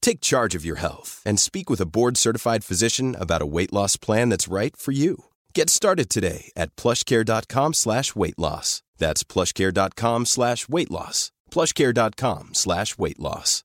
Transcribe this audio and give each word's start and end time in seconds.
Take 0.00 0.20
charge 0.20 0.54
of 0.54 0.64
your 0.64 0.76
health 0.80 1.22
and 1.24 1.38
speak 1.38 1.70
with 1.70 1.80
a 1.80 1.86
board-certified 1.86 2.64
physician 2.64 3.16
about 3.18 3.42
a 3.42 3.46
weight 3.46 3.72
loss 3.72 3.96
plan 3.96 4.28
that's 4.30 4.52
right 4.52 4.76
for 4.76 4.92
you. 4.92 5.24
Get 5.54 5.70
started 5.70 6.08
today 6.08 6.50
at 6.56 6.74
plushcare.com 6.76 7.74
slash 7.74 8.14
weight 8.16 8.38
loss. 8.38 8.82
That's 8.98 9.24
plushcare.com 9.24 10.26
slash 10.26 10.68
weight 10.68 10.90
loss. 10.90 11.32
plushcare.com 11.50 12.50
slash 12.54 12.98
weight 12.98 13.18
loss. 13.18 13.64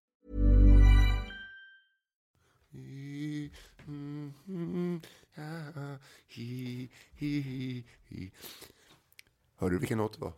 Hörde 9.57 9.75
du 9.75 9.79
vilken 9.79 9.97
låt 9.97 10.13
det 10.13 10.19
var? 10.21 10.33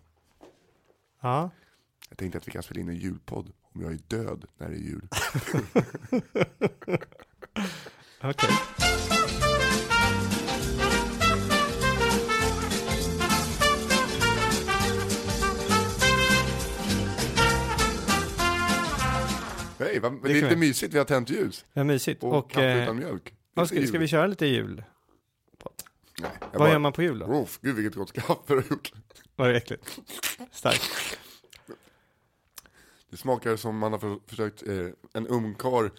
Ja. 1.22 1.52
Jag 2.10 2.18
tänkte 2.18 2.38
att 2.38 2.48
vi 2.48 2.52
kan 2.52 2.64
spela 2.64 2.82
in 2.82 2.90
en 2.90 2.96
julpodd 2.96 3.52
om 3.78 3.84
jag 3.84 3.92
är 3.94 4.00
död 4.08 4.46
när 4.58 4.70
det 4.70 4.76
är 4.76 4.80
jul. 4.80 5.08
Okej. 8.22 8.50
Hej, 19.80 20.00
vad, 20.00 20.12
Det 20.14 20.20
det 20.24 20.30
är 20.30 20.34
lite 20.34 20.48
vi. 20.50 20.56
mysigt, 20.56 20.94
vi 20.94 20.98
har 20.98 21.06
tänt 21.06 21.30
ljus. 21.30 21.66
Ja, 21.74 21.84
mysigt. 21.84 22.24
Och, 22.24 22.34
Och, 22.38 22.52
kaffe 22.52 22.66
eh, 22.72 22.84
utan 22.84 22.96
mjölk. 22.98 23.34
vad 23.54 23.70
Det 23.70 23.76
ska, 23.78 23.88
ska 23.88 23.98
vi 24.00 24.08
köra 24.08 24.28
lite 24.28 24.46
jul? 24.46 24.84
Nej, 26.22 26.32
Vad 26.42 26.60
bara- 26.60 26.72
gör 26.72 26.80
man 26.80 26.94
på 26.94 27.04
jul 27.04 27.20
då? 27.20 27.26
Oh, 27.26 27.48
gud 27.62 27.76
vilket 27.76 27.96
gott 27.96 28.14
kaffe 28.14 28.36
du 28.48 28.56
har 28.56 28.64
gjort. 28.70 28.92
Var 29.36 29.50
det 29.50 29.58
äckligt? 29.58 30.00
Starkt. 30.52 31.20
Det 33.12 33.18
smakar 33.18 33.56
som 33.56 33.78
man 33.78 33.92
har 33.92 34.00
för, 34.00 34.18
försökt, 34.28 34.68
eh, 34.68 34.86
en 35.14 35.28
ungkarl 35.28 35.90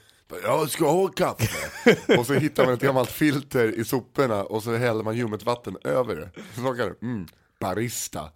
jag 0.43 0.71
ska 0.71 0.91
ha 0.91 1.09
kaffe. 1.09 1.97
och 2.19 2.27
så 2.27 2.35
hittar 2.35 2.65
man 2.65 2.75
ett 2.75 2.81
gammalt 2.81 3.11
filter 3.11 3.79
i 3.79 3.85
soporna 3.85 4.45
och 4.45 4.63
så 4.63 4.75
häller 4.77 5.05
man 5.05 5.17
ljummet 5.17 5.43
vatten 5.43 5.77
över 5.85 6.17
det. 6.17 6.31
Så 6.55 6.61
smakar 6.61 6.87
det, 6.87 7.07
mm, 7.07 7.27
barista. 7.61 8.31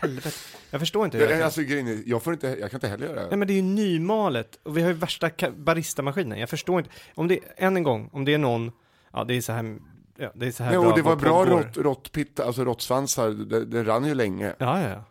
Helvete. 0.00 0.30
Jag 0.70 0.80
förstår 0.80 1.04
inte 1.04 1.16
hur 1.18 1.24
jag 1.24 1.32
Jag, 1.32 1.38
kan. 1.38 1.44
alltså, 1.44 1.62
grejen 1.62 1.86
är, 1.88 2.02
jag, 2.06 2.22
får 2.22 2.32
inte, 2.32 2.46
jag 2.60 2.70
kan 2.70 2.76
inte 2.78 2.88
heller 2.88 3.06
göra 3.06 3.20
Nej 3.20 3.30
det. 3.30 3.36
men 3.36 3.48
det 3.48 3.54
är 3.54 3.56
ju 3.56 3.62
nymalet 3.62 4.58
och 4.62 4.76
vi 4.76 4.82
har 4.82 4.88
ju 4.88 4.94
värsta 4.94 5.30
baristamaskinen. 5.56 6.38
Jag 6.38 6.50
förstår 6.50 6.78
inte. 6.78 6.90
Om 7.14 7.28
det, 7.28 7.40
än 7.56 7.76
en 7.76 7.82
gång, 7.82 8.10
om 8.12 8.24
det 8.24 8.34
är 8.34 8.38
någon, 8.38 8.72
ja 9.12 9.24
det 9.24 9.34
är 9.34 9.40
så 9.40 9.52
här, 9.52 9.78
ja, 10.18 10.30
det 10.34 10.46
är 10.46 10.50
så 10.50 10.62
här 10.64 10.70
Nej, 10.70 10.80
bra 10.80 10.88
och 10.90 10.96
det 10.96 11.02
var 11.02 11.16
bra 11.16 11.44
rått, 11.44 11.76
råttpitta, 11.76 12.44
alltså 12.44 12.64
råttsvansar, 12.64 13.30
det, 13.30 13.64
det 13.64 13.84
rann 13.84 14.04
ju 14.04 14.14
länge. 14.14 14.54
Ja, 14.58 14.80
ja, 14.82 14.88
ja. 14.88 15.04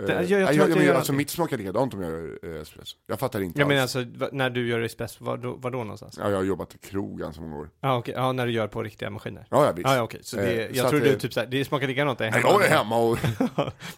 Eh, 0.00 0.06
Det- 0.06 0.12
jag- 0.24 0.40
jag 0.40 0.48
tror 0.54 0.62
att 0.62 0.68
jag 0.68 0.76
men, 0.78 0.86
gör 0.86 0.94
alltså 0.94 1.12
mitt 1.12 1.30
smakar 1.30 1.58
likadant 1.58 1.94
om 1.94 2.02
jag 2.02 2.10
gör 2.12 2.38
eh, 2.56 2.60
espresso. 2.62 2.96
Jag 3.06 3.18
fattar 3.18 3.40
inte 3.40 3.58
Jag 3.60 3.68
menar 3.68 3.82
alls. 3.82 3.96
alltså, 3.96 4.18
va- 4.18 4.28
när 4.32 4.50
du 4.50 4.68
gör 4.68 4.80
espresso, 4.80 5.24
var 5.24 5.36
då, 5.36 5.54
var 5.54 5.70
då 5.70 5.78
någonstans? 5.78 6.18
Ja, 6.18 6.30
jag 6.30 6.36
har 6.36 6.44
jobbat 6.44 6.74
i 6.74 6.78
krog 6.78 7.18
ganska 7.18 7.42
många 7.42 7.56
år. 7.56 7.70
Ja, 7.80 7.96
okej, 7.98 8.14
ja, 8.16 8.32
när 8.32 8.46
du 8.46 8.52
gör 8.52 8.68
på 8.68 8.82
riktiga 8.82 9.10
maskiner. 9.10 9.46
Ja, 9.50 9.66
ja 9.66 9.72
visst. 9.72 9.88
Ja, 9.88 9.96
ja 9.96 10.02
okej, 10.02 10.20
så 10.22 10.36
det, 10.36 10.42
Eh, 10.42 10.76
jag 10.76 10.76
så 10.76 10.88
tror 10.90 11.00
att 11.00 11.06
du 11.12 11.18
typ 11.18 11.32
såhär, 11.32 11.46
det 11.46 11.64
smakar 11.64 11.86
likadant 11.86 12.18
där 12.18 12.30
Nej, 12.30 12.40
jag 12.44 12.64
är 12.64 12.70
hemma 12.70 12.96
och 12.98 13.18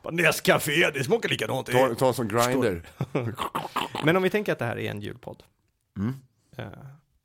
Nescafé, 0.12 0.90
det 0.94 1.04
smakar 1.04 1.28
likadant. 1.28 1.66
tar 1.98 2.06
en 2.08 2.14
sån 2.14 2.28
grinder. 2.28 2.82
Men 4.04 4.16
om 4.16 4.22
vi 4.22 4.30
tänker 4.30 4.52
att 4.52 4.58
det 4.58 4.64
här 4.64 4.78
är 4.78 4.90
en 4.90 5.00
julpodd. 5.00 5.42
Mm. 5.98 6.14
Eh, 6.56 6.64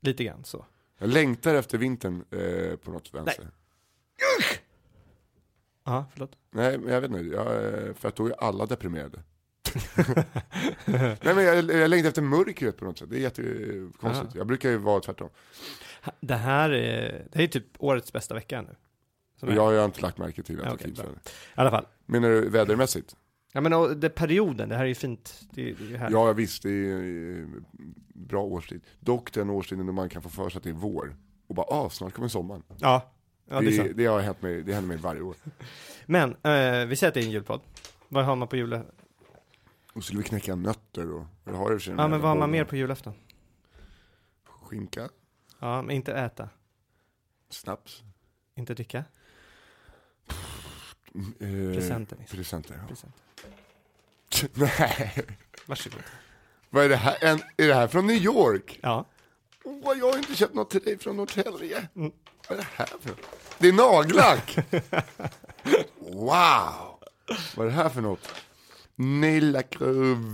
lite 0.02 0.24
grann 0.24 0.44
så. 0.44 0.66
Jag 1.02 1.10
längtar 1.10 1.56
efter 1.56 1.78
vintern 1.78 2.26
eh, 2.32 2.76
på 2.76 2.92
något 2.92 3.14
vänster. 3.14 3.48
Ja, 5.86 6.06
förlåt. 6.14 6.32
Nej, 6.52 6.78
men 6.78 6.94
jag 6.94 7.02
vet 7.02 7.12
inte. 7.12 7.24
Jag, 7.24 7.48
eh, 7.88 7.94
för 7.94 8.08
att 8.08 8.16
då 8.16 8.26
är 8.26 8.44
alla 8.44 8.66
deprimerade. 8.66 9.24
Nej, 10.86 11.18
men 11.22 11.44
jag, 11.44 11.72
jag 11.72 11.90
längtar 11.90 12.08
efter 12.10 12.22
mörkret 12.22 12.78
på 12.78 12.86
något 12.86 12.98
sätt. 12.98 13.10
Det 13.10 13.18
är 13.18 13.20
jättekonstigt. 13.20 14.36
Jag 14.36 14.48
brukar 14.48 14.70
ju 14.70 14.78
vara 14.78 15.00
tvärtom. 15.00 15.30
Det 16.20 16.36
här 16.36 16.70
är, 16.70 17.26
det 17.32 17.38
här 17.38 17.44
är 17.44 17.48
typ 17.48 17.66
årets 17.78 18.14
bästa 18.14 18.34
vecka 18.34 18.62
nu. 18.62 18.76
Är. 19.48 19.56
Jag 19.56 19.64
har 19.64 19.72
ju 19.72 19.86
inte 19.86 20.02
lagt 20.02 20.18
märke 20.18 20.44
till 20.44 20.60
att 20.62 20.66
Ja, 20.66 20.72
det 20.78 20.84
finns. 20.84 21.00
I 21.00 21.04
alla 21.56 21.72
fall. 21.72 21.86
Menar 22.06 22.30
du 22.30 22.50
vädermässigt? 22.50 23.16
Ja 23.52 23.62
men 23.62 23.74
och 23.74 23.98
det 23.98 24.10
perioden, 24.10 24.70
det 24.70 24.76
här 24.76 24.84
är 24.84 24.88
ju 24.88 24.96
fint. 24.96 25.42
Det, 25.52 25.74
det 25.74 25.94
är 25.94 25.98
här. 25.98 26.12
Ja, 26.12 26.34
visst. 26.34 26.64
Det 26.64 26.70
är 26.72 27.40
eh, 27.42 27.48
bra 28.14 28.44
årstid. 28.44 28.82
Dock 29.00 29.34
den 29.34 29.50
årstiden 29.50 29.86
då 29.86 29.94
man 29.94 30.10
kan 30.10 30.22
få 30.22 30.30
för 30.30 30.50
sig 30.50 30.58
att 30.58 30.64
det 30.64 30.70
är 30.70 30.74
vår. 30.74 31.16
Och 31.48 31.56
bara, 31.56 31.66
ah, 31.70 31.90
snart 31.90 32.14
kommer 32.14 32.28
sommaren. 32.28 32.64
Ja, 32.78 33.12
ja 33.50 33.60
det 33.62 33.68
är 33.68 33.72
det, 33.72 33.78
sant. 33.78 33.92
det 33.96 34.06
har 34.06 34.20
hänt 34.20 34.42
mig, 34.42 34.64
det 34.64 34.74
händer 34.74 34.88
mig 34.88 34.98
varje 34.98 35.22
år. 35.22 35.36
Men, 36.06 36.30
eh, 36.32 36.86
vi 36.88 36.96
säger 36.96 37.08
att 37.08 37.14
det 37.14 37.20
är 37.20 37.26
en 37.26 37.32
julpodd. 37.32 37.62
Vad 38.08 38.26
har 38.26 38.36
man 38.36 38.48
på 38.48 38.56
jul? 38.56 38.80
Och 39.94 40.04
skulle 40.04 40.18
vi 40.22 40.24
knäcka 40.28 40.56
nötter 40.56 41.14
och, 41.14 41.26
det 41.44 41.52
har 41.52 41.68
för 41.68 41.80
sig 41.80 41.94
Ja 41.98 42.08
men 42.08 42.22
vad 42.22 42.30
har 42.30 42.38
man 42.38 42.52
mer 42.52 42.64
på 42.64 42.76
julafton? 42.76 43.14
Skinka, 44.46 45.10
Ja, 45.60 45.82
men 45.82 45.96
inte 45.96 46.14
äta. 46.14 46.50
snaps, 47.50 48.04
Inte 48.56 48.74
dricka. 48.74 49.04
eh, 50.28 51.74
Presenter. 51.74 52.18
Nisse. 52.18 52.36
Presenter, 52.36 52.76
ja. 52.82 52.88
Present. 52.88 53.14
Nej, 54.54 55.26
Varsågod. 55.66 56.00
vad 56.70 56.86
är 56.86 56.90
det 56.90 56.96
här? 56.96 57.18
En, 57.22 57.42
är 57.58 57.68
det 57.68 57.74
här 57.74 57.88
från 57.88 58.08
New 58.08 58.16
York? 58.16 58.80
Ja. 58.82 59.06
Åh, 59.64 59.98
jag 59.98 60.12
har 60.12 60.18
inte 60.18 60.36
köpt 60.36 60.54
något 60.54 60.70
till 60.70 60.82
dig 60.82 60.98
från 60.98 61.18
Norrtälje. 61.18 61.88
Mm. 61.96 62.12
Vad 62.50 62.58
är 62.60 62.62
det 62.62 62.68
här 62.76 62.86
för 62.86 63.10
något? 63.10 63.20
Det 63.58 63.68
är 63.68 63.74
nagellack! 63.74 64.58
wow! 66.00 67.00
Vad 67.56 67.68
är 67.68 67.70
det 67.70 67.72
här 67.72 67.90
för 67.90 68.02
något? 68.02 68.34
Nail 68.96 69.64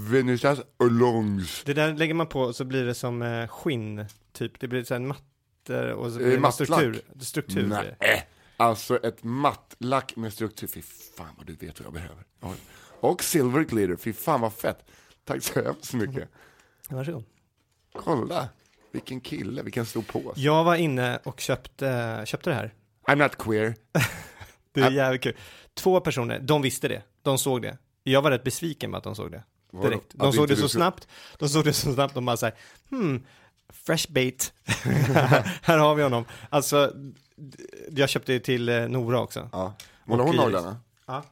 Venusas 0.09 0.59
Olongs. 0.79 1.63
Det 1.66 1.73
där 1.73 1.93
lägger 1.93 2.13
man 2.13 2.27
på 2.27 2.53
så 2.53 2.66
blir 2.66 2.85
det 2.85 2.95
som 2.95 3.22
eh, 3.22 3.47
skinn, 3.47 4.05
typ. 4.33 4.59
Det 4.59 4.67
blir 4.67 4.83
så 4.83 4.93
här 4.93 5.01
mattor 5.01 5.89
och 5.91 6.11
så 6.11 6.17
blir 6.17 6.31
det 6.31 6.39
mattlack. 6.39 6.67
struktur. 6.67 7.01
struktur. 7.19 7.67
Nej, 7.67 8.27
alltså 8.57 8.97
ett 8.97 9.23
mattlack 9.23 10.16
med 10.16 10.33
struktur. 10.33 10.67
Fy 10.67 10.81
fan 11.17 11.27
vad 11.37 11.45
du 11.47 11.53
vet 11.53 11.79
vad 11.79 11.85
jag 11.85 11.93
behöver. 11.93 12.23
Ja. 12.39 12.53
Och 13.05 13.23
silver 13.23 13.63
glitter, 13.63 13.95
fy 13.95 14.13
fan 14.13 14.41
vad 14.41 14.53
fett. 14.53 14.85
Tack 15.23 15.43
så 15.43 15.63
hemskt 15.63 15.93
mycket. 15.93 16.29
Varsågod. 16.89 17.23
Kolla, 17.93 18.49
vilken 18.91 19.21
kille, 19.21 19.63
vilken 19.63 19.85
stor 19.85 20.01
påse. 20.01 20.41
Jag 20.41 20.63
var 20.63 20.75
inne 20.75 21.19
och 21.23 21.39
köpte, 21.39 22.21
köpte 22.25 22.49
det 22.49 22.55
här. 22.55 22.73
I'm 23.07 23.16
not 23.16 23.38
queer. 23.38 23.75
Det 24.71 24.81
är 24.81 24.91
jävligt 24.91 25.21
kul. 25.21 25.35
Två 25.73 25.99
personer, 25.99 26.39
de 26.39 26.61
visste 26.61 26.88
det. 26.88 27.03
De 27.21 27.38
såg 27.38 27.61
det. 27.61 27.77
Jag 28.03 28.21
var 28.21 28.31
rätt 28.31 28.43
besviken 28.43 28.91
med 28.91 28.97
att 28.97 29.03
de 29.03 29.16
såg 29.16 29.31
det. 29.31 29.43
Direkt. 29.81 30.05
De 30.13 30.34
såg 30.34 30.47
det 30.47 30.55
så 30.55 30.69
snabbt. 30.69 31.08
De 31.37 31.49
såg 31.49 31.63
det 31.63 31.73
så 31.73 31.93
snabbt. 31.93 32.13
De 32.13 32.25
bara 32.25 32.37
såhär, 32.37 32.55
hmm, 32.90 33.25
fresh 33.69 34.11
bait. 34.11 34.53
här 35.61 35.78
har 35.78 35.96
vi 35.96 36.03
honom. 36.03 36.25
Alltså, 36.49 36.93
jag 37.90 38.09
köpte 38.09 38.34
det 38.34 38.40
till 38.40 38.69
eh, 38.69 38.87
Nora 38.87 39.19
också. 39.19 39.49
Ja. 39.51 39.73
Målar 40.05 40.23
hon 40.23 40.34
Iris. 40.34 40.43
naglarna? 40.43 40.78
Ja. 41.05 41.23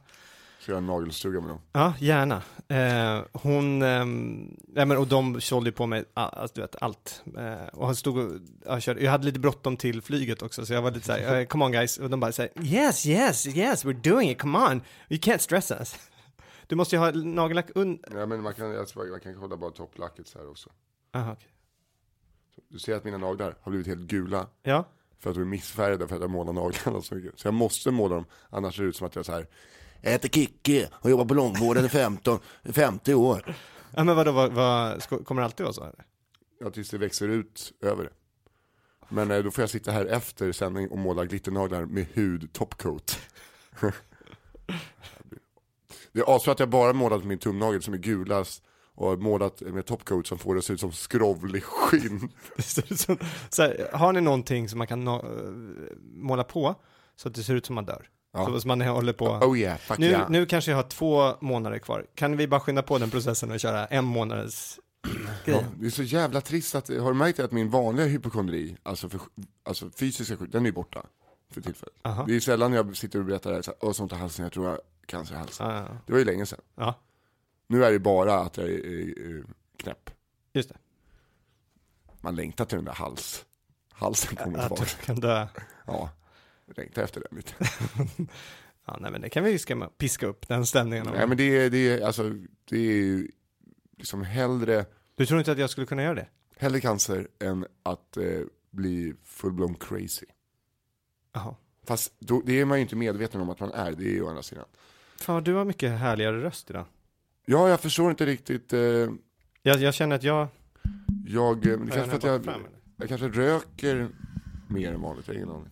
Ska 0.64 0.72
jag 0.72 0.74
göra 0.76 0.82
en 0.82 0.86
nagelstuga 0.86 1.40
med 1.40 1.48
dem? 1.50 1.60
Ja, 1.72 1.94
gärna. 2.00 2.42
Eh, 2.68 3.24
hon, 3.32 3.82
ehm, 3.82 4.56
nej 4.68 4.86
men 4.86 4.96
och 4.96 5.06
de 5.06 5.40
sålde 5.40 5.68
ju 5.70 5.72
på 5.74 5.86
mig, 5.86 6.04
alltså, 6.14 6.54
du 6.54 6.60
vet, 6.60 6.76
allt. 6.82 7.22
Eh, 7.36 7.66
och 7.72 7.86
han 7.86 7.96
stod 7.96 8.18
och, 8.18 8.40
jag, 8.64 8.82
körde, 8.82 9.00
jag 9.04 9.10
hade 9.10 9.24
lite 9.24 9.40
bråttom 9.40 9.76
till 9.76 10.02
flyget 10.02 10.42
också, 10.42 10.66
så 10.66 10.72
jag 10.72 10.82
var 10.82 10.90
lite 10.90 11.06
såhär, 11.06 11.40
eh, 11.40 11.46
come 11.46 11.64
on 11.64 11.72
guys, 11.72 11.98
och 11.98 12.10
de 12.10 12.20
bara 12.20 12.32
såhär, 12.32 12.50
yes, 12.62 13.06
yes, 13.06 13.46
yes, 13.46 13.84
we're 13.84 14.10
doing 14.10 14.30
it, 14.30 14.38
come 14.38 14.58
on, 14.58 14.80
you 15.08 15.20
can't 15.20 15.38
stress 15.38 15.70
us. 15.70 15.96
Du 16.66 16.76
måste 16.76 16.96
ju 16.96 17.00
ha 17.00 17.10
nagellack 17.10 17.66
under, 17.74 18.18
Ja 18.18 18.26
men 18.26 18.42
man 18.42 18.54
kan, 18.54 18.70
jag 18.70 18.88
tror 18.88 19.10
man 19.10 19.20
kan 19.20 19.34
kolla 19.34 19.56
bara 19.56 19.70
topplacket 19.70 20.28
så 20.28 20.38
här 20.38 20.50
också. 20.50 20.70
aha, 21.14 21.32
okej. 21.32 21.48
Du 22.68 22.78
ser 22.78 22.94
att 22.96 23.04
mina 23.04 23.18
naglar 23.18 23.56
har 23.60 23.70
blivit 23.70 23.86
helt 23.86 24.00
gula. 24.00 24.46
Ja, 24.62 24.84
För 25.18 25.30
att 25.30 25.36
de 25.36 25.40
är 25.42 25.46
missfärgade 25.46 26.08
för 26.08 26.14
att 26.14 26.20
jag 26.22 26.30
målar 26.30 26.52
naglarna 26.52 27.02
så 27.02 27.14
mycket. 27.14 27.38
Så 27.40 27.46
jag 27.46 27.54
måste 27.54 27.90
måla 27.90 28.14
dem, 28.14 28.24
annars 28.50 28.76
ser 28.76 28.82
det 28.82 28.88
ut 28.88 28.96
som 28.96 29.06
att 29.06 29.16
jag 29.16 29.26
så 29.26 29.32
här 29.32 29.46
Jag 30.04 30.10
heter 30.10 30.28
Kicki 30.28 30.86
och 30.92 31.10
jobbar 31.10 31.24
på 31.24 31.34
långvården 31.34 31.84
i 31.84 31.88
15, 31.88 32.38
50 32.64 33.14
år. 33.14 33.54
Ja 33.94 34.04
men 34.04 34.16
vadå, 34.16 34.32
vad, 34.32 34.52
vad, 34.52 35.02
kommer 35.02 35.42
det 35.42 35.44
alltid 35.44 35.64
vara 35.64 35.72
så? 35.72 35.82
Eller? 35.82 36.04
Ja, 36.60 36.70
tills 36.70 36.90
det 36.90 36.98
växer 36.98 37.28
ut 37.28 37.72
över 37.80 38.04
det. 38.04 38.10
Men 39.08 39.30
eh, 39.30 39.38
då 39.38 39.50
får 39.50 39.62
jag 39.62 39.70
sitta 39.70 39.92
här 39.92 40.06
efter 40.06 40.52
sändning 40.52 40.88
och 40.88 40.98
måla 40.98 41.24
glitternaglar 41.24 41.84
med 41.84 42.06
hud 42.12 42.52
topcoat. 42.52 43.18
det 46.12 46.20
är 46.20 46.36
asbra 46.36 46.52
att 46.52 46.60
jag 46.60 46.70
bara 46.70 46.92
målat 46.92 47.24
min 47.24 47.38
tumnagel 47.38 47.82
som 47.82 47.94
är 47.94 47.98
gulast 47.98 48.62
och 48.94 49.18
målat 49.18 49.60
med 49.60 49.86
topcoat 49.86 50.26
som 50.26 50.38
får 50.38 50.54
det 50.54 50.58
att 50.58 50.64
se 50.64 50.72
ut 50.72 50.80
som 50.80 50.92
skrovlig 50.92 51.62
skinn. 51.62 52.32
Så 53.50 53.62
här, 53.62 53.88
har 53.92 54.12
ni 54.12 54.20
någonting 54.20 54.68
som 54.68 54.78
man 54.78 54.86
kan 54.86 55.04
måla 56.00 56.44
på 56.44 56.74
så 57.16 57.28
att 57.28 57.34
det 57.34 57.42
ser 57.42 57.54
ut 57.54 57.66
som 57.66 57.74
man 57.74 57.84
dör? 57.84 58.08
Ja. 58.36 58.46
Så, 58.46 58.60
så 58.60 58.68
man 58.68 58.80
håller 58.80 59.12
på. 59.12 59.26
Oh 59.26 59.58
yeah, 59.58 59.78
fuck 59.78 59.98
nu, 59.98 60.06
yeah. 60.06 60.30
nu 60.30 60.46
kanske 60.46 60.70
jag 60.70 60.78
har 60.78 60.82
två 60.82 61.32
månader 61.40 61.78
kvar. 61.78 62.06
Kan 62.14 62.36
vi 62.36 62.48
bara 62.48 62.60
skynda 62.60 62.82
på 62.82 62.98
den 62.98 63.10
processen 63.10 63.50
och 63.50 63.60
köra 63.60 63.86
en 63.86 64.04
månaders 64.04 64.78
grej? 65.44 65.56
Ja, 65.56 65.64
det 65.80 65.86
är 65.86 65.90
så 65.90 66.02
jävla 66.02 66.40
trist 66.40 66.74
att, 66.74 66.88
har 66.88 67.08
du 67.12 67.14
märkt 67.14 67.40
att 67.40 67.52
min 67.52 67.70
vanliga 67.70 68.06
hypokondri, 68.06 68.76
alltså, 68.82 69.08
för, 69.08 69.20
alltså 69.62 69.90
fysiska 69.90 70.36
sjuk, 70.36 70.52
den 70.52 70.66
är 70.66 70.72
borta 70.72 71.06
för 71.50 71.60
tillfället. 71.60 71.94
Aha. 72.02 72.24
Det 72.28 72.36
är 72.36 72.40
sällan 72.40 72.72
jag 72.72 72.96
sitter 72.96 73.18
och 73.18 73.24
berättar 73.24 73.50
det 73.50 73.56
här, 73.56 73.62
så 73.62 73.70
här, 73.70 73.78
"Åh, 73.80 73.92
sånt 73.92 74.12
i 74.12 74.14
halsen, 74.14 74.42
jag 74.42 74.52
tror 74.52 74.66
jag 74.66 74.72
har 74.72 74.80
cancer 75.06 75.34
i 75.34 75.38
halsen. 75.38 75.66
Ja, 75.66 75.74
ja, 75.76 75.96
Det 76.06 76.12
var 76.12 76.18
ju 76.18 76.24
länge 76.24 76.46
sedan. 76.46 76.60
ja, 76.74 76.94
Nu 77.66 77.84
är 77.84 77.92
det 77.92 77.98
bara 77.98 78.34
att 78.40 78.56
jag 78.56 78.66
är, 78.66 78.86
är, 78.86 79.18
är 79.38 79.44
knäpp. 79.76 80.10
just 80.52 80.68
det. 80.68 80.76
Man 82.20 82.34
längtar 82.36 82.64
till 82.64 82.76
den 82.76 82.84
där 82.84 82.92
hals, 82.92 83.44
halsen 83.92 84.36
kommer 84.36 84.58
Att 84.58 84.66
tillbaka. 84.68 84.90
du 85.00 85.06
kan 85.06 85.16
dö. 85.20 85.46
Ja, 85.86 86.10
längtar 86.76 87.02
efter 87.02 87.20
den 87.28 87.36
lite. 87.36 87.54
Ja, 88.86 88.98
nej 89.00 89.10
men 89.10 89.20
det 89.20 89.28
kan 89.28 89.44
vi 89.44 89.58
skrämma, 89.58 89.88
piska 89.88 90.26
upp 90.26 90.48
den 90.48 90.66
stämningen. 90.66 91.06
Nej 91.14 91.26
men 91.26 91.36
det 91.36 91.58
är, 91.58 91.70
det 91.70 91.78
är, 91.88 92.06
alltså, 92.06 92.30
det 92.64 92.76
är 92.76 92.96
ju 92.96 93.28
liksom 93.96 94.22
hellre, 94.22 94.84
Du 95.14 95.26
tror 95.26 95.38
inte 95.40 95.52
att 95.52 95.58
jag 95.58 95.70
skulle 95.70 95.86
kunna 95.86 96.02
göra 96.02 96.14
det? 96.14 96.26
hellre 96.56 96.80
cancer 96.80 97.28
än 97.40 97.66
att 97.82 98.16
eh, 98.16 98.24
bli 98.70 99.14
full-blown 99.24 99.74
crazy. 99.80 100.26
Jaha. 101.32 101.54
Fast 101.86 102.12
då, 102.18 102.42
det 102.46 102.60
är 102.60 102.64
man 102.64 102.78
ju 102.78 102.82
inte 102.82 102.96
medveten 102.96 103.40
om 103.40 103.50
att 103.50 103.60
man 103.60 103.70
är, 103.72 103.92
det 103.92 104.04
är 104.04 104.10
ju 104.12 104.22
å 104.22 104.28
andra 104.28 104.42
sidan. 104.42 104.64
Fan, 105.16 105.44
du 105.44 105.54
har 105.54 105.64
mycket 105.64 105.98
härligare 105.98 106.42
röst 106.42 106.70
idag. 106.70 106.84
Ja, 107.46 107.68
jag 107.68 107.80
förstår 107.80 108.10
inte 108.10 108.26
riktigt. 108.26 108.72
Eh, 108.72 108.80
Jag, 108.80 109.12
jag 109.62 109.94
känner 109.94 110.16
att 110.16 110.22
jag... 110.22 110.48
jag, 111.26 111.66
eh, 111.66 111.78
det 111.78 111.90
kanske 111.90 112.04
för 112.10 112.16
att 112.16 112.24
jag, 112.24 112.44
fram, 112.44 112.60
jag 112.96 113.08
kanske 113.08 113.28
röker 113.28 114.08
mer 114.68 114.92
än 114.92 115.00
vanligt, 115.02 115.26
jag 115.28 115.34
har 115.34 115.38
ingen 115.38 115.50
aning. 115.50 115.68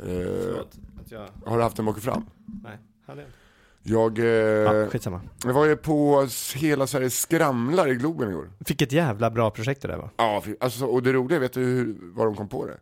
Eh, 0.00 0.06
Förlåt, 0.06 0.76
att 1.00 1.10
jag... 1.10 1.28
har 1.46 1.56
du 1.56 1.62
haft 1.62 1.78
en 1.78 1.84
bak 1.84 1.98
fram? 1.98 2.24
Nej, 2.64 2.78
hade 3.06 3.20
jag 3.20 3.28
inte. 3.28 3.38
Jag, 3.82 4.18
Ja, 4.18 4.82
eh, 4.82 4.88
skitsamma. 4.88 5.20
jag 5.44 5.52
var 5.52 5.66
ju 5.66 5.76
på 5.76 6.28
Hela 6.54 6.86
Sverige 6.86 7.10
skramlar 7.10 7.88
i 7.88 7.94
Globen 7.94 8.30
igår. 8.30 8.50
Vilket 8.58 8.92
jävla 8.92 9.30
bra 9.30 9.50
projekt 9.50 9.82
det 9.82 9.88
där 9.88 9.96
var. 9.96 10.10
Ja, 10.16 10.42
alltså, 10.60 10.86
och 10.86 11.02
det 11.02 11.12
roliga, 11.12 11.38
vet 11.38 11.52
du 11.52 11.64
hur, 11.64 11.96
var 12.00 12.26
de 12.26 12.34
kom 12.34 12.48
på 12.48 12.66
det? 12.66 12.78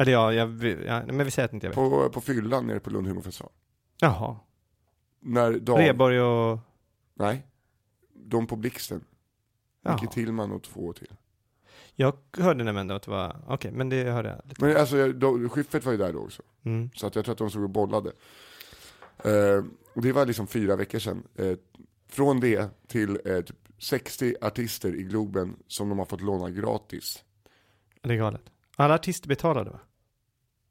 Eller 0.00 0.12
ja, 0.12 0.32
jag, 0.32 0.64
ja, 0.86 1.02
men 1.06 1.24
vi 1.24 1.30
säger 1.30 1.48
att 1.48 1.52
inte 1.52 1.66
jag 1.66 1.70
vet. 1.70 1.74
På, 1.74 2.10
på 2.10 2.20
fyllan 2.20 2.66
nere 2.66 2.80
på 2.80 2.90
Lund 2.90 3.06
humorfestival. 3.06 3.52
Jaha. 4.00 4.36
När 5.20 5.52
Dan, 5.52 5.78
Reborg 5.78 6.20
och... 6.20 6.58
nej, 7.14 7.46
de 8.14 8.46
på 8.46 8.56
Blixten. 8.56 9.04
Micke 9.82 10.10
Tillman 10.10 10.52
och 10.52 10.62
två 10.62 10.92
till. 10.92 11.12
Jag 12.00 12.14
hörde 12.38 12.64
nämligen 12.64 12.90
att 12.90 13.02
det 13.02 13.10
var... 13.10 13.36
Okej, 13.46 13.72
men 13.72 13.88
det 13.88 14.10
hörde 14.10 14.28
jag 14.28 14.40
lite. 14.48 14.64
Men 14.64 14.76
alltså, 14.76 14.96
jag- 14.96 15.14
de, 15.16 15.48
var 15.84 15.92
ju 15.92 15.98
där 15.98 16.12
då 16.12 16.18
också. 16.18 16.42
Mm. 16.64 16.90
Så 16.94 17.06
att 17.06 17.14
jag 17.14 17.24
tror 17.24 17.32
att 17.32 17.38
de 17.38 17.50
stod 17.50 17.62
och 17.62 17.70
bollade. 17.70 18.12
Eh, 19.24 19.64
och 19.94 20.02
det 20.02 20.12
var 20.12 20.26
liksom 20.26 20.46
fyra 20.46 20.76
veckor 20.76 20.98
sedan. 20.98 21.22
Eh, 21.36 21.56
från 22.08 22.40
det 22.40 22.70
till 22.86 23.18
eh, 23.24 23.40
typ 23.40 23.56
60 23.78 24.34
artister 24.40 24.94
i 24.94 25.02
Globen 25.02 25.56
som 25.66 25.88
de 25.88 25.98
har 25.98 26.06
fått 26.06 26.20
låna 26.20 26.50
gratis. 26.50 27.24
Det 28.00 28.12
är 28.12 28.16
galet. 28.16 28.42
Alla 28.76 28.94
artister 28.94 29.28
betalade 29.28 29.70
va? 29.70 29.80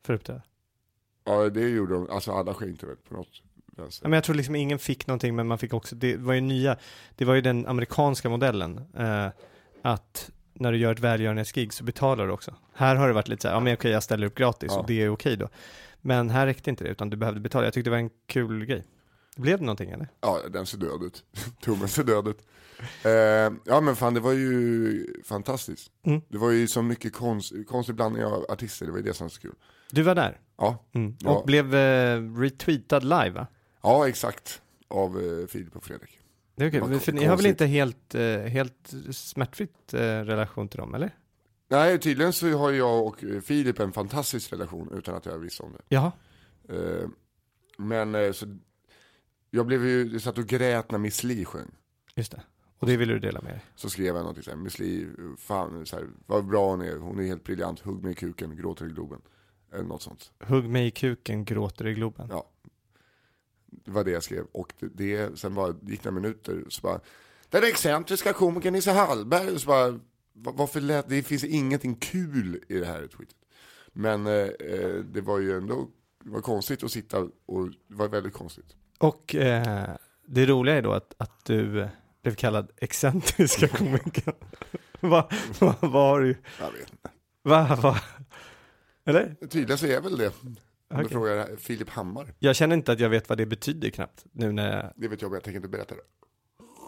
För 0.05 0.13
upp 0.13 0.25
det. 0.25 0.41
Ja 1.23 1.49
det 1.49 1.69
gjorde 1.69 1.93
de, 1.93 2.09
alltså 2.09 2.31
alla 2.31 2.53
skänkte 2.53 2.85
väl 2.85 2.95
på 2.95 3.13
något 3.13 3.41
vänster. 3.65 4.05
Ja, 4.05 4.09
men 4.09 4.17
jag 4.17 4.23
tror 4.23 4.35
liksom 4.35 4.55
ingen 4.55 4.79
fick 4.79 5.07
någonting, 5.07 5.35
men 5.35 5.47
man 5.47 5.57
fick 5.57 5.73
också, 5.73 5.95
det 5.95 6.17
var 6.17 6.33
ju 6.33 6.41
nya, 6.41 6.77
det 7.15 7.25
var 7.25 7.35
ju 7.35 7.41
den 7.41 7.67
amerikanska 7.67 8.29
modellen, 8.29 8.81
eh, 8.97 9.27
att 9.81 10.31
när 10.59 10.71
du 10.71 10.77
gör 10.77 10.91
ett 10.91 10.99
välgörenhetsgig 10.99 11.73
så 11.73 11.83
betalar 11.83 12.25
du 12.27 12.31
också. 12.33 12.55
Här 12.73 12.95
har 12.95 13.07
det 13.07 13.13
varit 13.13 13.27
lite 13.27 13.41
så 13.41 13.47
här, 13.47 13.55
ja 13.55 13.59
men 13.59 13.73
okej 13.73 13.91
jag 13.91 14.03
ställer 14.03 14.27
upp 14.27 14.35
gratis 14.35 14.71
Ja. 14.73 14.79
och 14.79 14.87
det 14.87 15.01
är 15.03 15.09
okej 15.09 15.37
då. 15.37 15.49
Men 16.01 16.29
här 16.29 16.45
räckte 16.45 16.69
inte 16.69 16.83
det, 16.83 16.89
utan 16.89 17.09
du 17.09 17.17
behövde 17.17 17.39
betala. 17.41 17.65
Jag 17.65 17.73
tyckte 17.73 17.89
det 17.89 17.91
var 17.91 17.97
en 17.97 18.09
kul 18.27 18.65
grej. 18.65 18.83
Blev 19.35 19.59
det 19.59 19.65
någonting 19.65 19.91
eller? 19.91 20.07
Ja 20.21 20.39
den 20.49 20.65
ser 20.65 20.77
död 20.77 21.03
ut. 21.03 21.23
Tummen 21.61 21.87
ser 21.87 22.03
död 22.03 22.27
ut. 22.27 22.47
Eh, 23.05 23.11
ja 23.65 23.81
men 23.81 23.95
fan 23.95 24.13
det 24.13 24.19
var 24.19 24.31
ju 24.33 25.21
fantastiskt. 25.25 25.91
Mm. 26.03 26.21
Det 26.29 26.37
var 26.37 26.51
ju 26.51 26.67
så 26.67 26.81
mycket 26.81 27.13
konst, 27.13 27.53
konstig 27.67 27.95
blandning 27.95 28.25
av 28.25 28.45
artister, 28.49 28.85
det 28.85 28.91
var 28.91 28.97
ju 28.99 29.03
det 29.05 29.13
som 29.13 29.25
var 29.25 29.29
så 29.29 29.41
kul. 29.41 29.53
Du 29.91 30.01
var 30.01 30.15
där? 30.15 30.39
Ja, 30.57 30.85
Mm. 30.93 31.15
Ja. 31.19 31.29
Och 31.29 31.45
blev 31.45 31.75
eh, 31.75 32.21
retweetad 32.39 32.99
live 32.99 33.29
va? 33.29 33.47
ja 33.83 34.07
exakt. 34.07 34.61
Av 34.87 35.19
eh, 35.19 35.47
Filip 35.47 35.75
och 35.75 35.83
Fredrik. 35.83 36.18
Det 36.59 36.65
är 36.65 36.69
okej, 36.69 36.79
Vad 36.79 37.01
för 37.01 37.11
ni 37.11 37.25
har 37.25 37.37
väl 37.37 37.45
inte 37.45 37.65
helt, 37.65 38.15
eh, 38.15 38.39
helt 38.39 38.93
smärtfritt 39.11 39.93
eh, 39.93 39.99
relation 39.99 40.67
till 40.67 40.79
dem, 40.79 40.95
eller? 40.95 41.15
Nej 41.69 41.99
tydligen 41.99 42.33
så 42.33 42.57
har 42.57 42.71
jag 42.71 43.07
och 43.07 43.23
Filip 43.43 43.79
en 43.79 43.91
fantastisk 43.91 44.53
relation 44.53 44.93
utan 44.93 45.15
att 45.15 45.25
jag 45.25 45.37
visste 45.37 45.63
om 45.63 45.71
det. 45.71 45.81
Jaha. 45.87 46.11
Eh, 46.69 47.09
men 47.77 48.33
så, 48.33 48.57
jag 49.49 49.65
blev 49.65 49.85
ju, 49.85 50.09
jag 50.11 50.21
satt 50.21 50.37
och 50.37 50.45
grät 50.47 50.91
när 50.91 50.99
Miss 50.99 51.23
Li 51.23 51.45
sjöng. 51.45 51.71
Just 52.15 52.31
det. 52.31 52.41
Och 52.79 52.87
det 52.87 52.97
ville 52.97 53.13
du 53.13 53.19
dela 53.19 53.41
med 53.41 53.51
dig? 53.51 53.61
Så 53.75 53.89
skrev 53.89 54.05
jag 54.05 54.15
någonting 54.15 54.43
såhär, 54.43 54.57
Miss 54.57 54.79
Li, 54.79 55.07
fan 55.37 55.85
så 55.85 55.95
här, 55.95 56.07
vad 56.25 56.45
bra 56.45 56.69
hon 56.69 56.81
är, 56.81 56.97
hon 56.97 57.19
är 57.19 57.23
helt 57.23 57.43
briljant, 57.43 57.79
hugg 57.79 58.03
mig 58.03 58.11
i 58.11 58.15
kuken, 58.15 58.55
gråter 58.55 58.85
i 58.85 58.89
Globen. 58.89 59.21
Eller 59.73 59.83
något 59.83 60.01
sånt. 60.01 60.31
Hugg 60.39 60.69
mig 60.69 60.87
i 60.87 60.91
kuken, 60.91 61.45
gråter 61.45 61.87
i 61.87 61.93
Globen. 61.93 62.27
Ja. 62.31 62.49
Det 63.71 63.91
var 63.91 64.03
det 64.03 64.11
jag 64.11 64.23
skrev. 64.23 64.45
Och 64.51 64.73
det, 64.79 64.87
det 64.93 65.39
sen 65.39 65.53
bara, 65.55 65.75
gick 65.81 66.03
några 66.03 66.19
minuter, 66.19 66.63
så 66.69 66.81
bara, 66.81 66.99
den 67.49 67.63
excentriska 67.63 68.33
komikern 68.33 68.73
Nisse 68.73 68.91
Hallberg, 68.91 69.51
och 69.51 69.61
så 69.61 69.67
bara, 69.67 69.89
"Va- 70.33 70.53
varför 70.55 70.81
lät, 70.81 71.09
det 71.09 71.23
finns 71.23 71.43
ingenting 71.43 71.95
kul 71.95 72.63
i 72.67 72.73
det 72.79 72.85
här 72.85 73.07
tweetet. 73.07 73.35
Men 73.93 74.27
eh, 74.27 74.33
eh, 74.33 74.95
det 75.13 75.21
var 75.21 75.39
ju 75.39 75.57
ändå, 75.57 75.87
det 76.23 76.29
var 76.29 76.41
konstigt 76.41 76.83
att 76.83 76.91
sitta 76.91 77.19
och, 77.45 77.69
det 77.87 77.95
var 77.95 78.07
väldigt 78.07 78.33
konstigt. 78.33 78.75
Och 78.97 79.35
eh, 79.35 79.89
det 80.25 80.45
roliga 80.45 80.75
är 80.75 80.81
då 80.81 80.91
att, 80.93 81.13
att 81.17 81.45
du 81.45 81.87
blev 82.21 82.35
kallad 82.35 82.71
excentriska 82.77 83.67
komikern. 83.77 84.35
Vad 84.99 85.33
va, 85.59 85.75
va 85.81 85.99
har 85.99 86.19
du, 86.19 86.35
Jag 86.59 86.71
vet 86.71 86.81
inte. 86.91 87.09
va, 87.43 87.77
va? 87.81 88.01
Eller? 89.05 89.35
Tydligen 89.49 89.77
så 89.77 89.85
är 89.85 90.01
väl 90.01 90.17
det. 90.17 90.31
Om 90.89 91.03
du 91.03 91.09
frågar 91.09 91.55
Filip 91.55 91.89
Hammar. 91.89 92.33
Jag 92.39 92.55
känner 92.55 92.75
inte 92.75 92.91
att 92.91 92.99
jag 92.99 93.09
vet 93.09 93.29
vad 93.29 93.37
det 93.37 93.45
betyder 93.45 93.89
knappt, 93.89 94.25
nu 94.31 94.51
när 94.51 94.75
jag, 94.75 94.93
Det 94.95 95.07
vet 95.07 95.21
jag 95.21 95.29
men 95.31 95.35
jag 95.35 95.43
tänker 95.43 95.57
inte 95.57 95.69
berätta 95.69 95.95
det. 95.95 96.01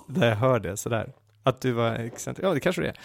när 0.07 0.29
jag 0.29 0.35
hör 0.35 0.59
det 0.59 0.77
sådär. 0.77 1.13
Att 1.43 1.61
du 1.61 1.71
var 1.71 1.93
excentrisk, 1.93 2.45
ja 2.45 2.53
det 2.53 2.59
kanske 2.59 2.81
det 2.81 2.87
är. 2.89 2.99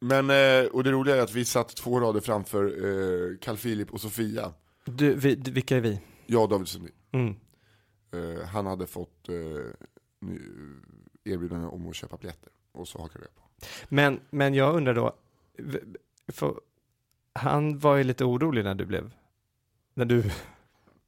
Men, 0.00 0.30
eh, 0.30 0.66
och 0.70 0.84
det 0.84 0.90
roliga 0.92 1.16
är 1.16 1.20
att 1.20 1.32
vi 1.32 1.44
satt 1.44 1.76
två 1.76 2.00
rader 2.00 2.20
framför 2.20 2.64
eh, 2.64 3.36
Carl 3.40 3.56
Philip 3.56 3.92
och 3.92 4.00
Sofia. 4.00 4.52
Du, 4.84 5.14
vi, 5.14 5.34
du, 5.34 5.50
vilka 5.50 5.76
är 5.76 5.80
vi? 5.80 6.00
Jag 6.26 6.42
och 6.42 6.48
David 6.48 6.68
Sundin. 6.68 6.92
Mm. 7.12 7.34
Eh, 8.12 8.46
han 8.46 8.66
hade 8.66 8.86
fått 8.86 9.28
eh, 9.28 9.34
erbjudande 11.32 11.66
om 11.66 11.88
att 11.88 11.96
köpa 11.96 12.16
biljetter. 12.16 12.48
Och 12.72 12.88
så 12.88 12.98
hakade 12.98 13.24
jag 13.24 13.34
på. 13.34 13.66
Men, 13.88 14.20
men 14.30 14.54
jag 14.54 14.74
undrar 14.74 14.94
då, 14.94 15.16
han 17.32 17.78
var 17.78 17.96
ju 17.96 18.04
lite 18.04 18.24
orolig 18.24 18.64
när 18.64 18.74
du 18.74 18.86
blev, 18.86 19.10
när 19.94 20.04
du, 20.04 20.30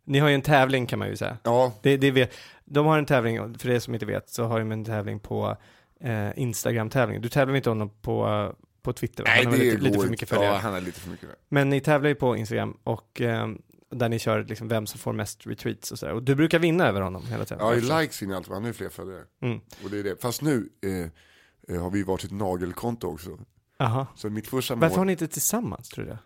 ni 0.05 0.19
har 0.19 0.29
ju 0.29 0.35
en 0.35 0.43
tävling 0.43 0.87
kan 0.87 0.99
man 0.99 1.09
ju 1.09 1.17
säga. 1.17 1.39
Ja, 1.43 1.73
Det, 1.83 1.97
det 1.97 2.11
vet, 2.11 2.35
de 2.65 2.87
har 2.87 2.99
en 2.99 3.07
tävling, 3.07 3.59
för 3.59 3.71
er 3.71 3.79
som 3.79 3.95
inte 3.95 4.07
vet, 4.07 4.31
så 4.31 4.45
har 4.45 4.59
de 4.59 4.73
en 4.73 4.85
tävling 4.85 5.21
på 5.21 5.57
eh, 6.01 6.39
Instagram-tävling. 6.39 7.21
Du 7.21 7.29
tävlar 7.29 7.57
inte 7.57 7.71
honom 7.71 7.91
på, 8.03 8.53
på 8.83 8.93
Twitter, 8.93 9.25
va? 9.25 9.31
nej 9.35 9.45
han 9.45 9.53
har 9.53 9.59
det 9.59 9.65
lite, 9.65 9.83
lite 9.83 9.99
för 9.99 10.09
mycket 10.09 10.29
följare. 10.29 10.53
Ja, 10.53 10.59
han 10.59 10.75
är 10.75 10.81
lite 10.81 11.01
för 11.01 11.11
mycket. 11.11 11.29
Men 11.49 11.71
ni 11.71 11.81
tävlar 11.81 12.09
ju 12.09 12.15
på 12.15 12.37
Instagram 12.37 12.77
och 12.85 13.21
eh, 13.21 13.49
där 13.91 14.09
ni 14.09 14.19
kör 14.19 14.45
liksom 14.45 14.69
vem 14.69 14.87
som 14.87 15.01
får 15.01 15.13
mest 15.13 15.47
retweets 15.47 15.93
och 15.93 15.99
sådär. 15.99 16.15
Och 16.15 16.23
du 16.23 16.35
brukar 16.35 16.59
vinna 16.59 16.87
över 16.89 17.01
honom 17.01 17.27
hela 17.27 17.45
tiden. 17.45 17.67
Ja, 17.67 17.75
i 17.75 17.81
likes 17.81 18.23
in 18.23 18.31
i 18.31 18.35
allt, 18.35 18.49
han 18.49 18.63
har 18.63 18.67
ju 18.69 18.73
fler 18.73 18.89
följare. 18.89 19.23
Mm. 19.43 19.61
Och 19.85 19.91
det 19.91 19.99
är 19.99 20.05
det. 20.05 20.23
Fast 20.23 20.43
nu 20.43 20.69
eh, 20.83 21.77
eh, 21.77 21.83
har 21.83 21.91
vi 21.91 22.03
varsitt 22.03 22.33
nagelkonto 22.33 23.07
också. 23.07 23.39
Aha. 23.79 24.07
Så 24.15 24.31
mitt 24.31 24.49
första 24.49 24.75
mål... 24.75 24.81
Varför 24.81 24.97
har 24.97 25.05
ni 25.05 25.13
inte 25.13 25.29
tillsammans 25.29 25.89
tror 25.89 26.07
jag? 26.09 26.19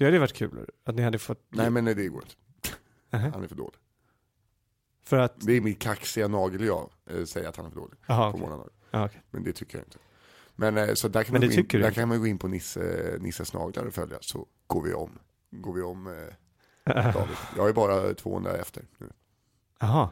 Det 0.00 0.04
hade 0.06 0.16
ju 0.16 0.20
varit 0.20 0.32
kul 0.32 0.66
att 0.84 0.94
ni 0.94 1.02
hade 1.02 1.18
fått... 1.18 1.46
Nej 1.48 1.70
men 1.70 1.84
nej, 1.84 1.94
det 1.94 2.08
går 2.08 2.22
inte. 2.22 2.34
Aha. 3.12 3.30
Han 3.34 3.44
är 3.44 3.48
för 3.48 3.54
dålig. 3.54 3.78
För 5.02 5.18
att... 5.18 5.40
Det 5.40 5.52
är 5.52 5.60
min 5.60 5.74
kaxiga 5.74 6.28
nagel 6.28 6.64
jag 6.64 6.90
eh, 7.10 7.24
säger 7.24 7.48
att 7.48 7.56
han 7.56 7.66
är 7.66 7.70
för 7.70 7.76
dålig. 7.76 7.98
Jaha, 8.06 8.32
På 8.32 8.38
morgonen. 8.38 8.68
Ja, 8.90 9.04
okej. 9.04 9.22
Men 9.30 9.44
det 9.44 9.52
tycker 9.52 9.78
jag 9.78 9.86
inte. 9.86 9.98
Men 10.56 10.76
eh, 10.76 10.94
så 10.94 11.08
där 11.08 11.24
kan, 11.24 11.32
Men 11.32 11.40
man 11.40 11.48
gå, 11.50 11.54
in, 11.54 11.66
där 11.82 11.90
kan 11.90 12.08
man 12.08 12.18
gå 12.18 12.26
in 12.26 12.38
på 12.38 12.48
Nisse, 12.48 13.16
Nisses 13.20 13.52
naglar 13.52 13.84
och 13.84 13.94
följa 13.94 14.18
så 14.20 14.46
går 14.66 14.82
vi 14.82 14.94
om. 14.94 15.18
Går 15.50 15.72
vi 15.72 15.82
om 15.82 16.06
eh, 16.06 16.12
David. 17.12 17.36
Jag 17.56 17.68
är 17.68 17.72
bara 17.72 18.14
200 18.14 18.56
efter 18.56 18.82
nu. 18.98 19.06
Jaha. 19.80 20.08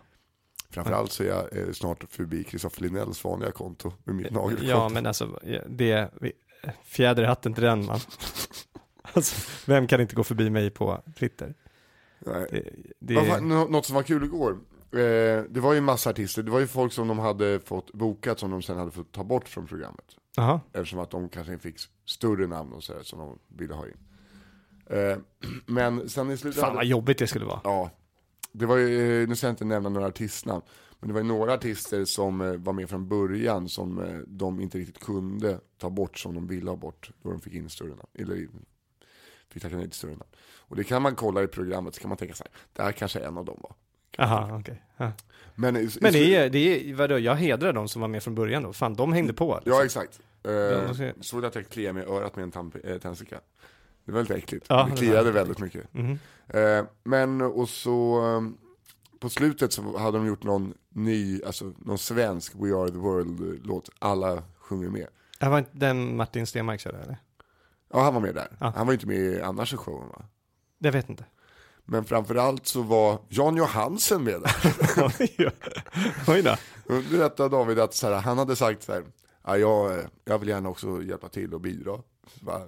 Framförallt 0.71 1.13
så 1.13 1.23
är 1.23 1.29
jag 1.29 1.57
eh, 1.57 1.73
snart 1.73 2.05
förbi 2.11 2.45
Kristoffer 2.45 2.83
Linnells 2.83 3.25
vanliga 3.25 3.53
konto 3.53 3.93
med 4.05 4.15
mitt 4.15 4.31
nagelkonto. 4.31 4.71
Ja, 4.71 4.89
men 4.89 5.07
alltså, 5.07 5.41
det, 5.69 6.11
fjäder 6.83 7.23
i 7.23 7.27
hatten 7.27 7.55
till 7.55 7.65
den 7.65 7.87
man. 7.87 8.01
Alltså, 9.19 9.37
vem 9.67 9.87
kan 9.87 10.01
inte 10.01 10.15
gå 10.15 10.25
förbi 10.25 10.51
mig 10.51 10.71
på 10.71 11.03
Twitter? 11.19 11.55
Det, 12.21 12.63
det, 12.99 13.41
Något 13.41 13.87
som 13.87 13.95
var 13.95 14.03
kul 14.03 14.25
igår, 14.25 14.59
eh, 14.93 15.45
det 15.51 15.61
var 15.61 15.75
ju 15.75 15.81
massa 15.81 16.11
artister, 16.11 16.43
det 16.43 16.51
var 16.51 16.61
ju 16.61 16.67
folk 16.67 16.93
som 16.93 17.09
de 17.09 17.19
hade 17.19 17.61
fått 17.61 17.93
bokat 17.93 18.39
som 18.39 18.51
de 18.51 18.63
sen 18.63 18.79
hade 18.79 18.91
fått 18.91 19.13
ta 19.13 19.25
bort 19.25 19.49
från 19.49 19.67
programmet. 19.67 20.05
Jaha. 20.37 20.61
Eftersom 20.73 20.99
att 20.99 21.11
de 21.11 21.29
kanske 21.29 21.59
fick 21.59 21.77
större 22.07 22.47
namn 22.47 22.73
och 22.73 22.85
så 22.85 22.93
här, 22.93 23.03
som 23.03 23.19
de 23.19 23.39
ville 23.49 23.75
ha 23.75 23.87
in. 23.87 23.97
Eh, 24.87 25.19
men 25.67 26.09
sen 26.09 26.31
i 26.31 26.37
slutet... 26.37 26.61
Fan 26.61 26.75
vad 26.75 26.85
jobbigt 26.85 27.19
det 27.19 27.27
skulle 27.27 27.45
vara. 27.45 27.61
Ja, 27.65 27.91
det 28.53 28.67
var 28.67 28.77
ju, 28.77 29.23
eh, 29.23 29.29
nu 29.29 29.37
ska 29.37 29.47
jag 29.47 29.53
inte 29.53 29.65
nämna 29.65 29.89
några 29.89 30.07
artistnamn, 30.07 30.63
men 31.01 31.09
det 31.09 31.15
var 31.15 31.21
ju 31.21 31.27
några 31.27 31.55
artister 31.55 32.05
som 32.05 32.63
var 32.63 32.73
med 32.73 32.91
från 32.91 33.09
början 33.09 33.69
som 33.69 34.23
de 34.27 34.61
inte 34.61 34.79
riktigt 34.79 35.05
kunde 35.05 35.61
ta 35.79 35.91
bort 35.91 36.19
som 36.19 36.35
de 36.35 36.47
ville 36.47 36.71
ha 36.71 36.77
bort, 36.77 37.11
då 37.23 37.31
de 37.31 37.41
fick 37.41 37.55
in 37.55 37.71
större 37.71 37.89
namn, 37.89 38.09
eller 38.15 38.49
fick 39.51 39.63
tacka 39.63 39.77
nej 39.77 39.85
till 39.85 39.99
större 39.99 40.11
namn. 40.11 40.23
Och 40.59 40.77
det 40.77 40.85
kan 40.85 41.03
man 41.03 41.15
kolla 41.17 41.43
i 41.43 41.47
programmet, 41.47 41.95
så 41.95 42.01
kan 42.01 42.09
man 42.09 42.19
tänka 42.19 42.35
så 42.35 42.45
här, 42.45 42.53
det 42.73 42.83
här 42.83 42.93
kanske 42.93 43.21
en 43.21 43.39
av 43.39 43.45
dem 43.45 43.59
var. 43.63 43.75
Jaha, 44.17 44.57
okej. 44.61 44.83
Ja. 44.97 45.13
Men, 45.55 45.77
i, 45.77 45.91
Men 46.01 46.13
det 46.13 46.35
är, 46.37 46.51
det 46.51 46.59
är, 46.91 46.95
vadå, 46.95 47.19
jag 47.19 47.35
hedrar 47.35 47.73
de 47.73 47.89
som 47.89 48.01
var 48.01 48.09
med 48.09 48.23
från 48.23 48.35
början 48.35 48.63
då. 48.63 48.73
Fan, 48.73 48.95
de 48.95 49.13
hängde 49.13 49.33
på. 49.33 49.55
Liksom. 49.55 49.73
Ja, 49.73 49.85
exakt. 49.85 50.21
Eh, 50.45 51.13
såg 51.21 51.43
du 51.43 51.47
att 51.47 51.55
jag 51.55 51.69
kliade 51.69 51.93
mig 51.93 52.03
i 52.03 52.07
örat 52.07 52.37
med 52.37 52.43
en 52.43 52.51
tand- 52.53 52.81
eh, 52.85 52.99
tändsticka? 52.99 53.41
Det 54.05 54.13
var 54.13 54.21
lite 54.21 54.35
äckligt. 54.35 54.67
Ja, 54.69 54.89
det 54.91 54.97
kliade 54.97 55.31
väldigt 55.33 55.59
mycket. 55.59 55.95
Mhm. 55.95 56.19
Eh, 56.49 56.85
men 57.05 57.41
och 57.41 57.69
så 57.69 58.27
eh, 58.37 58.43
på 59.21 59.29
slutet 59.29 59.73
så 59.73 59.99
hade 59.99 60.19
de 60.19 60.27
gjort 60.27 60.43
någon 60.43 60.75
ny, 60.89 61.43
alltså 61.43 61.73
någon 61.79 61.99
svensk 61.99 62.53
We 62.55 62.75
Are 62.77 62.91
The 62.91 62.97
World-låt. 62.99 63.91
Alla 63.99 64.43
sjunger 64.59 64.89
med. 64.89 65.07
Det 65.41 65.49
var 65.49 65.59
inte 65.59 65.71
den 65.73 66.17
Martin 66.17 66.47
Stenmark 66.47 66.81
körde 66.81 66.99
eller? 66.99 67.17
Ja, 67.93 68.01
han 68.03 68.15
var 68.15 68.21
med 68.21 68.35
där. 68.35 68.49
Ja. 68.61 68.73
Han 68.77 68.87
var 68.87 68.95
inte 68.95 69.07
med 69.07 69.43
annars 69.43 69.73
i 69.75 69.77
showen 69.77 70.09
va? 70.09 70.23
Jag 70.79 70.93
vet 70.93 71.09
inte. 71.09 71.25
Men 71.85 72.05
framförallt 72.05 72.67
så 72.67 72.83
var 72.83 73.19
Jan 73.29 73.57
Johansen 73.57 74.25
med 74.25 74.41
där. 74.41 74.53
Oj, 76.29 76.43
då. 76.43 76.55
Då 76.89 77.01
berättade 77.11 77.49
David 77.49 77.79
att 77.79 78.03
här, 78.03 78.13
han 78.13 78.39
hade 78.39 78.57
sagt 78.57 78.83
så 78.83 78.93
här, 78.93 79.05
ja, 79.47 79.57
jag, 79.59 80.01
jag 80.25 80.39
vill 80.39 80.49
gärna 80.49 80.69
också 80.69 81.03
hjälpa 81.03 81.29
till 81.29 81.55
och 81.55 81.61
bidra. 81.61 81.99
Bara, 82.41 82.63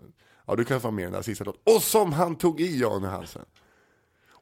ja, 0.47 0.57
du 0.57 0.65
kan 0.65 0.81
få 0.81 0.91
med 0.91 1.03
i 1.03 1.05
den 1.05 1.13
där 1.13 1.23
sista 1.23 1.45
låten. 1.45 1.61
Och 1.77 1.83
som 1.83 2.13
han 2.13 2.37
tog 2.37 2.61
i 2.61 2.81
Jan 2.81 3.03
Johansen. 3.03 3.43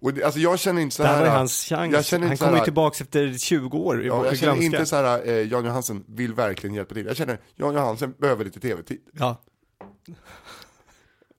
Och 0.01 0.15
det, 0.15 0.25
alltså 0.25 0.41
jag 0.41 0.59
känner 0.59 0.83
inte 0.83 0.97
så 0.97 1.03
Det 1.03 1.09
här. 1.09 1.17
här 1.17 1.25
var 1.31 1.37
hans 1.37 1.65
chans. 1.65 1.93
Jag 1.93 2.05
känner 2.05 2.27
Han 2.29 2.37
kommer 2.37 2.53
ju 2.53 2.57
här- 2.59 2.65
tillbaka 2.65 3.05
efter 3.05 3.33
20 3.39 3.79
år. 3.79 4.05
Ja, 4.05 4.25
jag 4.27 4.39
känner 4.39 4.63
inte 4.63 4.87
så 4.87 4.97
här, 4.97 5.29
eh, 5.29 5.35
Jan 5.35 5.65
Johansen 5.65 6.05
vill 6.09 6.35
verkligen 6.35 6.75
hjälpa 6.77 6.95
till. 6.95 7.07
Jag 7.07 7.17
känner, 7.17 7.39
Jan 7.55 7.75
Johansen 7.75 8.15
behöver 8.19 8.45
lite 8.45 8.61
tv-tid. 8.61 9.01
Ja. 9.13 9.43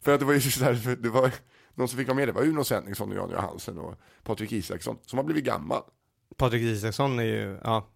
För 0.03 0.13
att 0.13 0.19
det 0.19 0.25
var 0.25 0.33
ju 0.33 0.41
så 0.41 0.63
här, 0.63 0.75
för 0.75 0.95
det 0.95 1.09
var 1.09 1.31
någon 1.73 1.87
som 1.87 1.97
fick 1.97 2.07
vara 2.07 2.15
med, 2.15 2.27
det 2.27 2.31
var 2.31 2.41
Uno 2.43 2.63
Svenningsson 2.63 3.11
och 3.11 3.17
Jan 3.17 3.29
Johansen 3.31 3.77
och 3.77 3.95
Patrik 4.23 4.51
Isaksson, 4.51 4.97
som 5.05 5.17
har 5.19 5.23
blivit 5.23 5.43
gammal. 5.45 5.81
Patrik 6.37 6.61
Isaksson 6.61 7.19
är 7.19 7.23
ju, 7.23 7.59
ja, 7.63 7.87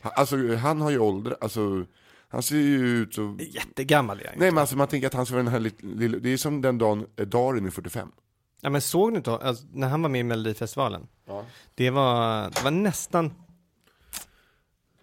Han- 0.00 0.12
Alltså 0.16 0.54
han 0.56 0.80
har 0.80 0.90
ju 0.90 0.98
ålder, 0.98 1.36
alltså 1.40 1.86
han 2.28 2.42
ser 2.42 2.56
ju 2.56 2.86
ut 2.88 3.14
så... 3.14 3.36
jättegammal 3.40 4.20
är 4.20 4.24
han. 4.24 4.34
Nej 4.38 4.50
men 4.50 4.58
alltså 4.58 4.76
man 4.76 4.88
tänker 4.88 5.06
att 5.06 5.14
han 5.14 5.26
ska 5.26 5.34
vara 5.34 5.42
den 5.44 5.52
här 5.52 5.72
lilla, 5.82 6.18
det 6.18 6.28
är 6.30 6.36
som 6.36 6.60
den 6.62 6.78
dagen 6.78 7.06
eh, 7.16 7.26
Darin 7.26 7.66
är 7.66 7.70
45. 7.70 8.12
Ja 8.60 8.70
men 8.70 8.80
såg 8.80 9.12
du 9.12 9.16
inte, 9.16 9.30
alltså, 9.32 9.64
när 9.72 9.88
han 9.88 10.02
var 10.02 10.08
med 10.08 10.20
i 10.20 10.24
Melodifestivalen? 10.24 11.06
Ja. 11.26 11.44
Det 11.74 11.90
var, 11.90 12.42
det 12.50 12.64
var 12.64 12.70
nästan, 12.70 13.32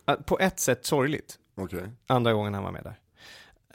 äh, 0.07 0.15
på 0.15 0.39
ett 0.39 0.59
sätt 0.59 0.85
sorgligt, 0.85 1.39
Okej. 1.55 1.91
andra 2.07 2.33
gången 2.33 2.53
han 2.53 2.63
var 2.63 2.71
med 2.71 2.83
där. 2.83 2.99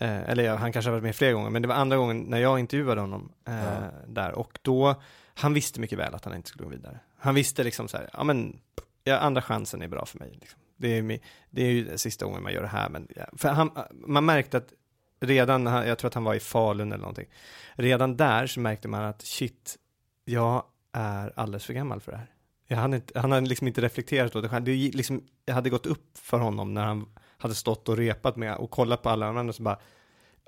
Eh, 0.02 0.30
eller 0.30 0.44
ja, 0.44 0.54
han 0.56 0.72
kanske 0.72 0.88
har 0.88 0.92
varit 0.92 1.04
med 1.04 1.16
flera 1.16 1.32
gånger, 1.32 1.50
men 1.50 1.62
det 1.62 1.68
var 1.68 1.74
andra 1.74 1.96
gången 1.96 2.18
när 2.20 2.38
jag 2.38 2.58
intervjuade 2.60 3.00
honom 3.00 3.32
eh, 3.48 3.54
Ja. 3.54 3.90
där. 4.06 4.32
Och 4.32 4.58
då, 4.62 5.02
han 5.34 5.54
visste 5.54 5.80
mycket 5.80 5.98
väl 5.98 6.14
att 6.14 6.24
han 6.24 6.34
inte 6.36 6.48
skulle 6.48 6.64
gå 6.64 6.70
vidare. 6.70 7.00
Han 7.18 7.34
visste 7.34 7.64
liksom 7.64 7.88
så 7.88 7.96
här, 7.96 8.08
ja 8.12 8.24
men, 8.24 8.60
ja, 9.04 9.18
andra 9.18 9.42
chansen 9.42 9.82
är 9.82 9.88
bra 9.88 10.06
för 10.06 10.18
mig. 10.18 10.30
Liksom. 10.40 10.60
Det, 10.76 10.98
är, 10.98 11.18
det 11.50 11.62
är 11.62 11.70
ju 11.70 11.98
sista 11.98 12.24
gången 12.24 12.42
man 12.42 12.52
gör 12.52 12.62
det 12.62 12.68
här, 12.68 12.88
men 12.88 13.08
för 13.36 13.48
han, 13.48 13.70
man 13.92 14.24
märkte 14.24 14.56
att 14.56 14.72
redan, 15.20 15.66
jag 15.66 15.98
tror 15.98 16.08
att 16.08 16.14
han 16.14 16.24
var 16.24 16.34
i 16.34 16.40
Falun 16.40 16.92
eller 16.92 17.00
någonting, 17.02 17.28
redan 17.74 18.16
där 18.16 18.46
så 18.46 18.60
märkte 18.60 18.88
man 18.88 19.04
att 19.04 19.22
shit, 19.22 19.76
jag 20.24 20.64
är 20.92 21.32
alldeles 21.36 21.64
för 21.64 21.72
gammal 21.74 22.00
för 22.00 22.12
det 22.12 22.18
här. 22.18 22.26
Jag 22.66 22.76
hade 22.76 22.96
inte, 22.96 23.20
han 23.20 23.32
hade 23.32 23.46
liksom 23.46 23.68
inte 23.68 23.80
reflekterat 23.80 24.36
åt 24.36 24.42
det 24.42 24.48
själv. 24.48 24.64
Det 24.64 24.72
liksom, 24.72 25.24
jag 25.44 25.54
hade 25.54 25.70
gått 25.70 25.86
upp 25.86 26.18
för 26.18 26.38
honom 26.38 26.74
när 26.74 26.84
han 26.84 27.06
hade 27.42 27.54
stått 27.54 27.88
och 27.88 27.96
repat 27.96 28.36
med 28.36 28.56
och 28.56 28.70
kollat 28.70 29.02
på 29.02 29.08
alla 29.08 29.26
andra 29.26 29.52
så 29.52 29.62
bara, 29.62 29.78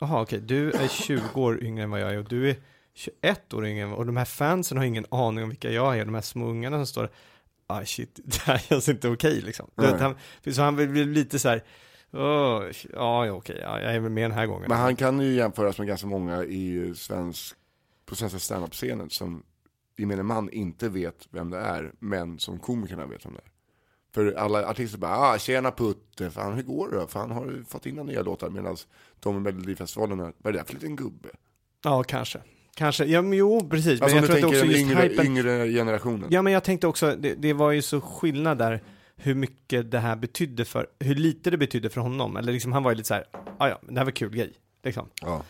jaha 0.00 0.22
okej, 0.22 0.40
du 0.40 0.72
är 0.72 0.88
20 0.88 1.40
år 1.40 1.64
yngre 1.64 1.84
än 1.84 1.90
vad 1.90 2.00
jag 2.00 2.12
är 2.12 2.18
och 2.18 2.28
du 2.28 2.50
är 2.50 2.56
21 2.94 3.54
år 3.54 3.66
yngre 3.66 3.86
och 3.86 4.06
de 4.06 4.16
här 4.16 4.24
fansen 4.24 4.78
har 4.78 4.84
ingen 4.84 5.06
aning 5.10 5.44
om 5.44 5.50
vilka 5.50 5.70
jag 5.70 5.98
är, 5.98 6.04
de 6.04 6.14
här 6.14 6.22
små 6.22 6.46
ungarna 6.46 6.76
som 6.76 6.86
står 6.86 7.10
ah 7.66 7.84
shit, 7.84 8.20
det 8.24 8.40
här 8.40 8.58
känns 8.58 8.88
inte 8.88 9.08
okej 9.08 9.40
liksom. 9.40 9.70
Du 9.74 9.82
Nej. 9.82 9.92
vet, 9.92 10.00
han, 10.00 10.14
så 10.54 10.62
han 10.62 10.76
blev 10.76 11.08
lite 11.08 11.38
så 11.38 11.48
här, 11.48 11.64
ja 12.10 12.64
ja, 12.92 13.32
okej, 13.32 13.58
ja, 13.62 13.80
jag 13.80 13.94
är 13.94 14.00
väl 14.00 14.10
med 14.10 14.24
den 14.24 14.38
här 14.38 14.46
gången. 14.46 14.68
Men 14.68 14.78
han 14.78 14.96
kan 14.96 15.20
ju 15.20 15.32
jämföras 15.34 15.78
med 15.78 15.86
ganska 15.86 16.06
många 16.06 16.44
i 16.44 16.94
svensk, 16.96 17.56
på 18.06 18.16
svenska 18.16 18.38
standup-scenen 18.38 19.10
som 19.10 19.42
gemene 19.96 20.22
man 20.22 20.50
inte 20.50 20.88
vet 20.88 21.28
vem 21.30 21.50
det 21.50 21.58
är, 21.58 21.92
men 21.98 22.38
som 22.38 22.58
komikerna 22.58 23.06
vet 23.06 23.26
vem 23.26 23.32
det 23.32 23.40
är. 23.40 23.53
För 24.14 24.32
alla 24.32 24.66
artister 24.68 24.98
bara, 24.98 25.16
ah, 25.18 25.38
tjena 25.38 25.70
Putte, 25.70 26.30
fan 26.30 26.54
hur 26.54 26.62
går 26.62 26.90
det 26.90 26.96
då? 26.96 27.06
Fan 27.06 27.30
har 27.30 27.46
du 27.46 27.64
fått 27.64 27.86
in 27.86 27.94
några 27.94 28.10
nya 28.10 28.22
låtar? 28.22 28.50
Medan 28.50 28.76
de 29.20 29.36
i 29.36 29.40
Melodifestivalen, 29.40 30.18
vad 30.18 30.30
är 30.44 30.52
det 30.52 30.58
där 30.58 30.64
för 30.64 30.74
liten 30.74 30.96
gubbe? 30.96 31.28
Ja, 31.84 32.02
kanske. 32.02 32.38
Kanske, 32.74 33.04
ja 33.04 33.22
men 33.22 33.38
jo, 33.38 33.68
precis. 33.70 34.00
Alltså 34.02 34.16
men 34.16 34.24
jag 34.24 34.24
tror 34.24 34.36
att 34.36 34.42
tänker 34.42 34.58
också 34.58 34.72
den 34.72 34.80
yngre, 34.80 35.02
hypen, 35.08 35.26
yngre 35.26 35.68
generationen. 35.68 36.28
Ja, 36.30 36.42
men 36.42 36.52
jag 36.52 36.64
tänkte 36.64 36.86
också, 36.86 37.16
det, 37.16 37.34
det 37.34 37.52
var 37.52 37.72
ju 37.72 37.82
så 37.82 38.00
skillnad 38.00 38.58
där 38.58 38.80
hur 39.16 39.34
mycket 39.34 39.90
det 39.90 39.98
här 39.98 40.16
betydde 40.16 40.64
för, 40.64 40.86
hur 40.98 41.14
lite 41.14 41.50
det 41.50 41.58
betydde 41.58 41.90
för 41.90 42.00
honom. 42.00 42.36
Eller 42.36 42.52
liksom, 42.52 42.72
han 42.72 42.82
var 42.82 42.90
ju 42.90 42.96
lite 42.96 43.08
så 43.08 43.14
här, 43.14 43.24
"Ah, 43.58 43.68
ja, 43.68 43.78
det 43.88 43.98
här 43.98 44.04
var 44.04 44.12
kul 44.12 44.34
grej. 44.36 44.52
Liksom. 44.84 45.08
Ja. 45.22 45.42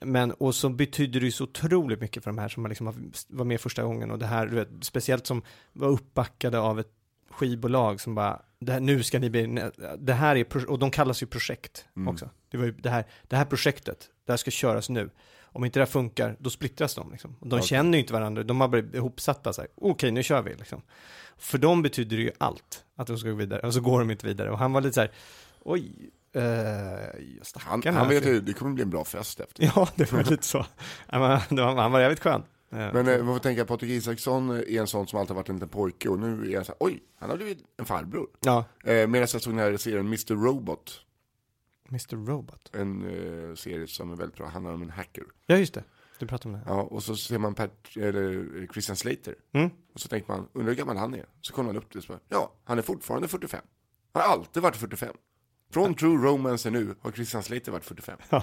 Men, 0.00 0.32
och 0.32 0.54
så 0.54 0.68
betyder 0.68 1.20
det 1.20 1.26
ju 1.26 1.32
så 1.32 1.44
otroligt 1.44 2.00
mycket 2.00 2.24
för 2.24 2.30
de 2.30 2.38
här 2.38 2.48
som 2.48 2.66
liksom 2.66 3.12
var 3.28 3.44
med 3.44 3.60
första 3.60 3.82
gången. 3.82 4.10
Och 4.10 4.18
det 4.18 4.26
här, 4.26 4.46
du 4.46 4.56
vet, 4.56 4.68
speciellt 4.80 5.26
som 5.26 5.42
var 5.72 5.88
uppbackade 5.88 6.58
av 6.58 6.80
ett 6.80 6.90
skivbolag 7.34 8.00
som 8.00 8.14
bara, 8.14 8.42
här, 8.68 8.80
nu 8.80 9.02
ska 9.02 9.18
ni 9.18 9.30
bli, 9.30 9.70
det 9.98 10.12
här 10.12 10.36
är, 10.36 10.70
och 10.70 10.78
de 10.78 10.90
kallas 10.90 11.22
ju 11.22 11.26
projekt 11.26 11.84
Mm. 11.96 12.08
också. 12.08 12.30
Det 12.50 12.56
var 12.56 12.64
ju 12.64 12.72
det 12.72 12.90
här, 12.90 13.04
det 13.28 13.36
här 13.36 13.44
projektet, 13.44 14.08
det 14.26 14.32
här 14.32 14.36
ska 14.36 14.50
köras 14.50 14.88
nu. 14.88 15.10
Om 15.42 15.64
inte 15.64 15.78
det 15.78 15.84
här 15.84 15.90
funkar, 15.92 16.36
då 16.38 16.50
splittras 16.50 16.94
de 16.94 17.10
liksom. 17.12 17.36
De 17.40 17.46
Okej. 17.56 17.68
känner 17.68 17.92
ju 17.92 17.98
inte 18.00 18.12
varandra, 18.12 18.42
de 18.42 18.60
har 18.60 18.68
blivit 18.68 18.94
ihopsatta 18.94 19.52
så 19.52 19.60
här, 19.60 19.70
okej 19.76 20.10
nu 20.10 20.22
kör 20.22 20.42
vi 20.42 20.54
liksom. 20.54 20.82
För 21.38 21.58
dem 21.58 21.82
betyder 21.82 22.16
det 22.16 22.22
ju 22.22 22.30
allt, 22.38 22.84
att 22.96 23.06
de 23.06 23.18
ska 23.18 23.28
gå 23.28 23.34
vidare, 23.34 23.60
och 23.60 23.74
så 23.74 23.80
går 23.80 23.98
de 24.00 24.10
inte 24.10 24.26
vidare. 24.26 24.50
Och 24.50 24.58
han 24.58 24.72
var 24.72 24.80
lite 24.80 24.94
så 24.94 25.00
här, 25.00 25.10
oj, 25.60 26.10
eh, 26.32 26.42
Han, 27.54 27.82
han 27.94 28.08
vet 28.08 28.26
ju, 28.26 28.40
det 28.40 28.52
kommer 28.52 28.72
bli 28.72 28.82
en 28.82 28.90
bra 28.90 29.04
fest 29.04 29.40
efter. 29.40 29.62
Ja, 29.76 29.88
det 29.94 30.12
var 30.12 30.22
lite 30.24 30.46
så. 30.46 30.66
Det 31.10 31.18
var, 31.18 31.76
han 31.76 31.92
var 31.92 32.00
jävligt 32.00 32.20
skön. 32.20 32.42
Eh, 32.74 32.92
Men 32.94 33.08
eh, 33.08 33.24
man 33.24 33.34
får 33.34 33.38
tänka, 33.38 33.64
Patrik 33.64 33.90
Isaksson 33.90 34.50
är 34.50 34.80
en 34.80 34.86
sån 34.86 35.06
som 35.06 35.18
alltid 35.20 35.36
varit 35.36 35.48
en 35.48 35.54
liten 35.56 35.68
pojke 35.68 36.08
och 36.08 36.18
nu 36.18 36.50
är 36.52 36.56
han 36.56 36.64
så 36.64 36.72
här, 36.72 36.76
oj, 36.80 37.02
han 37.18 37.30
har 37.30 37.36
blivit 37.36 37.58
en 37.76 37.84
farbror. 37.84 38.28
Ja, 38.40 38.64
Eh, 38.84 38.92
Medan 38.94 39.14
jag 39.14 39.28
såg 39.28 39.42
den 39.52 39.58
här 39.58 39.76
serien 39.76 40.06
Mr. 40.06 40.34
Robot, 40.34 41.00
Mr. 41.88 42.16
Robot. 42.26 42.70
en 42.72 43.04
eh, 43.50 43.54
serie 43.54 43.86
som 43.86 44.12
är 44.12 44.16
väldigt 44.16 44.36
bra, 44.36 44.46
handlar 44.46 44.72
om 44.72 44.82
en 44.82 44.90
hacker. 44.90 45.24
Ja, 45.46 45.56
just 45.56 45.74
det. 45.74 45.84
Du 46.18 46.26
pratade 46.26 46.54
om 46.54 46.60
det. 46.60 46.66
Ja, 46.72 46.82
och 46.82 47.02
så 47.02 47.16
ser 47.16 47.38
man 47.38 47.54
Pat, 47.54 47.72
eller 47.96 48.58
eh, 48.62 48.68
Christian 48.72 48.96
Slater. 48.96 49.34
Mm. 49.52 49.70
Och 49.94 50.00
så 50.00 50.08
tänker 50.08 50.32
man, 50.32 50.48
undrar 50.52 50.70
hur 50.72 50.78
gammal 50.78 50.96
han 50.96 51.14
är? 51.14 51.24
Så 51.40 51.52
kollar 51.52 51.66
man 51.66 51.76
upp 51.76 51.92
det 51.92 51.98
och 51.98 52.04
bara, 52.08 52.18
ja, 52.28 52.52
han 52.64 52.78
är 52.78 52.82
fortfarande 52.82 53.28
45. 53.28 53.60
Han 54.12 54.22
har 54.22 54.30
alltid 54.30 54.62
varit 54.62 54.76
45. 54.76 55.14
Från 55.70 55.94
True 55.94 56.16
Romance 56.26 56.70
nu 56.70 56.94
har 57.00 57.10
Christian 57.12 57.42
Slater 57.42 57.72
varit 57.72 57.84
45. 57.84 58.18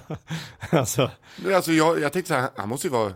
alltså, 0.71 1.11
Men 1.43 1.55
alltså 1.55 1.71
jag, 1.71 1.99
jag 1.99 2.13
tänkte 2.13 2.27
så 2.27 2.33
här, 2.39 2.49
han 2.55 2.69
måste 2.69 2.87
ju 2.87 2.91
vara 2.91 3.13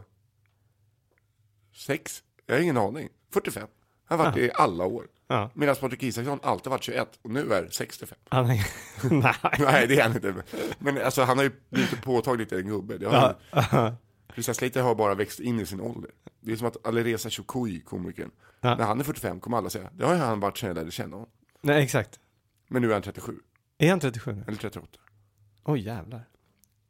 sex. 1.76 2.24
Jag 2.46 2.56
har 2.56 2.62
ingen 2.62 2.78
aning. 2.78 3.10
45. 3.34 3.68
Han 4.06 4.20
har 4.20 4.26
varit 4.26 4.36
det 4.36 4.42
i 4.46 4.52
alla 4.54 4.86
år. 4.86 5.08
ja. 5.28 5.50
Medan 5.54 5.76
Patrik 5.76 6.04
Isaksson 6.04 6.40
alltid 6.44 6.70
varit 6.70 6.84
21 6.84 7.20
och 7.22 7.30
nu 7.30 7.54
är 7.54 7.68
65. 7.72 8.18
Han 8.30 8.46
är... 8.50 8.66
Nej. 9.22 9.36
Nej, 9.60 9.88
det 9.88 10.00
är 10.00 10.04
han 10.04 10.16
inte. 10.16 10.44
Men 10.80 11.02
alltså 11.02 11.24
han 11.24 11.38
har 11.38 11.44
ju 11.44 11.52
blivit 11.70 12.02
påtagligt 12.02 12.52
en 12.52 12.68
gubbe. 12.68 12.98
Det 12.98 13.06
har 13.06 13.36
han. 13.52 13.96
Christian 14.34 14.56
Slater 14.56 14.82
har 14.82 14.96
bara 14.96 15.16
växt 15.16 15.40
in 15.40 15.60
i 15.60 15.66
sin 15.66 15.82
ålder. 15.82 16.12
Det 16.40 16.52
är 16.52 16.56
som 16.56 16.68
att 16.68 16.88
Alireza 16.88 17.30
Chokui, 17.30 17.82
komikern, 17.82 18.32
Ja. 18.62 18.76
när 18.76 18.86
han 18.86 19.00
är 19.00 19.04
45 19.04 19.40
kommer 19.40 19.58
alla 19.58 19.70
säga, 19.70 19.90
det 19.94 20.06
har 20.06 20.14
ju 20.14 20.20
han 20.20 20.40
varit 20.40 20.58
sedan 20.58 20.68
jag 20.68 20.76
lärde 20.76 20.92
känna 20.92 21.16
honom. 21.16 21.30
Nej, 21.62 21.84
exakt. 21.84 22.20
Men 22.68 22.82
nu 22.82 22.90
är 22.90 22.94
han 22.94 23.02
37, 23.02 23.40
Är 23.78 23.90
han 23.90 24.00
37 24.00 24.34
nu? 24.34 24.44
eller 24.48 24.58
38. 24.58 24.88
Oj, 25.64 25.80
jävlar. 25.82 26.30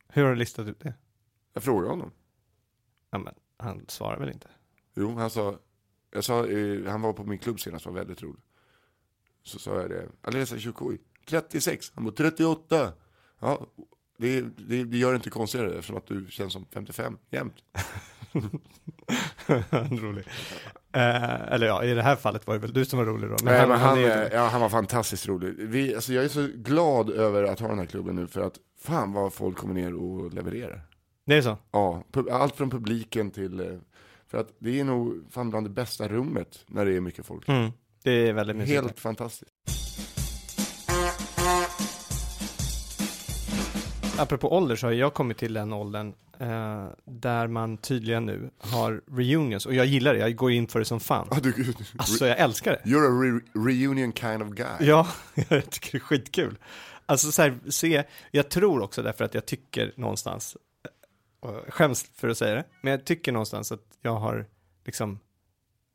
Hur 0.10 0.24
har 0.24 0.30
du 0.30 0.36
listat 0.36 0.68
ut 0.68 0.80
det? 0.80 0.94
Jag 1.54 1.64
frågade 1.64 1.90
honom. 1.90 2.12
Ja, 3.12 3.18
men 3.18 3.34
han 3.58 3.86
svarar 3.88 4.20
väl 4.20 4.30
inte? 4.30 4.48
Jo, 4.96 5.16
han 5.16 5.30
sa, 5.30 5.56
Jag 6.12 6.24
sa, 6.24 6.48
eh, 6.48 6.86
han 6.92 7.02
var 7.02 7.14
på 7.14 7.24
min 7.24 7.38
klubb 7.40 7.60
senast, 7.60 7.86
var 7.86 7.94
väldigt 7.94 8.24
rolig. 8.24 8.42
Så 9.44 9.60
sa 9.60 9.82
jag 9.82 9.90
det, 9.90 10.08
Alireza 10.22 10.58
Chukui, 10.58 10.98
36, 11.26 11.92
han 11.96 12.06
var 12.06 12.12
38. 12.12 12.94
Ja, 13.40 13.68
det, 14.18 14.42
det, 14.42 14.84
det 14.84 14.98
gör 14.98 15.12
det 15.12 15.16
inte 15.16 15.30
konstigare 15.30 15.70
eftersom 15.70 15.98
att 15.98 16.08
du 16.08 16.26
känns 16.30 16.54
som 16.54 16.66
55 16.74 17.18
jämt. 17.30 17.56
rolig. 20.02 20.26
Eh, 20.92 21.54
eller 21.54 21.68
ja, 21.68 21.84
i 21.84 21.94
det 21.94 22.02
här 22.02 22.16
fallet 22.16 22.48
var 22.48 22.54
det 22.54 22.60
väl 22.60 22.74
du 22.74 22.86
som 22.86 23.00
var 23.00 23.06
rolig 23.06 23.30
då. 23.30 23.36
Men 23.44 23.54
Nej, 23.54 23.68
men 23.68 23.80
han, 23.80 23.98
är... 23.98 24.34
ja, 24.34 24.48
han 24.48 24.62
var 24.62 24.70
fantastiskt 24.70 25.28
rolig. 25.28 25.56
Vi, 25.58 25.96
alltså, 25.96 26.14
jag 26.14 26.24
är 26.24 26.30
så 26.30 26.48
glad 26.56 27.10
över 27.10 27.44
att 27.44 27.60
ha 27.60 27.68
den 27.68 27.80
här 27.80 27.86
klubben 27.86 28.16
nu 28.16 28.28
för 28.28 28.42
att 28.42 28.60
fan 28.80 29.14
vad 29.14 29.34
folk 29.34 29.58
kommer 29.58 29.74
ner 29.74 29.94
och 29.94 30.34
levererar. 30.34 30.82
Det 31.26 31.36
är 31.36 31.42
så? 31.42 31.58
Ja, 31.72 32.04
allt 32.32 32.56
från 32.56 32.70
publiken 32.70 33.32
till, 33.32 33.60
eh, 33.60 33.68
för 34.28 34.38
att 34.38 34.48
det 34.60 34.80
är 34.80 34.84
nog 34.84 35.26
fan 35.32 35.50
bland 35.50 35.66
det 35.66 35.70
bästa 35.70 36.08
rummet 36.08 36.64
när 36.68 36.86
det 36.86 36.96
är 36.96 37.02
mycket 37.02 37.26
folk. 37.26 37.48
Mm, 37.48 37.72
det 38.04 38.12
är 38.12 38.34
väldigt 38.34 38.56
mysigt. 38.56 38.82
Helt 38.82 39.00
fantastiskt. 39.00 39.52
Apropå 44.18 44.54
ålder 44.54 44.76
så 44.76 44.88
har 44.88 44.92
jag 44.92 45.14
kommit 45.14 45.38
till 45.38 45.54
den 45.54 45.74
åldern 45.74 46.14
eh, 46.40 46.88
där 47.06 47.48
man 47.48 47.78
tydligen 47.78 48.26
nu 48.26 48.50
har 48.60 49.02
reunions, 49.12 49.66
och 49.66 49.74
jag 49.74 49.86
gillar 49.86 50.14
det, 50.14 50.20
jag 50.20 50.36
går 50.36 50.52
in 50.52 50.68
för 50.68 50.80
det 50.80 50.86
som 50.86 51.00
fan. 51.00 51.28
Ah, 51.32 51.40
du, 51.40 51.74
alltså 51.98 52.28
jag 52.28 52.40
älskar 52.40 52.72
det. 52.72 52.90
You're 52.90 53.08
a 53.08 53.42
re 53.56 53.62
reunion 53.72 54.14
kind 54.14 54.42
of 54.44 54.50
guy. 54.50 54.88
Ja, 54.88 55.08
jag 55.50 55.70
tycker 55.70 55.92
det 55.92 55.98
är 55.98 56.00
skitkul. 56.00 56.58
Alltså 57.06 57.32
så 57.32 57.42
här, 57.42 57.58
se, 57.70 58.04
jag 58.32 58.50
tror 58.50 58.82
också 58.82 59.04
därför 59.04 59.26
att 59.26 59.34
jag 59.34 59.46
tycker 59.46 59.94
någonstans, 59.96 60.58
och 61.46 61.74
skäms 61.74 62.06
för 62.16 62.30
att 62.30 62.38
säga 62.38 62.56
det, 62.56 62.64
men 62.82 62.92
jag 62.92 63.06
tycker 63.06 63.32
någonstans 63.32 63.72
att 63.72 63.84
jag 64.02 64.16
har 64.16 64.46
liksom 64.86 65.20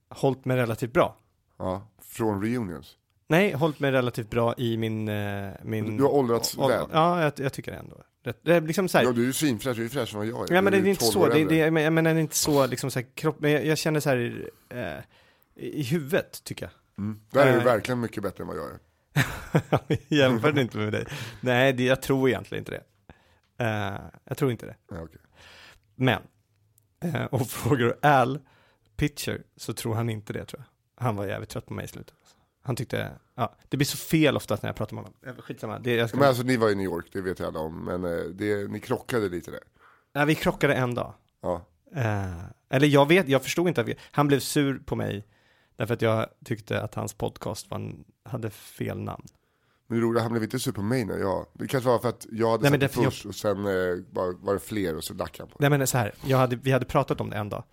hållit 0.09 0.45
mig 0.45 0.57
relativt 0.57 0.93
bra. 0.93 1.17
Ja, 1.59 1.89
från 2.03 2.43
reunions? 2.43 2.97
Nej, 3.29 3.53
hållit 3.53 3.81
mig 3.81 3.91
relativt 3.91 4.31
bra 4.31 4.55
i 4.59 4.77
min... 4.77 5.09
Eh, 5.09 5.51
min 5.63 5.97
du 5.97 6.03
har 6.03 6.11
åldrats 6.11 6.59
väl? 6.59 6.87
Ja, 6.93 7.23
jag, 7.23 7.33
jag, 7.37 7.53
tycker 7.53 7.73
det 7.73 7.79
ändå. 7.79 7.97
Det 8.43 8.53
är 8.53 8.61
liksom 8.61 8.89
så 8.89 8.99
här, 8.99 9.05
ja, 9.05 9.13
du 9.13 9.23
är 9.23 9.27
ju 9.27 9.33
svinfräsch, 9.33 9.77
du 9.77 9.85
är 9.85 9.89
fräschare 9.89 10.23
än 10.23 10.31
vad 10.31 10.41
jag 10.41 10.51
är. 10.51 10.55
Ja, 10.55 10.63
men 10.63 10.73
det 10.73 10.79
är 10.79 10.87
inte 10.87 11.05
så, 11.05 11.29
det, 11.29 11.45
det, 11.45 11.71
men, 11.71 11.95
men 11.95 12.05
det 12.05 12.11
är 12.11 12.15
inte 12.15 12.37
så 12.37 12.67
liksom 12.67 12.91
så 12.91 12.99
här, 12.99 13.07
kropp, 13.15 13.37
men 13.41 13.51
jag, 13.51 13.67
jag 13.67 13.79
känner 13.79 14.01
så 14.01 14.09
här 14.09 14.51
eh, 14.69 14.99
i 15.55 15.83
huvudet, 15.83 16.45
tycker 16.45 16.65
jag. 16.65 17.05
Mm. 17.05 17.21
Där 17.31 17.47
är 17.47 17.53
du 17.53 17.59
eh. 17.59 17.65
verkligen 17.65 18.01
mycket 18.01 18.23
bättre 18.23 18.43
än 18.43 18.49
vad 18.49 18.57
jag 18.57 18.71
är. 18.71 18.79
Jämför 20.09 20.59
inte 20.59 20.79
med 20.79 20.93
dig. 20.93 21.07
Nej, 21.41 21.73
det, 21.73 21.85
jag 21.85 22.03
tror 22.03 22.29
egentligen 22.29 22.61
inte 22.63 22.73
det. 22.73 22.85
Uh, 23.65 24.01
jag 24.25 24.37
tror 24.37 24.51
inte 24.51 24.67
det. 24.67 24.77
Ja, 24.91 25.03
okay. 25.03 25.19
Men, 26.01 26.23
uh, 27.05 27.25
och 27.25 27.47
frågar 27.51 27.87
du 27.87 28.09
Al 28.09 28.41
Pitcher 28.97 29.43
så 29.57 29.73
tror 29.73 29.95
han 29.95 30.11
inte 30.11 30.33
det 30.33 30.45
tror 30.45 30.65
jag. 30.67 31.05
Han 31.05 31.17
var 31.17 31.27
jävligt 31.27 31.49
trött 31.49 31.67
på 31.67 31.75
mig 31.75 31.85
i 31.85 31.89
slutet. 31.89 32.15
Han 32.63 32.77
tyckte, 32.77 33.13
ja, 33.35 33.57
det 33.69 33.77
blir 33.77 33.87
så 33.87 33.97
fel 33.97 34.37
oftast 34.37 34.63
när 34.63 34.69
jag 34.69 34.77
pratar 34.77 34.95
med 34.95 35.05
honom. 35.05 35.43
Skitsamma. 35.43 35.79
Det, 35.79 35.95
jag 35.95 36.09
ska... 36.09 36.19
Men 36.19 36.29
alltså 36.29 36.43
ni 36.43 36.57
var 36.57 36.71
i 36.71 36.75
New 36.75 36.85
York, 36.85 37.07
det 37.13 37.21
vet 37.21 37.39
jag 37.39 37.49
alla 37.49 37.61
om, 37.61 37.85
men 37.85 38.05
eh, 38.05 38.25
det, 38.25 38.71
ni 38.71 38.81
krockade 38.81 39.29
lite 39.29 39.51
där. 39.51 39.61
Ja, 40.13 40.25
vi 40.25 40.35
krockade 40.35 40.75
en 40.75 40.95
dag. 40.95 41.15
Ja. 41.41 41.67
Uh, 41.97 42.45
eller 42.69 42.87
jag 42.87 43.09
vet, 43.09 43.29
jag 43.29 43.43
förstod 43.43 43.69
inte 43.69 43.81
att 43.81 43.89
vi, 43.89 43.95
han 44.11 44.27
blev 44.27 44.41
sur 44.41 44.79
på 44.79 44.97
mig 44.97 45.27
därför 45.77 45.95
att 45.95 46.03
jag 46.03 46.27
tyckte 46.45 46.83
att 46.83 46.95
hans 46.95 47.15
podcast 47.15 47.71
var, 47.71 47.93
hade 48.25 48.51
fel 48.51 49.01
namn. 49.01 49.27
Men 49.91 49.99
det 49.99 50.05
roliga, 50.05 50.23
han 50.23 50.33
blev 50.33 50.43
inte 50.43 50.59
sur 50.59 50.73
på 50.73 50.83
mig 50.83 51.05
när 51.05 51.19
jag, 51.19 51.47
det 51.53 51.67
kanske 51.67 51.91
var 51.91 51.99
för 51.99 52.09
att 52.09 52.27
jag 52.31 52.51
hade 52.51 52.63
Nej, 52.63 52.81
sagt 52.81 52.95
det 52.95 53.03
först 53.03 53.25
jag... 53.25 53.29
och 53.29 53.35
sen 53.35 53.59
eh, 53.59 54.05
var, 54.11 54.45
var 54.45 54.55
det 54.55 54.61
fler 54.61 54.97
och 54.97 55.05
så 55.05 55.15
lackade 55.15 55.43
han 55.43 55.49
på 55.49 55.57
Nej 55.61 55.71
men 55.71 55.87
så 55.87 55.99
här, 55.99 56.15
jag 56.25 56.39
hade, 56.39 56.57
vi 56.57 56.73
hade 56.73 56.85
pratat 56.85 57.21
om 57.21 57.31
det 57.31 57.37
en 57.37 57.49
dag 57.49 57.65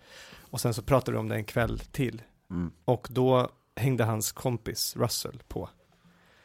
och 0.50 0.60
sen 0.60 0.74
så 0.74 0.82
pratade 0.82 1.12
vi 1.12 1.18
om 1.18 1.28
det 1.28 1.34
en 1.34 1.44
kväll 1.44 1.78
till 1.78 2.22
mm. 2.50 2.70
och 2.84 3.08
då 3.10 3.50
hängde 3.76 4.04
hans 4.04 4.32
kompis 4.32 4.96
Russell 4.96 5.42
på. 5.48 5.68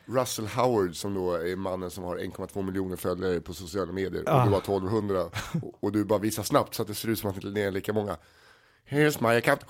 Russell 0.05 0.47
Howard 0.47 0.95
som 0.95 1.13
då 1.13 1.33
är 1.33 1.55
mannen 1.55 1.91
som 1.91 2.03
har 2.03 2.17
1,2 2.17 2.61
miljoner 2.61 2.95
följare 2.95 3.39
på 3.39 3.53
sociala 3.53 3.91
medier 3.91 4.23
ah. 4.27 4.41
och 4.41 4.47
du 4.47 4.53
har 4.53 4.59
1200 4.59 5.23
och, 5.61 5.83
och 5.83 5.91
du 5.91 6.05
bara 6.05 6.19
visar 6.19 6.43
snabbt 6.43 6.75
så 6.75 6.81
att 6.81 6.87
det 6.87 6.95
ser 6.95 7.09
ut 7.09 7.19
som 7.19 7.29
att 7.29 7.53
det 7.53 7.61
är 7.61 7.71
lika 7.71 7.93
många. 7.93 8.17
Here's 8.89 9.29
my 9.29 9.37
account. 9.37 9.61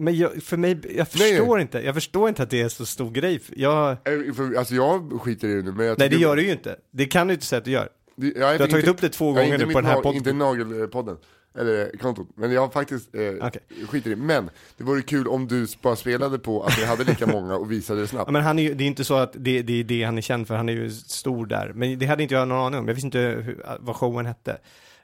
Men 0.00 0.16
jag, 0.16 0.42
för 0.42 0.56
mig, 0.56 0.80
jag 0.96 1.08
förstår 1.08 1.54
nej. 1.54 1.62
inte, 1.62 1.80
jag 1.80 1.94
förstår 1.94 2.28
inte 2.28 2.42
att 2.42 2.50
det 2.50 2.60
är 2.60 2.68
så 2.68 2.86
stor 2.86 3.10
grej. 3.10 3.40
Jag... 3.56 3.90
Eh, 3.90 4.58
alltså 4.58 4.74
jag 4.74 5.20
skiter 5.20 5.48
i 5.48 5.54
det 5.54 5.62
nu, 5.62 5.72
men 5.72 5.86
jag 5.86 5.98
Nej 5.98 6.08
det 6.08 6.16
gör 6.16 6.36
du 6.36 6.42
ju 6.42 6.52
inte. 6.52 6.76
Det 6.90 7.06
kan 7.06 7.26
du 7.26 7.34
inte 7.34 7.46
säga 7.46 7.58
att 7.58 7.64
du 7.64 7.70
gör. 7.70 7.88
Det, 8.16 8.30
du 8.30 8.42
har 8.44 8.58
tagit 8.58 8.74
inte, 8.74 8.90
upp 8.90 9.00
det 9.00 9.08
två 9.08 9.32
gånger 9.32 9.58
nu 9.58 9.66
på 9.66 9.80
den 9.80 9.84
här 9.84 9.96
podden. 9.96 10.16
Inte 10.16 10.32
nagelpodden. 10.32 11.16
Eller 11.58 11.98
kontot. 11.98 12.28
Men 12.34 12.52
jag 12.52 12.60
har 12.60 12.68
faktiskt, 12.68 13.14
eh, 13.14 13.46
okay. 13.46 13.86
skiter 13.88 14.10
i 14.10 14.16
Men 14.16 14.50
det 14.76 14.84
vore 14.84 15.02
kul 15.02 15.28
om 15.28 15.48
du 15.48 15.66
bara 15.82 15.96
spelade 15.96 16.38
på 16.38 16.62
att 16.62 16.78
ni 16.78 16.84
hade 16.84 17.04
lika 17.04 17.26
många 17.26 17.56
och 17.56 17.72
visade 17.72 18.00
det 18.00 18.06
snabbt. 18.06 18.28
Ja, 18.28 18.32
men 18.32 18.42
han 18.42 18.58
är 18.58 18.62
ju, 18.62 18.74
det 18.74 18.84
är 18.84 18.86
inte 18.86 19.04
så 19.04 19.14
att 19.14 19.32
det, 19.32 19.62
det 19.62 19.72
är 19.80 19.84
det 19.84 20.02
han 20.02 20.18
är 20.18 20.22
känd 20.22 20.48
för, 20.48 20.54
han 20.54 20.68
är 20.68 20.72
ju 20.72 20.90
stor 20.90 21.46
där. 21.46 21.72
Men 21.74 21.98
det 21.98 22.06
hade 22.06 22.22
inte 22.22 22.34
jag 22.34 22.48
någon 22.48 22.66
aning 22.66 22.80
om, 22.80 22.88
jag 22.88 22.94
visste 22.94 23.06
inte 23.06 23.18
hur, 23.18 23.62
vad 23.80 23.96
showen 23.96 24.26
hette. 24.26 24.58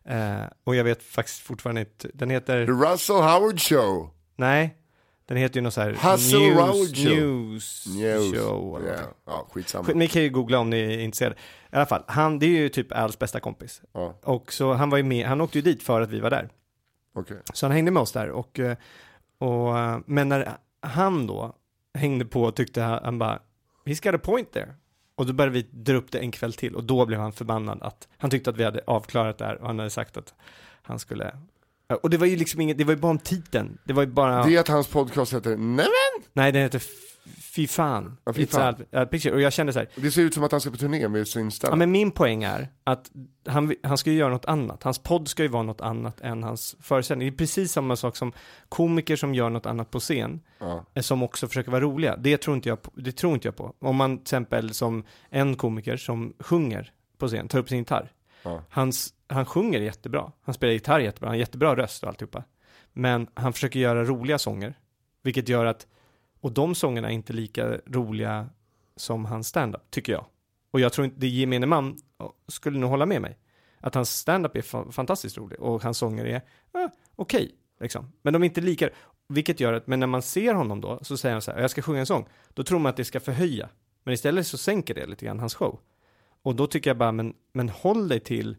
Eh, 0.05 0.45
och 0.65 0.77
jag 0.77 0.85
vet 0.85 1.03
faktiskt 1.03 1.41
fortfarande 1.41 1.81
inte, 1.81 2.09
den 2.15 2.31
heter... 2.31 2.67
The 2.67 2.73
Russell 2.73 3.17
Howard 3.17 3.61
Show! 3.61 4.11
Nej, 4.37 4.77
den 5.27 5.37
heter 5.37 5.57
ju 5.57 5.61
något 5.61 5.75
så 5.75 5.81
här 5.81 6.13
Hustle 6.13 6.39
news, 6.39 7.05
news, 7.05 7.87
news 7.87 8.35
show. 8.35 8.77
Eller 8.77 8.89
yeah. 8.89 9.09
Ja, 9.27 9.47
skitsamma. 9.51 9.89
Ni 9.95 10.09
kan 10.09 10.23
ju 10.23 10.31
googla 10.31 10.59
om 10.59 10.71
ni 10.71 10.81
är 10.81 10.99
intresserade. 10.99 11.37
I 11.73 11.77
alla 11.77 11.87
fall, 11.87 12.03
han, 12.07 12.39
det 12.39 12.47
är 12.47 12.51
ju 12.51 12.69
typ 12.69 12.93
Als 12.93 13.19
bästa 13.19 13.41
kompis. 13.41 13.83
Ja. 13.93 14.19
Och 14.23 14.53
så 14.53 14.73
han 14.73 14.91
var 14.91 14.97
ju 14.99 15.05
med, 15.05 15.27
han 15.27 15.41
åkte 15.41 15.59
ju 15.59 15.63
dit 15.63 15.83
för 15.83 16.01
att 16.01 16.11
vi 16.11 16.21
var 16.21 16.31
där. 16.31 16.49
Okay. 17.15 17.37
Så 17.53 17.67
han 17.67 17.73
hängde 17.73 17.91
med 17.91 18.01
oss 18.01 18.13
där 18.13 18.31
och, 18.31 18.59
eh, 18.59 18.77
och, 19.39 19.75
men 20.07 20.29
när 20.29 20.57
han 20.81 21.27
då 21.27 21.57
hängde 21.95 22.25
på 22.25 22.43
och 22.43 22.57
tyckte 22.57 22.83
han, 22.83 23.05
han 23.05 23.19
bara, 23.19 23.39
he's 23.85 24.05
got 24.05 24.15
a 24.15 24.25
point 24.25 24.53
there. 24.53 24.75
Och 25.15 25.27
då 25.27 25.33
började 25.33 25.55
vi 25.55 25.69
dra 25.71 25.95
upp 25.95 26.11
det 26.11 26.19
en 26.19 26.31
kväll 26.31 26.53
till 26.53 26.75
och 26.75 26.85
då 26.85 27.07
blev 27.07 27.21
han 27.21 27.33
förbannad 27.33 27.83
att 27.83 28.09
han 28.19 28.31
tyckte 28.31 28.51
att 28.51 28.57
vi 28.57 28.65
hade 28.65 28.81
avklarat 28.87 29.39
det 29.39 29.45
här 29.45 29.57
och 29.61 29.67
han 29.67 29.79
hade 29.79 29.91
sagt 29.91 30.17
att 30.17 30.35
han 30.83 30.99
skulle 30.99 31.37
och 32.03 32.11
det 32.11 32.17
var 32.17 32.27
ju 32.27 32.37
liksom 32.37 32.61
inget, 32.61 32.79
det 32.79 32.85
var 32.85 32.93
ju 32.93 33.01
bara 33.01 33.11
om 33.11 33.19
titeln. 33.19 33.79
Det 33.85 33.93
var 33.93 34.03
ju 34.03 34.09
bara... 34.09 34.45
Det 34.45 34.57
är 34.57 34.61
att 34.61 34.69
hans 34.69 34.87
podcast 34.87 35.35
heter 35.35 35.57
Nämen! 35.57 35.87
Nej, 36.33 36.53
den 36.53 36.63
heter 36.63 36.83
Fy 37.57 37.67
fan. 37.67 38.17
Ja, 38.25 38.33
fy 38.33 38.47
fan. 38.47 38.75
Picture. 39.11 39.35
Och 39.35 39.41
jag 39.41 39.53
kände 39.53 39.73
så 39.73 39.79
här, 39.79 39.89
Det 39.97 40.11
ser 40.11 40.23
ut 40.23 40.35
som 40.35 40.45
att 40.45 40.53
han 40.53 40.61
ska 40.61 40.71
på 40.71 40.77
turné 40.77 41.09
med 41.09 41.29
sin 41.29 41.51
stand 41.51 41.73
Ja, 41.73 41.77
men 41.77 41.91
min 41.91 42.11
poäng 42.11 42.43
är 42.43 42.69
att 42.85 43.11
han, 43.47 43.75
han 43.83 43.99
ska 43.99 44.11
ju 44.11 44.17
göra 44.17 44.31
något 44.33 44.45
annat. 44.45 44.83
Hans 44.83 44.99
podd 44.99 45.29
ska 45.29 45.43
ju 45.43 45.49
vara 45.49 45.63
något 45.63 45.81
annat 45.81 46.21
än 46.21 46.43
hans 46.43 46.77
föreställning. 46.81 47.29
Det 47.29 47.35
är 47.35 47.37
precis 47.37 47.73
samma 47.73 47.97
sak 47.97 48.17
som 48.17 48.33
komiker 48.69 49.17
som 49.17 49.35
gör 49.35 49.51
något 49.51 49.67
annat 49.67 49.91
på 49.91 50.01
scen. 50.01 50.41
Ja. 50.59 50.85
Eh, 50.95 51.03
som 51.03 51.23
också 51.23 51.49
försöker 51.49 51.71
vara 51.71 51.81
roliga. 51.81 52.17
Det 52.17 52.37
tror, 52.37 52.57
inte 52.57 52.69
jag 52.69 52.83
på, 52.83 52.91
det 52.95 53.13
tror 53.13 53.35
inte 53.35 53.49
jag 53.49 53.57
på. 53.57 53.75
Om 53.79 53.97
man 53.97 54.17
till 54.17 54.23
exempel 54.23 54.75
som 54.75 55.05
en 55.31 55.57
komiker 55.57 55.97
som 55.97 56.35
sjunger 56.41 56.93
på 57.19 57.29
scen, 57.29 57.49
tar 57.49 57.59
upp 57.59 57.69
sin 57.69 57.79
gitarr. 57.79 58.13
Ja. 58.47 58.63
Hans, 58.71 59.15
han 59.29 59.47
sjunger 59.47 59.81
jättebra. 59.81 60.33
Han 60.43 60.55
spelar 60.55 60.73
gitarr 60.73 61.01
jättebra. 61.01 61.29
Han 61.29 61.35
har 61.35 61.39
jättebra 61.39 61.77
röst 61.77 62.03
och 62.03 62.09
alltihopa. 62.09 62.45
Men 62.93 63.27
han 63.35 63.53
försöker 63.53 63.81
göra 63.81 64.05
roliga 64.05 64.39
sånger. 64.39 64.79
Vilket 65.23 65.49
gör 65.49 65.67
att 65.67 65.87
och 66.41 66.53
de 66.53 66.75
sångerna 66.75 67.09
är 67.09 67.13
inte 67.13 67.33
lika 67.33 67.81
roliga 67.87 68.49
som 68.97 69.25
hans 69.25 69.49
standup, 69.49 69.91
tycker 69.91 70.13
jag. 70.13 70.27
Och 70.71 70.81
jag 70.81 70.93
tror 70.93 71.05
inte, 71.05 71.21
det 71.21 71.29
gemene 71.29 71.67
man 71.67 71.99
skulle 72.49 72.79
nog 72.79 72.91
hålla 72.91 73.07
med 73.07 73.23
mig. 73.23 73.39
Att 73.81 73.95
hans 73.95 74.11
standup 74.11 74.57
är 74.57 74.91
fantastiskt 74.93 75.39
rolig 75.39 75.61
och 75.61 75.83
hans 75.83 75.99
sånger 75.99 76.25
är 76.25 76.35
eh, 76.35 76.41
okej, 76.75 76.91
okay, 77.17 77.51
liksom. 77.81 78.13
Men 78.23 78.33
de 78.33 78.43
är 78.43 78.47
inte 78.47 78.61
lika, 78.61 78.89
vilket 79.29 79.61
gör 79.61 79.73
att, 79.73 79.87
men 79.87 80.01
när 80.01 80.07
man 80.07 80.23
ser 80.23 80.55
honom 80.55 80.81
då, 80.81 80.99
så 81.03 81.17
säger 81.17 81.35
han 81.35 81.43
så 81.43 81.53
här, 81.53 81.61
jag 81.61 81.71
ska 81.71 81.83
sjunga 81.83 82.01
en 82.01 82.07
sång, 82.07 82.29
då 82.55 82.63
tror 82.63 82.79
man 82.79 82.91
att 82.91 82.97
det 82.97 83.05
ska 83.05 83.21
förhöja. 83.21 83.69
Men 84.05 84.15
istället 84.15 84.47
så 84.47 84.59
sänker 84.59 84.95
det 84.95 85.07
lite 85.07 85.25
grann 85.25 85.41
hans 85.41 85.55
show. 85.55 85.81
Och 86.47 86.57
då 86.57 86.67
tycker 86.67 86.91
jag 86.91 86.97
bara, 86.97 87.13
men, 87.13 87.35
men 87.53 87.69
håll 87.69 88.09
dig 88.09 88.21
till 88.21 88.57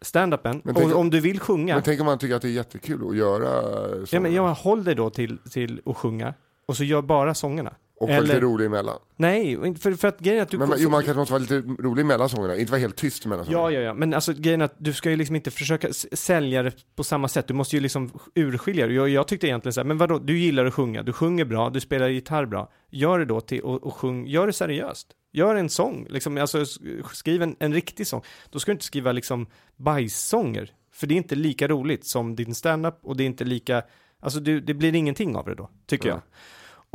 standupen, 0.00 0.60
och 0.60 0.92
om 0.92 1.10
du 1.10 1.20
vill 1.20 1.40
sjunga. 1.40 1.74
Men 1.74 1.82
tänk 1.82 2.00
om 2.00 2.06
man 2.06 2.18
tycker 2.18 2.34
att 2.34 2.42
det 2.42 2.48
är 2.48 2.52
jättekul 2.52 3.08
att 3.08 3.16
göra 3.16 3.50
sånger. 3.82 4.06
Ja 4.10 4.20
men 4.20 4.34
ja, 4.34 4.52
håll 4.52 4.84
dig 4.84 4.94
då 4.94 5.10
till, 5.10 5.38
till 5.38 5.80
att 5.86 5.96
sjunga 5.96 6.34
och 6.66 6.76
så 6.76 6.84
gör 6.84 7.02
bara 7.02 7.34
sångerna. 7.34 7.74
Och 8.02 8.08
vara 8.08 8.20
lite 8.20 8.40
rolig 8.40 8.66
emellan. 8.66 8.98
Nej, 9.16 9.74
för, 9.74 9.92
för 9.92 10.08
att 10.08 10.20
grejen 10.20 10.38
är 10.38 10.42
att 10.42 10.50
du... 10.50 10.58
Men, 10.58 10.72
jo, 10.78 10.90
man 10.90 11.02
kanske 11.02 11.18
måste 11.18 11.32
vara 11.32 11.40
lite 11.40 11.82
rolig 11.82 12.06
mellan 12.06 12.28
sångerna, 12.28 12.56
inte 12.56 12.72
vara 12.72 12.80
helt 12.80 12.96
tyst 12.96 13.26
mellan 13.26 13.44
sångerna. 13.44 13.62
Ja, 13.62 13.70
ja, 13.70 13.80
ja, 13.80 13.94
men 13.94 14.14
alltså 14.14 14.32
grejen 14.32 14.60
är 14.60 14.64
att 14.64 14.74
du 14.78 14.92
ska 14.92 15.10
ju 15.10 15.16
liksom 15.16 15.36
inte 15.36 15.50
försöka 15.50 15.92
sälja 16.12 16.62
det 16.62 16.72
på 16.96 17.04
samma 17.04 17.28
sätt, 17.28 17.46
du 17.46 17.54
måste 17.54 17.76
ju 17.76 17.82
liksom 17.82 18.10
urskilja 18.34 18.86
det. 18.86 18.94
Jag, 18.94 19.08
jag 19.08 19.28
tyckte 19.28 19.46
egentligen 19.46 19.72
så 19.72 19.80
här, 19.80 19.84
men 19.84 19.98
vadå, 19.98 20.18
du 20.18 20.38
gillar 20.38 20.64
att 20.64 20.74
sjunga, 20.74 21.02
du 21.02 21.12
sjunger 21.12 21.44
bra, 21.44 21.70
du 21.70 21.80
spelar 21.80 22.08
gitarr 22.08 22.46
bra, 22.46 22.72
gör 22.90 23.18
det 23.18 23.24
då 23.24 23.40
till, 23.40 23.60
och, 23.60 23.82
och 23.82 23.94
sjung, 23.94 24.26
gör 24.26 24.46
det 24.46 24.52
seriöst. 24.52 25.08
Gör 25.32 25.54
en 25.54 25.68
sång, 25.68 26.06
liksom, 26.10 26.38
alltså 26.38 26.64
skriv 27.12 27.42
en, 27.42 27.56
en 27.58 27.74
riktig 27.74 28.06
sång. 28.06 28.22
Då 28.50 28.58
ska 28.58 28.70
du 28.70 28.74
inte 28.74 28.84
skriva 28.84 29.12
liksom 29.12 29.46
bajssånger, 29.76 30.70
för 30.92 31.06
det 31.06 31.14
är 31.14 31.16
inte 31.16 31.34
lika 31.34 31.68
roligt 31.68 32.06
som 32.06 32.36
din 32.36 32.54
standup 32.54 32.98
och 33.02 33.16
det 33.16 33.22
är 33.22 33.26
inte 33.26 33.44
lika, 33.44 33.82
alltså 34.20 34.40
du, 34.40 34.60
det 34.60 34.74
blir 34.74 34.94
ingenting 34.94 35.36
av 35.36 35.44
det 35.44 35.54
då, 35.54 35.70
tycker 35.86 36.08
ja. 36.08 36.14
jag. 36.14 36.22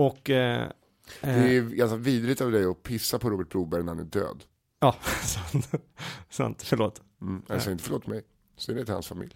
Och... 0.07 0.29
Eh, 0.29 0.67
det 1.21 1.29
är 1.57 1.61
ganska 1.61 1.97
vidrigt 1.97 2.41
av 2.41 2.51
dig 2.51 2.65
att 2.65 2.83
pissa 2.83 3.19
på 3.19 3.29
Robert 3.29 3.49
Broberg 3.49 3.83
när 3.83 3.91
han 3.91 3.99
är 3.99 4.03
död. 4.03 4.43
Ja, 4.79 4.95
sant. 5.21 5.71
sant. 6.29 6.63
Förlåt. 6.65 7.01
Mm, 7.21 7.41
jag 7.47 7.61
säger 7.61 7.71
inte 7.71 7.83
förlåt 7.83 8.07
mig. 8.07 8.23
Säg 8.57 8.75
det 8.75 8.85
till 8.85 8.93
hans 8.93 9.07
familj. 9.07 9.35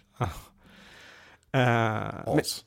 Uh, 1.56 2.28
As. 2.28 2.64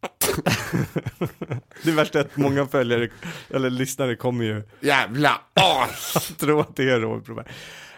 det 1.84 1.90
värsta 1.92 2.20
är 2.20 2.24
att 2.24 2.36
många 2.36 2.66
följare, 2.66 3.08
eller 3.50 3.70
lyssnare 3.70 4.16
kommer 4.16 4.44
ju 4.44 4.62
Jävla 4.80 5.40
as! 5.54 6.32
tro 6.38 6.60
att 6.60 6.76
det 6.76 6.90
är 6.90 7.00
Robert 7.00 7.24
Broberg. 7.24 7.46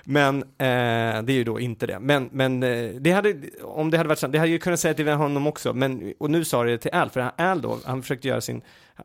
Men 0.04 0.42
eh, 0.42 0.46
det 0.58 1.32
är 1.32 1.32
ju 1.32 1.44
då 1.44 1.60
inte 1.60 1.86
det. 1.86 1.98
Men, 2.00 2.28
men 2.32 2.62
eh, 2.62 2.90
det 3.00 3.12
hade, 3.12 3.36
om 3.62 3.90
det 3.90 3.96
hade 3.96 4.08
varit 4.08 4.18
sant, 4.18 4.32
det 4.32 4.38
hade 4.38 4.50
ju 4.50 4.58
kunnat 4.58 4.80
säga 4.80 4.94
till 4.94 5.08
honom 5.08 5.46
också, 5.46 5.74
men, 5.74 6.14
och 6.18 6.30
nu 6.30 6.44
sa 6.44 6.64
det 6.64 6.78
till 6.78 6.90
Al, 6.90 7.10
för 7.10 7.30
Al 7.36 7.60
då, 7.62 7.78
han 7.84 8.02
försökte 8.02 8.28
göra 8.28 8.40
sin, 8.40 8.62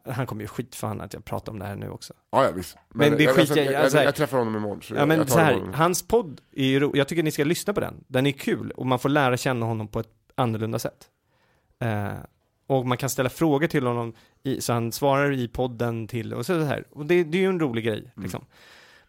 han 0.10 0.26
kommer 0.28 0.42
ju 0.42 0.48
skit 0.48 0.76
för 0.76 0.88
han 0.88 1.02
att 1.02 1.14
jag 1.14 1.26
pratar 1.26 1.52
om 1.52 1.60
det 1.60 1.66
här 1.66 1.76
nu 1.76 1.90
också. 1.90 2.14
Ja, 2.32 2.44
ja 2.44 2.52
visst. 2.52 2.78
Men 2.90 3.18
det 3.18 3.24
jag, 3.24 3.36
skiter 3.36 3.58
jag, 3.58 3.66
jag- 3.66 3.74
jag, 3.74 3.82
alltså- 3.82 4.04
jag, 4.04 4.16
träffar 4.16 4.38
honom 4.38 4.56
imorgon. 4.56 4.82
Så 4.82 4.96
Ja 4.96 5.06
men 5.06 5.28
så 5.28 5.40
här, 5.40 5.62
hans 5.74 6.08
podd 6.08 6.42
är 6.56 6.66
ju 6.66 6.92
jag 6.94 7.08
tycker 7.08 7.24
ni 7.24 7.32
ska 7.32 7.44
lyssna 7.44 7.74
på 7.74 7.80
den. 7.80 8.04
Den 8.08 8.26
är 8.28 8.32
kul 8.32 8.72
och 8.72 8.86
man 8.86 9.00
får 9.00 9.10
lära 9.10 9.38
känna 9.38 9.66
honom 9.66 9.88
på 9.88 10.00
ett 10.00 10.10
annorlunda 10.36 10.80
sätt. 10.80 11.08
Eh, 11.80 12.08
och 12.68 12.86
man 12.88 12.98
kan 12.98 13.10
ställa 13.10 13.30
frågor 13.30 13.68
till 13.68 13.86
honom 13.88 14.14
i, 14.44 14.62
så 14.62 14.74
han 14.74 14.92
svarar 14.92 15.32
i 15.32 15.48
podden 15.48 16.08
till 16.08 16.34
och 16.34 16.46
så 16.46 16.64
här. 16.64 16.84
Och 16.92 17.06
det, 17.06 17.24
det 17.24 17.38
är 17.38 17.42
ju 17.42 17.48
en 17.50 17.60
rolig 17.60 17.86
grej 17.86 18.12
liksom. 18.16 18.46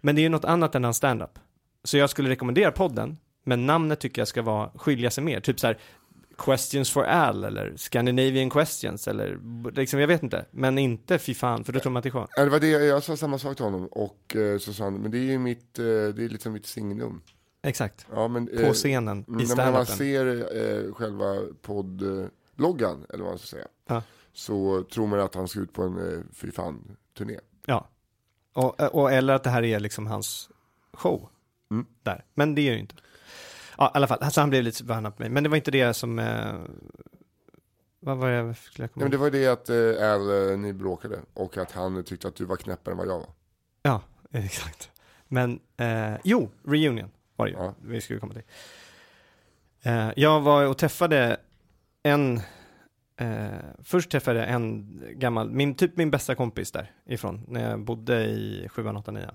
Men 0.00 0.14
det 0.14 0.20
är 0.20 0.22
ju 0.22 0.28
något 0.28 0.44
annat 0.44 0.74
än 0.74 0.84
hans 0.84 0.96
standup. 0.96 1.38
Så 1.86 1.96
jag 1.96 2.10
skulle 2.10 2.28
rekommendera 2.30 2.72
podden, 2.72 3.18
men 3.44 3.66
namnet 3.66 4.00
tycker 4.00 4.20
jag 4.20 4.28
ska 4.28 4.42
vara, 4.42 4.70
skilja 4.74 5.10
sig 5.10 5.24
mer. 5.24 5.40
Typ 5.40 5.60
så 5.60 5.66
här 5.66 5.78
Questions 6.38 6.90
for 6.90 7.04
Al 7.04 7.44
eller 7.44 7.76
Scandinavian 7.76 8.50
Questions 8.50 9.08
eller 9.08 9.38
liksom, 9.72 10.00
jag 10.00 10.08
vet 10.08 10.22
inte. 10.22 10.44
Men 10.50 10.78
inte 10.78 11.18
fy 11.18 11.34
fan, 11.34 11.64
för 11.64 11.72
då 11.72 11.80
tror 11.80 11.92
man 11.92 11.98
att 12.00 12.02
det 12.02 12.08
är 12.08 12.10
skönt. 12.10 12.30
Ja, 12.36 12.44
det 12.44 12.50
var 12.50 12.60
det, 12.60 12.68
jag 12.68 13.02
sa 13.02 13.16
samma 13.16 13.38
sak 13.38 13.56
till 13.56 13.64
honom 13.64 13.86
och 13.86 14.36
eh, 14.36 14.58
så 14.58 14.72
sa 14.72 14.84
han, 14.84 14.94
men 14.94 15.10
det 15.10 15.18
är 15.18 15.22
ju 15.22 15.38
mitt, 15.38 15.78
eh, 15.78 15.84
det 15.84 16.24
är 16.24 16.28
liksom 16.28 16.52
mitt 16.52 16.66
signum. 16.66 17.22
Exakt. 17.62 18.06
Ja, 18.12 18.28
men, 18.28 18.46
På 18.46 18.72
scenen, 18.72 19.18
i 19.18 19.30
mm, 19.30 19.44
när 19.56 19.72
man- 19.72 19.86
standupen. 19.86 19.96
ser 19.96 20.86
eh, 20.86 20.94
själva 20.94 21.34
poddloggan, 21.62 23.06
eller 23.08 23.22
vad 23.24 23.32
man 23.32 23.38
ska 23.38 23.46
säga, 23.46 23.66
Ja. 23.88 24.02
så 24.32 24.82
tror 24.82 25.06
man 25.06 25.20
att 25.20 25.34
han 25.34 25.48
ska 25.48 25.60
ut 25.60 25.72
på 25.72 25.82
en 25.82 26.12
eh, 26.12 26.20
fy 26.32 26.50
fan-turné. 26.52 27.38
Ja. 27.66 27.88
Och, 28.52 28.80
och, 28.94 29.12
eller 29.12 29.34
att 29.34 29.44
det 29.44 29.50
här 29.50 29.62
är 29.62 29.80
liksom 29.80 30.06
hans 30.06 30.48
show. 30.92 31.28
Mm. 31.70 31.86
Där. 32.02 32.24
Men 32.34 32.54
det 32.54 32.62
är 32.62 32.72
ju 32.72 32.78
inte. 32.78 32.94
Ja, 33.78 33.86
i 33.86 33.96
alla 33.96 34.06
fall. 34.06 34.30
Så 34.30 34.40
han 34.40 34.50
blev 34.50 34.62
lite 34.62 34.78
förbannad 34.78 35.16
på 35.16 35.22
mig. 35.22 35.30
Men 35.30 35.42
det 35.42 35.48
var 35.48 35.56
inte 35.56 35.70
det 35.70 35.94
som... 35.94 36.18
Eh, 36.18 36.54
vad 38.00 38.16
var 38.16 38.30
det 38.30 38.36
jag 38.36 38.56
skulle 38.56 38.88
komma 38.88 39.02
Ja, 39.02 39.04
men 39.04 39.10
det 39.10 39.16
var 39.16 39.30
det 39.30 39.46
att 39.46 39.68
eh, 39.68 40.12
Al, 40.12 40.50
eh, 40.50 40.58
ni 40.58 40.72
bråkade 40.72 41.20
och 41.34 41.56
att 41.56 41.72
han 41.72 42.04
tyckte 42.04 42.28
att 42.28 42.36
du 42.36 42.44
var 42.44 42.56
knäppare 42.56 42.92
än 42.92 42.98
vad 42.98 43.06
jag 43.06 43.18
var. 43.18 43.28
Ja, 43.82 44.02
exakt. 44.32 44.90
Men, 45.28 45.60
eh, 45.76 46.14
jo, 46.24 46.50
reunion 46.64 47.10
var 47.36 47.46
det 47.46 47.52
ju. 47.52 47.58
Ja. 47.58 47.74
Vi 47.82 48.00
skulle 48.00 48.20
komma 48.20 48.32
till. 48.32 48.42
Eh, 49.82 50.10
jag 50.16 50.40
var 50.40 50.66
och 50.66 50.78
träffade 50.78 51.36
en... 52.02 52.40
Eh, 53.16 53.48
först 53.82 54.10
träffade 54.10 54.38
jag 54.38 54.48
en 54.50 55.02
gammal, 55.14 55.50
min, 55.50 55.74
typ 55.74 55.96
min 55.96 56.10
bästa 56.10 56.34
kompis 56.34 56.72
där 56.72 56.92
ifrån, 57.04 57.44
när 57.48 57.70
jag 57.70 57.80
bodde 57.80 58.24
i 58.24 58.68
7 58.70 58.86
8 58.88 59.10
9 59.10 59.30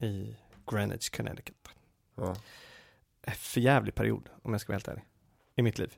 i 0.00 0.36
Greenwich, 0.70 1.10
Connecticut. 1.10 1.59
Ja. 2.16 2.34
för 3.36 3.60
jävlig 3.60 3.94
period, 3.94 4.28
om 4.42 4.52
jag 4.52 4.60
ska 4.60 4.68
vara 4.72 4.74
helt 4.76 4.88
ärlig, 4.88 5.04
i 5.56 5.62
mitt 5.62 5.78
liv. 5.78 5.94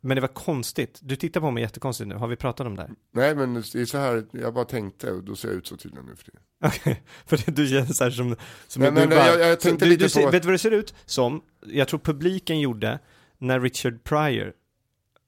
Men 0.00 0.14
det 0.14 0.20
var 0.20 0.28
konstigt. 0.28 0.98
Du 1.02 1.16
tittar 1.16 1.40
på 1.40 1.50
mig 1.50 1.62
jättekonstigt 1.62 2.08
nu. 2.08 2.14
Har 2.14 2.26
vi 2.28 2.36
pratat 2.36 2.66
om 2.66 2.76
det 2.76 2.82
här? 2.82 2.90
Nej 3.12 3.34
men 3.34 3.54
det 3.54 3.74
är 3.74 3.84
så 3.84 3.98
här, 3.98 4.24
jag 4.30 4.54
bara 4.54 4.64
tänkte 4.64 5.12
och 5.12 5.24
då 5.24 5.36
ser 5.36 5.48
jag 5.48 5.56
ut 5.56 5.66
så 5.66 5.76
tydligen 5.76 6.06
nu 6.06 6.16
för 6.16 6.24
tiden. 6.24 6.40
Okej, 6.64 7.02
för 7.26 7.36
det, 7.36 7.52
du 7.56 7.66
känns 7.68 7.96
så 7.96 8.04
här 8.04 8.10
som... 8.10 8.36
som 8.66 8.82
Men- 8.82 8.94
du 8.94 9.00
men 9.08 9.18
jag- 9.18 9.40
jag 9.40 9.60
tänkte 9.60 9.84
du, 9.84 9.88
lite 9.90 10.04
du, 10.04 10.08
ser- 10.08 10.22
på- 10.24 10.30
Vet 10.30 10.42
du 10.42 10.46
vad 10.46 10.54
det 10.54 10.58
ser 10.58 10.70
ut 10.70 10.94
som? 11.04 11.42
Jag 11.66 11.88
tror 11.88 12.00
publiken 12.00 12.60
gjorde 12.60 12.98
när 13.38 13.60
Richard 13.60 14.04
Pryor, 14.04 14.52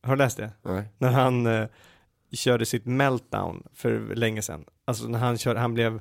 har 0.03 0.17
du 0.17 0.19
läst 0.19 0.37
det? 0.37 0.53
Nej. 0.63 0.85
När 0.99 1.11
han 1.11 1.47
eh, 1.47 1.69
körde 2.33 2.67
sitt 2.67 2.87
meltdown 2.87 3.63
för 3.75 4.15
länge 4.15 4.43
sedan. 4.43 4.65
Alltså 4.85 5.09
när 5.09 5.19
han 5.19 5.39
körde, 5.39 5.61
han 5.61 5.75
blev, 5.75 6.01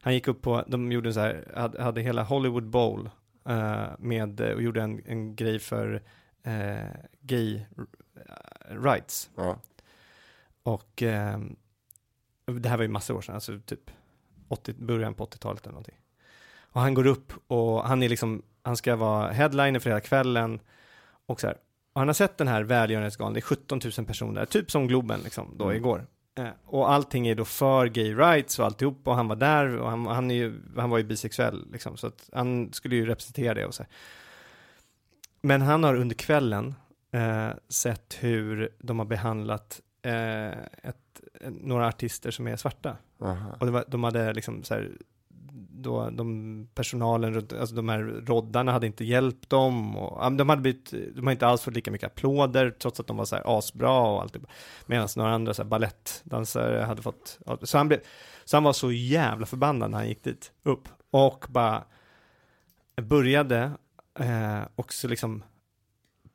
han 0.00 0.14
gick 0.14 0.28
upp 0.28 0.42
på, 0.42 0.64
de 0.68 0.92
gjorde 0.92 1.12
så 1.12 1.20
här, 1.20 1.52
hade, 1.56 1.82
hade 1.82 2.00
hela 2.00 2.22
Hollywood 2.22 2.66
Bowl 2.70 3.06
eh, 3.06 3.10
med, 3.98 4.40
eh, 4.40 4.50
och 4.54 4.62
gjorde 4.62 4.82
en, 4.82 5.02
en 5.06 5.36
grej 5.36 5.58
för 5.58 6.02
eh, 6.42 6.76
gay 7.20 7.60
rights. 8.68 9.30
Ja. 9.36 9.58
Och 10.62 11.02
eh, 11.02 11.38
det 12.46 12.68
här 12.68 12.76
var 12.76 12.82
ju 12.82 12.88
massor 12.88 13.16
år 13.16 13.20
sedan, 13.20 13.34
alltså 13.34 13.58
typ 13.66 13.90
80, 14.48 14.72
början 14.72 15.14
på 15.14 15.26
80-talet 15.26 15.62
eller 15.62 15.72
någonting. 15.72 15.98
Och 16.58 16.80
han 16.80 16.94
går 16.94 17.06
upp 17.06 17.32
och 17.46 17.84
han 17.84 18.02
är 18.02 18.08
liksom, 18.08 18.42
han 18.62 18.76
ska 18.76 18.96
vara 18.96 19.32
headliner 19.32 19.80
för 19.80 19.90
hela 19.90 20.00
kvällen 20.00 20.60
och 21.26 21.40
så 21.40 21.46
här. 21.46 21.56
Och 21.92 22.00
han 22.00 22.08
har 22.08 22.14
sett 22.14 22.38
den 22.38 22.48
här 22.48 22.62
välgörenhetsgalan, 22.62 23.32
det 23.32 23.38
är 23.38 23.42
17 23.42 23.80
000 23.98 24.06
personer, 24.06 24.44
typ 24.46 24.70
som 24.70 24.88
Globen 24.88 25.20
liksom 25.24 25.54
då 25.58 25.64
Mm. 25.64 25.76
igår. 25.76 26.06
Eh, 26.38 26.48
och 26.64 26.92
allting 26.92 27.28
är 27.28 27.34
då 27.34 27.44
för 27.44 27.86
gay 27.86 28.14
rights 28.14 28.58
och 28.58 28.64
alltihop 28.64 29.08
och 29.08 29.14
han 29.14 29.28
var 29.28 29.36
där 29.36 29.76
och 29.76 29.90
han, 29.90 30.06
han, 30.06 30.30
är 30.30 30.34
ju, 30.34 30.60
han 30.76 30.90
var 30.90 30.98
ju 30.98 31.04
bisexuell 31.04 31.66
liksom, 31.72 31.96
så 31.96 32.06
att 32.06 32.30
han 32.32 32.72
skulle 32.72 32.96
ju 32.96 33.06
representera 33.06 33.54
det 33.54 33.66
och 33.66 33.74
så. 33.74 33.84
Men 35.40 35.62
han 35.62 35.84
har 35.84 35.94
under 35.94 36.14
kvällen 36.14 36.74
eh, 37.10 37.50
sett 37.68 38.18
hur 38.20 38.68
de 38.78 38.98
har 38.98 39.06
behandlat 39.06 39.80
eh, 40.02 40.48
ett, 40.82 41.20
några 41.50 41.88
artister 41.88 42.30
som 42.30 42.46
är 42.46 42.56
svarta. 42.56 42.96
Aha. 43.20 43.56
Och 43.60 43.68
var, 43.68 43.84
de 43.88 44.04
hade 44.04 44.32
liksom 44.32 44.62
så 44.62 44.74
här, 44.74 44.90
då 45.82 46.10
de 46.10 46.68
personalen 46.74 47.34
runt, 47.34 47.52
alltså 47.52 47.74
de 47.74 47.88
här 47.88 47.98
roddarna 48.26 48.72
hade 48.72 48.86
inte 48.86 49.04
hjälpt 49.04 49.50
dem 49.50 49.96
och 49.96 50.32
de 50.32 50.48
hade 50.48 50.62
blivit, 50.62 50.94
de 51.14 51.26
har 51.26 51.32
inte 51.32 51.46
alls 51.46 51.62
fått 51.62 51.74
lika 51.74 51.90
mycket 51.90 52.06
applåder 52.06 52.70
trots 52.70 53.00
att 53.00 53.06
de 53.06 53.16
var 53.16 53.24
så 53.24 53.36
här 53.36 53.58
asbra 53.58 54.00
och 54.00 54.22
allt. 54.22 54.36
Medan 54.86 55.08
några 55.16 55.34
andra 55.34 55.54
så 55.54 55.62
här 55.62 55.68
balettdansare 55.68 56.84
hade 56.84 57.02
fått, 57.02 57.38
så 57.62 57.78
han 57.78 57.88
blev, 57.88 58.00
så 58.44 58.56
han 58.56 58.64
var 58.64 58.72
så 58.72 58.92
jävla 58.92 59.46
förbannad 59.46 59.90
när 59.90 59.98
han 59.98 60.08
gick 60.08 60.24
dit 60.24 60.52
upp 60.62 60.88
och 61.10 61.44
bara 61.48 61.84
började 63.02 63.70
eh, 64.18 64.60
också 64.76 65.08
liksom 65.08 65.42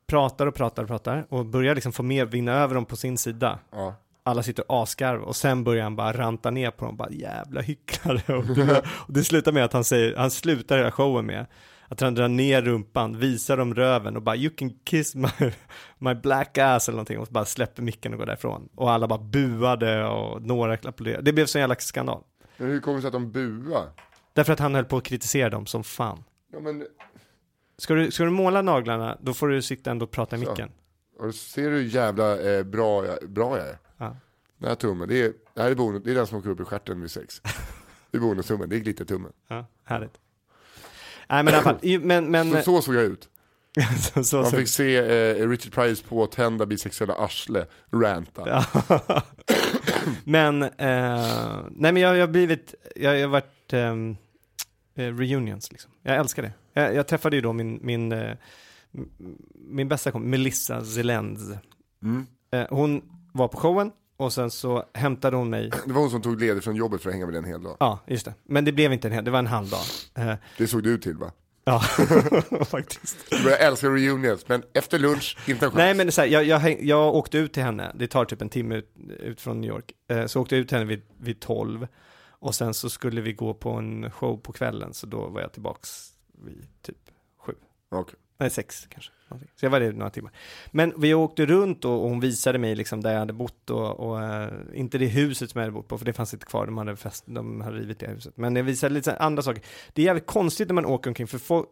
pratar 0.06 0.46
och 0.46 0.54
pratar 0.54 0.82
och 0.82 0.88
pratar 0.88 1.26
och 1.28 1.46
börjar 1.46 1.74
liksom 1.74 1.92
få 1.92 2.02
med, 2.02 2.30
vinna 2.30 2.52
över 2.52 2.74
dem 2.74 2.84
på 2.84 2.96
sin 2.96 3.18
sida 3.18 3.58
Ja 3.70 3.94
alla 4.24 4.42
sitter 4.42 4.64
asgarv 4.68 5.22
och 5.22 5.36
sen 5.36 5.64
börjar 5.64 5.82
han 5.82 5.96
bara 5.96 6.12
ranta 6.12 6.50
ner 6.50 6.70
på 6.70 6.84
dem, 6.84 6.96
bara 6.96 7.10
jävla 7.10 7.60
hycklare. 7.60 8.36
Och 8.36 8.44
det, 8.44 8.82
och 8.86 9.12
det 9.12 9.24
slutar 9.24 9.52
med 9.52 9.64
att 9.64 9.72
han 9.72 9.84
säger, 9.84 10.16
han 10.16 10.30
slutar 10.30 10.78
hela 10.78 10.90
showen 10.90 11.26
med 11.26 11.46
att 11.88 12.00
han 12.00 12.14
drar 12.14 12.28
ner 12.28 12.62
rumpan, 12.62 13.18
visar 13.18 13.56
dem 13.56 13.74
röven 13.74 14.16
och 14.16 14.22
bara 14.22 14.36
you 14.36 14.54
can 14.56 14.70
kiss 14.84 15.14
my, 15.14 15.28
my 15.98 16.14
black 16.14 16.58
ass 16.58 16.88
eller 16.88 16.96
någonting 16.96 17.18
och 17.18 17.28
bara 17.30 17.44
släpper 17.44 17.82
micken 17.82 18.12
och 18.12 18.18
går 18.18 18.26
därifrån. 18.26 18.68
Och 18.74 18.90
alla 18.90 19.08
bara 19.08 19.18
buade 19.18 20.04
och 20.04 20.42
några 20.42 20.74
applåderade. 20.74 21.22
Det 21.22 21.32
blev 21.32 21.46
så 21.46 21.58
jävla 21.58 21.74
skandal. 21.78 22.22
Men 22.56 22.68
hur 22.68 22.80
kommer 22.80 22.96
det 22.96 23.02
sig 23.02 23.06
att 23.08 23.12
de 23.12 23.32
buar? 23.32 23.86
Därför 24.32 24.52
att 24.52 24.58
han 24.58 24.74
höll 24.74 24.84
på 24.84 24.96
att 24.96 25.04
kritisera 25.04 25.50
dem 25.50 25.66
som 25.66 25.84
fan. 25.84 26.24
Ja 26.52 26.60
men, 26.60 26.86
Ska 27.78 27.94
du, 27.94 28.10
ska 28.10 28.24
du 28.24 28.30
måla 28.30 28.62
naglarna, 28.62 29.18
då 29.20 29.34
får 29.34 29.48
du 29.48 29.62
sitta 29.62 29.90
ändå 29.90 30.04
och 30.04 30.10
prata 30.10 30.36
i 30.36 30.38
micken. 30.38 30.70
och 31.18 31.34
ser 31.34 31.70
du 31.70 31.76
hur 31.76 31.82
jävla 31.82 32.40
eh, 32.40 32.62
bra, 32.62 33.04
bra 33.28 33.58
jag 33.58 33.66
är? 33.68 33.78
Den 34.62 34.68
här 34.68 34.76
tummen, 34.76 35.08
det 35.08 35.22
är, 35.22 35.32
det 35.54 35.62
här 35.62 35.70
är, 35.70 35.74
bonus, 35.74 36.02
det 36.04 36.10
är 36.10 36.14
den 36.14 36.26
som 36.26 36.38
åker 36.38 36.50
upp 36.50 36.60
i 36.60 36.64
stjärten 36.64 37.00
vid 37.00 37.10
sex. 37.10 37.42
Det 38.10 38.18
är 38.18 38.20
bonustummen, 38.20 38.68
det 38.68 38.76
är 38.76 38.80
glittertummen. 38.80 39.32
Ja, 39.48 39.66
härligt. 39.84 40.18
Nej 41.28 41.42
men 41.42 41.54
i 41.54 41.56
alla 41.56 41.62
fall, 41.62 42.00
men, 42.00 42.30
men... 42.30 42.50
Så, 42.50 42.62
så 42.62 42.82
såg 42.82 42.94
jag 42.94 43.04
ut. 43.04 43.28
så, 44.14 44.24
så, 44.24 44.42
Man 44.42 44.50
fick 44.50 44.68
se 44.68 44.96
eh, 44.96 45.48
Richard 45.48 45.72
Pryors 45.72 46.02
påtända 46.02 46.66
bisexuella 46.66 47.14
arsle 47.14 47.66
ranta. 47.92 48.64
Men, 50.24 50.62
eh, 50.62 50.70
nej 51.70 51.92
men 51.92 51.96
jag, 51.96 52.16
jag 52.16 52.22
har 52.22 52.32
blivit, 52.32 52.74
jag, 52.96 53.18
jag 53.18 53.28
har 53.28 53.32
varit 53.32 53.72
ehm, 53.72 54.16
eh, 54.94 55.16
reunions 55.16 55.72
liksom. 55.72 55.90
Jag 56.02 56.16
älskar 56.16 56.42
det. 56.42 56.52
Jag, 56.72 56.94
jag 56.94 57.06
träffade 57.06 57.36
ju 57.36 57.42
då 57.42 57.52
min, 57.52 57.78
min, 57.82 58.12
eh, 58.12 58.36
min 59.54 59.88
bästa 59.88 60.10
kompis, 60.10 60.30
Melissa 60.30 60.84
Zelenz. 60.84 61.40
Mm. 62.02 62.26
Eh, 62.52 62.66
hon 62.70 63.02
var 63.32 63.48
på 63.48 63.56
showen 63.56 63.92
och 64.16 64.32
sen 64.32 64.50
så 64.50 64.84
hämtade 64.94 65.36
hon 65.36 65.50
mig, 65.50 65.70
Det 65.86 65.92
var 65.92 66.00
hon 66.00 66.10
som 66.10 66.22
tog 66.22 66.40
ledigt 66.40 66.64
från 66.64 66.76
jobbet 66.76 67.02
för 67.02 67.08
att 67.08 67.14
hänga 67.14 67.26
med 67.26 67.34
den 67.34 67.44
en 67.44 67.50
hel 67.50 67.62
dag. 67.62 67.76
ja 67.80 67.98
just 68.06 68.24
det, 68.24 68.34
men 68.44 68.64
det 68.64 68.72
blev 68.72 68.92
inte 68.92 69.08
en 69.08 69.12
hel, 69.12 69.24
det 69.24 69.30
var 69.30 69.38
en 69.38 69.46
halv 69.46 69.68
dag. 69.70 69.80
Eh, 70.14 70.34
Det 70.58 70.66
såg 70.66 70.82
du 70.82 70.98
till 70.98 71.16
va? 71.16 71.32
ja, 71.64 71.80
faktiskt. 72.64 73.16
Du 73.30 73.42
börjar 73.44 73.58
älska 73.58 73.88
reunions, 73.88 74.48
men 74.48 74.62
efter 74.72 74.98
lunch, 74.98 75.38
inte 75.48 75.64
en 75.66 75.70
chans. 75.70 75.78
Nej 75.78 75.94
men 75.94 76.12
så 76.12 76.20
här, 76.20 76.28
jag, 76.28 76.44
jag, 76.44 76.58
häng- 76.58 76.78
jag 76.86 77.14
åkte 77.14 77.38
ut 77.38 77.52
till 77.52 77.62
henne, 77.62 77.92
det 77.94 78.06
tar 78.06 78.24
typ 78.24 78.42
en 78.42 78.48
timme 78.48 78.74
ut, 78.76 78.90
ut 79.20 79.40
från 79.40 79.60
New 79.60 79.70
York, 79.70 79.92
eh, 80.08 80.26
så 80.26 80.40
åkte 80.40 80.54
jag 80.54 80.60
ut 80.62 80.68
till 80.68 80.78
henne 80.78 80.88
vid, 80.88 81.02
vid 81.18 81.40
12 81.40 81.86
och 82.28 82.54
sen 82.54 82.74
så 82.74 82.90
skulle 82.90 83.20
vi 83.20 83.32
gå 83.32 83.54
på 83.54 83.70
en 83.70 84.10
show 84.10 84.36
på 84.36 84.52
kvällen 84.52 84.94
så 84.94 85.06
då 85.06 85.28
var 85.28 85.40
jag 85.40 85.52
tillbaks 85.52 86.12
vid 86.44 86.66
typ 86.82 86.96
7, 87.46 87.52
Okej. 87.90 88.14
Nej 88.42 88.50
6 88.50 88.86
kanske. 88.88 89.12
Så 89.56 89.64
jag 89.64 89.70
var 89.70 89.80
där 89.80 89.92
några 89.92 90.10
timmar. 90.10 90.32
Men 90.70 90.92
vi 90.96 91.14
åkte 91.14 91.46
runt 91.46 91.84
och, 91.84 92.02
och 92.02 92.08
hon 92.08 92.20
visade 92.20 92.58
mig 92.58 92.74
liksom 92.74 93.00
där 93.00 93.12
jag 93.12 93.18
hade 93.18 93.32
bott 93.32 93.70
och, 93.70 94.00
och 94.00 94.22
eh, 94.22 94.52
inte 94.74 94.98
det 94.98 95.06
huset 95.06 95.50
som 95.50 95.58
jag 95.58 95.66
hade 95.66 95.74
bott 95.74 95.88
på 95.88 95.98
för 95.98 96.04
det 96.04 96.12
fanns 96.12 96.34
inte 96.34 96.46
kvar, 96.46 96.66
de 96.66 96.78
hade, 96.78 96.96
fest, 96.96 97.24
de 97.26 97.60
hade 97.60 97.78
rivit 97.78 97.98
det 97.98 98.06
huset. 98.06 98.36
Men 98.36 98.56
jag 98.56 98.64
visade 98.64 98.94
lite 98.94 99.16
andra 99.16 99.42
saker. 99.42 99.62
Det 99.92 100.02
är 100.02 100.06
jävligt 100.06 100.26
konstigt 100.26 100.68
när 100.68 100.74
man 100.74 100.86
åker 100.86 101.10
omkring 101.10 101.26
för 101.26 101.64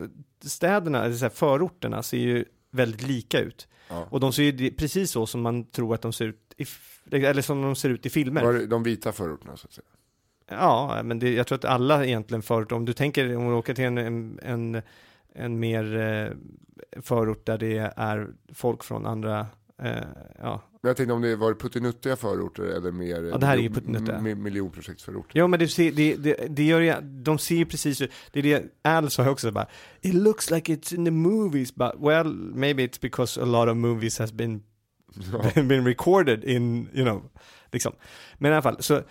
städerna, 0.44 1.04
eller 1.04 1.14
så 1.14 1.24
här 1.24 1.30
förorterna 1.30 2.02
ser 2.02 2.18
ju 2.18 2.44
väldigt 2.70 3.02
lika 3.02 3.40
ut. 3.40 3.68
Ja. 3.88 4.06
Och 4.10 4.20
de 4.20 4.32
ser 4.32 4.42
ju 4.42 4.70
precis 4.70 5.10
så 5.10 5.26
som 5.26 5.40
man 5.40 5.64
tror 5.64 5.94
att 5.94 6.02
de 6.02 6.12
ser 6.12 6.24
ut 6.24 6.54
i, 6.56 6.66
eller 7.16 7.42
som 7.42 7.62
de 7.62 7.76
ser 7.76 7.88
ut 7.88 8.06
i 8.06 8.10
filmer. 8.10 8.44
Var 8.44 8.52
det 8.52 8.66
de 8.66 8.82
vita 8.82 9.12
förorterna 9.12 9.56
så 9.56 9.66
att 9.66 9.72
säga? 9.72 9.86
Ja, 10.50 11.00
men 11.04 11.18
det, 11.18 11.32
jag 11.32 11.46
tror 11.46 11.58
att 11.58 11.64
alla 11.64 12.04
egentligen 12.04 12.42
förort, 12.42 12.72
om 12.72 12.84
du 12.84 12.92
tänker, 12.92 13.36
om 13.36 13.46
du 13.48 13.52
åker 13.52 13.74
till 13.74 13.84
en, 13.84 13.98
en, 13.98 14.40
en, 14.42 14.82
en 15.34 15.60
mer 15.60 15.96
eh, 15.96 17.02
förort 17.02 17.46
där 17.46 17.58
det 17.58 17.92
är 17.96 18.28
folk 18.54 18.84
från 18.84 19.06
andra, 19.06 19.46
eh, 19.82 19.96
ja. 20.38 20.62
Jag 20.82 20.96
tänkte 20.96 21.12
om 21.12 21.22
det 21.22 21.36
var 21.36 21.54
puttinuttiga 21.54 22.16
förorter 22.16 22.62
eller 22.62 22.92
mer 22.92 23.22
Ja, 23.22 23.38
det 23.38 23.46
här 23.46 23.58
är 23.58 24.28
ju 24.28 24.34
miljonprojektsförorter. 24.34 25.38
Jo, 25.38 25.46
men 25.46 25.58
det, 25.58 25.68
ser, 25.68 25.92
det, 25.92 26.16
det, 26.16 26.46
det 26.48 26.64
gör 26.64 26.80
ju, 26.80 26.94
de 27.00 27.38
ser 27.38 27.56
ju 27.56 27.66
precis 27.66 28.00
ut, 28.00 28.12
det 28.32 28.38
är 28.38 28.42
det 28.42 28.64
Al 28.82 29.10
sa 29.10 29.30
också 29.30 29.50
bara, 29.50 29.66
it 30.00 30.14
looks 30.14 30.50
like 30.50 30.72
it's 30.74 30.94
in 30.94 31.04
the 31.04 31.10
movies, 31.10 31.74
but 31.74 31.92
well, 31.98 32.34
maybe 32.54 32.82
it's 32.86 33.00
because 33.00 33.40
a 33.40 33.44
lot 33.44 33.68
of 33.68 33.76
movies 33.76 34.18
has 34.18 34.32
been 34.32 34.62
been 35.54 35.84
recorded 35.84 36.44
in, 36.44 36.88
you 36.94 37.04
know, 37.04 37.30
liksom. 37.72 37.92
Men 38.38 38.52
i 38.52 38.54
alla 38.54 38.62
fall, 38.62 38.82
så 38.82 39.02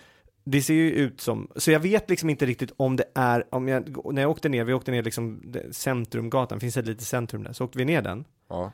det 0.44 0.62
ser 0.62 0.74
ju 0.74 0.90
ut 0.90 1.20
som, 1.20 1.48
så 1.56 1.70
jag 1.70 1.80
vet 1.80 2.10
liksom 2.10 2.30
inte 2.30 2.46
riktigt 2.46 2.72
om 2.76 2.96
det 2.96 3.04
är, 3.14 3.44
om 3.50 3.68
jag, 3.68 4.12
när 4.14 4.22
jag 4.22 4.30
åkte 4.30 4.48
ner, 4.48 4.64
vi 4.64 4.72
åkte 4.72 4.90
ner 4.90 5.02
liksom 5.02 5.42
det- 5.44 5.72
Centrumgatan, 5.76 6.60
finns 6.60 6.76
ett 6.76 6.86
litet 6.86 7.06
centrum 7.06 7.42
där, 7.42 7.52
så 7.52 7.64
åkte 7.64 7.78
vi 7.78 7.84
ner 7.84 8.02
den, 8.02 8.24
Ja. 8.48 8.72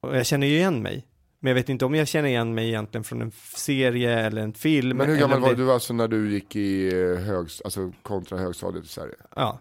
och 0.00 0.16
jag 0.16 0.26
känner 0.26 0.46
ju 0.46 0.56
igen 0.56 0.82
mig. 0.82 1.06
Men 1.40 1.50
jag 1.50 1.54
vet 1.54 1.68
inte 1.68 1.84
om 1.84 1.94
jag 1.94 2.08
känner 2.08 2.28
igen 2.28 2.54
mig 2.54 2.68
egentligen 2.68 3.04
från 3.04 3.22
en 3.22 3.30
serie 3.54 4.18
eller 4.20 4.42
en 4.42 4.52
film. 4.54 4.96
Men 4.98 5.08
hur 5.10 5.16
gammal 5.16 5.40
var 5.40 5.48
det- 5.48 5.54
du 5.54 5.72
alltså 5.72 5.92
när 5.94 6.08
du 6.08 6.30
gick 6.32 6.56
i 6.56 7.00
eh, 7.02 7.16
högst, 7.16 7.62
alltså 7.64 7.92
kontra 8.02 8.38
högstadiet 8.38 8.84
i 8.84 8.88
Sverige? 8.88 9.14
Ja, 9.36 9.60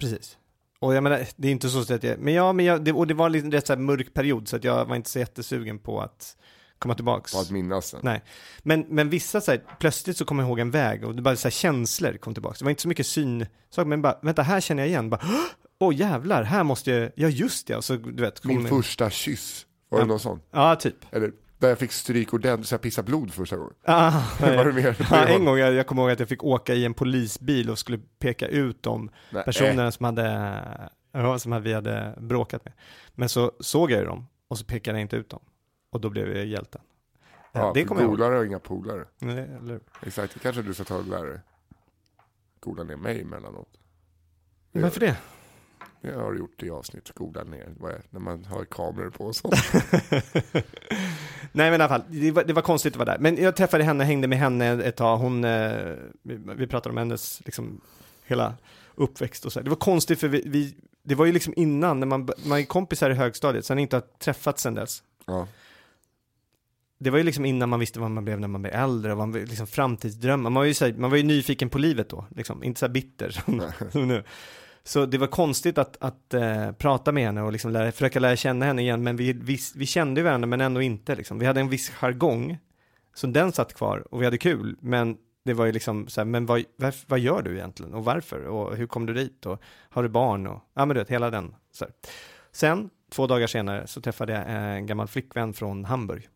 precis. 0.00 0.38
Och 0.78 0.94
jag 0.94 1.02
menar, 1.02 1.26
det 1.36 1.48
är 1.48 1.52
inte 1.52 1.68
så 1.68 1.94
att 1.94 2.02
jag, 2.02 2.18
men 2.18 2.34
ja, 2.34 2.52
men 2.52 2.64
jag, 2.64 2.84
det, 2.84 2.92
och 2.92 3.06
det 3.06 3.14
var 3.14 3.28
liksom 3.30 3.46
en 3.46 3.52
rätt 3.52 3.66
så 3.66 3.72
här 3.72 3.80
mörk 3.80 4.14
period, 4.14 4.48
så 4.48 4.56
att 4.56 4.64
jag 4.64 4.84
var 4.84 4.96
inte 4.96 5.10
så 5.10 5.18
jättesugen 5.18 5.78
på 5.78 6.00
att 6.00 6.36
komma 6.78 6.94
tillbaks. 6.94 7.32
På 7.32 7.38
att 7.40 7.50
minnas 7.50 7.90
den? 7.90 8.00
Nej, 8.04 8.22
men, 8.62 8.80
men 8.88 9.10
vissa 9.10 9.40
så 9.40 9.50
här, 9.50 9.60
plötsligt 9.78 10.16
så 10.16 10.24
kommer 10.24 10.42
jag 10.42 10.48
ihåg 10.48 10.58
en 10.58 10.70
väg 10.70 11.04
och 11.04 11.14
det 11.14 11.22
bara 11.22 11.36
så 11.36 11.48
här 11.48 11.50
känslor 11.52 12.16
kom 12.16 12.34
tillbaka. 12.34 12.56
Det 12.58 12.64
var 12.64 12.70
inte 12.70 12.82
så 12.82 12.88
mycket 12.88 13.06
syn, 13.06 13.46
men 13.86 14.02
bara, 14.02 14.18
vänta, 14.22 14.42
här 14.42 14.60
känner 14.60 14.82
jag 14.82 14.88
igen, 14.88 15.10
bara, 15.10 15.20
åh 15.78 15.90
oh, 15.90 15.94
jävlar, 15.94 16.42
här 16.42 16.64
måste 16.64 16.90
jag, 16.90 17.10
ja 17.16 17.28
just 17.28 17.66
det, 17.66 17.82
så 17.82 17.96
du 17.96 18.22
vet. 18.22 18.44
Min 18.44 18.56
kommer- 18.56 18.68
första 18.68 19.10
kyss, 19.10 19.66
var 19.88 19.98
Ja. 19.98 20.04
det 20.04 20.08
någon 20.08 20.20
sån? 20.20 20.40
Ja, 20.50 20.76
typ. 20.76 20.96
Eller 21.10 21.32
där 21.58 21.68
jag 21.68 21.78
fick 21.78 21.92
stryk 21.92 22.34
ordentligt, 22.34 22.68
så 22.68 22.74
jag 22.74 22.80
pissade 22.80 23.06
blod 23.06 23.34
första 23.34 23.56
gången. 23.56 23.74
Ah, 23.84 24.22
Var 24.40 24.64
det 24.64 24.72
mer? 24.72 24.96
ja, 25.10 25.24
en 25.26 25.44
gång, 25.44 25.58
jag, 25.58 25.74
jag 25.74 25.86
kommer 25.86 26.02
ihåg 26.02 26.10
att 26.10 26.20
jag 26.20 26.28
fick 26.28 26.44
åka 26.44 26.74
i 26.74 26.84
en 26.84 26.94
polisbil 26.94 27.70
och 27.70 27.78
skulle 27.78 27.98
peka 28.18 28.46
ut 28.46 28.82
de 28.82 29.10
Nej, 29.30 29.44
personerna 29.44 29.92
som 29.92 30.04
hade, 30.04 31.38
som 31.38 31.62
vi 31.62 31.72
hade 31.72 32.14
bråkat 32.20 32.64
med. 32.64 32.74
Men 33.14 33.28
så 33.28 33.52
såg 33.60 33.90
jag 33.90 34.00
ju 34.00 34.06
dem 34.06 34.26
och 34.48 34.58
så 34.58 34.64
pekade 34.64 34.98
jag 34.98 35.02
inte 35.02 35.16
ut 35.16 35.30
dem. 35.30 35.40
Och 35.94 36.00
då 36.00 36.10
blev 36.10 36.36
jag 36.36 36.46
hjälten. 36.46 36.80
Ja, 37.52 37.60
Ja, 37.60 37.72
det 37.74 37.84
kommer 37.84 38.00
jag 38.00 38.10
golare 38.10 38.34
har 38.34 38.44
inga 38.44 38.58
polare. 38.58 39.04
Nej, 39.18 39.48
Eller, 39.62 39.80
Exakt, 40.02 40.34
det 40.34 40.40
kanske 40.40 40.62
du 40.62 40.74
ska 40.74 40.84
ta 40.84 40.96
och 40.96 41.06
lära 41.06 41.22
dig. 41.22 41.40
Gola 42.60 42.82
ner 42.82 42.96
mig 42.96 43.20
emellanåt. 43.20 43.68
varför 44.72 45.00
det? 45.00 45.16
Det 46.00 46.14
har 46.14 46.34
gjort 46.34 46.62
i 46.62 46.70
avsnitt, 46.70 47.10
gola 47.14 47.44
ner, 47.44 47.74
när 48.10 48.20
man 48.20 48.44
har 48.44 48.64
kameror 48.64 49.10
på 49.10 49.24
och 49.24 49.36
sånt. 49.36 49.54
Nej 51.52 51.70
men 51.70 51.72
i 51.72 51.74
alla 51.74 51.88
fall, 51.88 52.02
det 52.08 52.30
var, 52.30 52.44
det 52.44 52.52
var 52.52 52.62
konstigt 52.62 52.92
att 52.92 52.98
vara 52.98 53.12
där. 53.12 53.18
Men 53.18 53.36
jag 53.36 53.56
träffade 53.56 53.84
henne, 53.84 54.04
hängde 54.04 54.28
med 54.28 54.38
henne 54.38 54.66
ett 54.66 54.96
tag. 54.96 55.16
Hon, 55.18 55.44
eh, 55.44 55.96
vi, 56.22 56.66
pratade 56.66 56.90
om 56.90 56.96
hennes, 56.96 57.42
liksom, 57.44 57.80
hela 58.24 58.54
uppväxt 58.94 59.44
och 59.44 59.52
så. 59.52 59.60
Det 59.60 59.70
var 59.70 59.76
konstigt 59.76 60.20
för 60.20 60.28
vi, 60.28 60.42
vi 60.46 60.76
det 61.02 61.14
var 61.14 61.26
ju 61.26 61.32
liksom 61.32 61.54
innan, 61.56 62.00
när 62.00 62.06
man, 62.06 62.28
man 62.44 62.58
är 62.58 62.64
kompisar 62.64 63.10
i 63.10 63.14
högstadiet, 63.14 63.64
sen 63.64 63.78
inte 63.78 63.96
har 63.96 64.02
träffats 64.18 64.62
sen 64.62 64.74
dess. 64.74 65.02
Ja. 65.26 65.46
Det 66.98 67.10
var 67.10 67.18
ju 67.18 67.24
liksom 67.24 67.44
innan 67.44 67.68
man 67.68 67.80
visste 67.80 68.00
vad 68.00 68.10
man 68.10 68.24
blev 68.24 68.40
när 68.40 68.48
man 68.48 68.62
blev 68.62 68.74
äldre, 68.74 69.12
och 69.12 69.18
man 69.18 69.32
liksom 69.32 69.66
framtidsdrömmar. 69.66 70.50
Man 70.50 70.60
var 70.60 70.64
ju, 70.64 70.74
så 70.74 70.84
här, 70.84 70.92
man 70.92 71.10
var 71.10 71.16
ju 71.16 71.22
nyfiken 71.22 71.70
på 71.70 71.78
livet 71.78 72.08
då, 72.08 72.26
liksom. 72.30 72.64
inte 72.64 72.80
så 72.80 72.86
här 72.86 72.92
bitter 72.92 73.30
som, 73.30 73.62
som 73.92 74.08
nu. 74.08 74.24
Så 74.86 75.06
det 75.06 75.18
var 75.18 75.26
konstigt 75.26 75.78
att, 75.78 75.96
att 76.00 76.34
eh, 76.34 76.72
prata 76.72 77.12
med 77.12 77.24
henne 77.24 77.42
och 77.42 77.52
liksom 77.52 77.70
lära, 77.70 77.92
försöka 77.92 78.20
lära 78.20 78.36
känna 78.36 78.66
henne 78.66 78.82
igen, 78.82 79.02
men 79.02 79.16
vi, 79.16 79.32
vi, 79.32 79.58
vi 79.74 79.86
kände 79.86 80.20
ju 80.20 80.24
varandra 80.24 80.46
men 80.46 80.60
ändå 80.60 80.82
inte. 80.82 81.14
Liksom. 81.14 81.38
Vi 81.38 81.46
hade 81.46 81.60
en 81.60 81.68
viss 81.68 81.90
jargong, 81.90 82.58
så 83.14 83.26
den 83.26 83.52
satt 83.52 83.74
kvar 83.74 84.14
och 84.14 84.20
vi 84.20 84.24
hade 84.24 84.38
kul, 84.38 84.76
men 84.80 85.16
det 85.44 85.54
var 85.54 85.66
ju 85.66 85.72
liksom 85.72 86.08
så 86.08 86.20
här, 86.20 86.26
men 86.26 86.46
vad, 86.46 86.62
varf- 86.78 87.04
vad 87.06 87.18
gör 87.18 87.42
du 87.42 87.56
egentligen 87.56 87.94
och 87.94 88.04
varför 88.04 88.46
och 88.46 88.76
hur 88.76 88.86
kom 88.86 89.06
du 89.06 89.14
dit 89.14 89.46
och 89.46 89.62
har 89.90 90.02
du 90.02 90.08
barn 90.08 90.46
och, 90.46 90.60
ja 90.74 90.86
men 90.86 90.94
du 90.94 91.00
vet, 91.00 91.10
hela 91.10 91.30
den. 91.30 91.54
Så 91.72 91.84
här. 91.84 91.94
Sen, 92.52 92.90
två 93.10 93.26
dagar 93.26 93.46
senare, 93.46 93.86
så 93.86 94.00
träffade 94.00 94.32
jag 94.32 94.44
en 94.48 94.86
gammal 94.86 95.08
flickvän 95.08 95.54
från 95.54 95.84
Hamburg. 95.84 96.28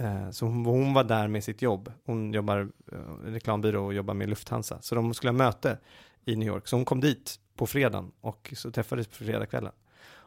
Eh, 0.00 0.30
Så 0.30 0.46
hon, 0.46 0.66
hon 0.66 0.94
var 0.94 1.04
där 1.04 1.28
med 1.28 1.44
sitt 1.44 1.62
jobb. 1.62 1.92
Hon 2.04 2.32
jobbar 2.32 2.68
eh, 2.92 2.98
reklambyrå 3.24 3.86
och 3.86 3.94
jobbar 3.94 4.14
med 4.14 4.28
Lufthansa. 4.28 4.78
Så 4.82 4.94
de 4.94 5.14
skulle 5.14 5.28
ha 5.30 5.36
möte 5.36 5.78
i 6.24 6.36
New 6.36 6.48
York. 6.48 6.68
Så 6.68 6.76
hon 6.76 6.84
kom 6.84 7.00
dit 7.00 7.36
på 7.56 7.66
fredagen 7.66 8.12
och 8.20 8.52
så 8.56 8.70
träffades 8.70 9.06
på 9.06 9.14
fredagskvällen. 9.14 9.72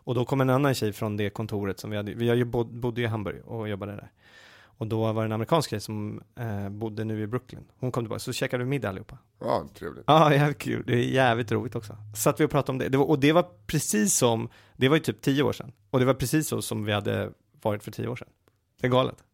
Och 0.04 0.16
då 0.16 0.26
kom 0.26 0.42
en 0.42 0.50
annan 0.50 0.74
tjej 0.74 0.94
från 0.94 1.18
det 1.18 1.30
kontoret 1.30 1.80
som 1.80 1.90
vi 1.90 1.98
hade. 1.98 2.14
Vi 2.14 2.46
bodde 2.46 3.02
i 3.02 3.06
Hamburg 3.06 3.46
och 3.46 3.70
jobbade 3.70 3.92
där. 3.92 4.12
Och 4.64 4.88
då 4.88 5.14
var 5.14 5.22
det 5.22 5.26
en 5.28 5.32
amerikansk 5.32 5.70
tjej 5.70 5.80
som 5.80 6.22
eh, 6.36 6.70
bodde 6.70 7.04
nu 7.04 7.22
i 7.22 7.28
Brooklyn. 7.28 7.64
Hon 7.80 7.92
kom 7.92 8.04
tillbaka, 8.04 8.20
så 8.20 8.34
käkade 8.34 8.64
vi 8.64 8.70
middag 8.70 8.90
allihopa. 8.90 9.18
ja, 9.40 9.68
trevligt. 9.76 10.04
Ja, 10.08 10.34
jävligt 10.34 10.58
kul. 10.58 10.84
Det 10.88 10.94
är 10.94 10.98
jävligt 11.04 11.52
roligt 11.52 11.76
också. 11.76 11.98
Satt 12.16 12.40
vi 12.40 12.46
och 12.46 12.52
pratade 12.52 12.72
om 12.72 12.78
det. 12.78 12.90
det 12.90 12.98
var, 12.98 13.06
och 13.06 13.20
det 13.20 13.32
var 13.32 13.46
precis 13.68 14.16
som, 14.18 14.50
det 14.78 14.90
var 14.90 14.96
ju 14.96 15.04
typ 15.04 15.22
tio 15.22 15.44
år 15.44 15.54
sedan. 15.54 15.72
Och 15.90 16.00
det 16.00 16.06
var 16.06 16.14
precis 16.14 16.48
så 16.48 16.62
som 16.62 16.86
vi 16.86 16.92
hade 16.92 17.32
varit 17.62 17.84
för 17.84 17.92
tio 17.92 18.08
år 18.08 18.16
sedan. 18.16 18.28
Det 18.82 18.88
är 18.88 18.92
galet. 18.92 19.24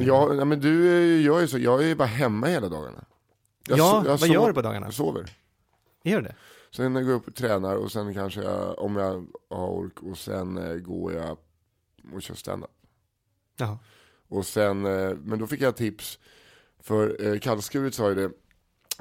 Ja, 0.00 0.32
nej, 0.32 0.44
men 0.44 0.60
du 0.60 0.88
eh, 1.18 1.24
gör 1.24 1.40
ju 1.40 1.48
så, 1.48 1.58
jag 1.58 1.82
är 1.82 1.86
ju 1.86 1.94
bara 1.94 2.08
hemma 2.08 2.46
hela 2.46 2.68
dagarna. 2.68 3.04
Jag 3.68 3.78
Ja, 3.78 4.02
so- 4.06 4.16
vad 4.20 4.28
gör 4.28 4.46
du 4.48 4.54
på 4.54 4.62
dagarna? 4.62 4.86
Jag 4.86 4.94
sover. 4.94 5.30
Är 6.04 6.22
det? 6.22 6.34
Sen 6.70 6.92
går 6.94 7.02
jag 7.02 7.10
upp 7.12 7.28
och 7.28 7.34
tränar 7.34 7.76
och 7.76 7.92
sen 7.92 8.14
kanske 8.14 8.42
jag, 8.42 8.78
om 8.78 8.96
jag 8.96 9.26
har 9.50 9.68
ork, 9.68 10.02
och 10.02 10.18
sen 10.18 10.58
eh, 10.58 10.74
går 10.76 11.12
jag 11.12 11.38
och 12.12 12.22
kör 12.22 12.34
standup. 12.34 12.70
Jaha. 13.56 13.78
Och 14.28 14.46
sen, 14.46 14.86
eh, 14.86 15.14
men 15.24 15.38
då 15.38 15.46
fick 15.46 15.60
jag 15.60 15.76
tips, 15.76 16.18
för 16.80 17.26
eh, 17.26 17.38
Kallskuret 17.38 17.94
sa 17.94 18.08
ju 18.08 18.14
det, 18.14 18.30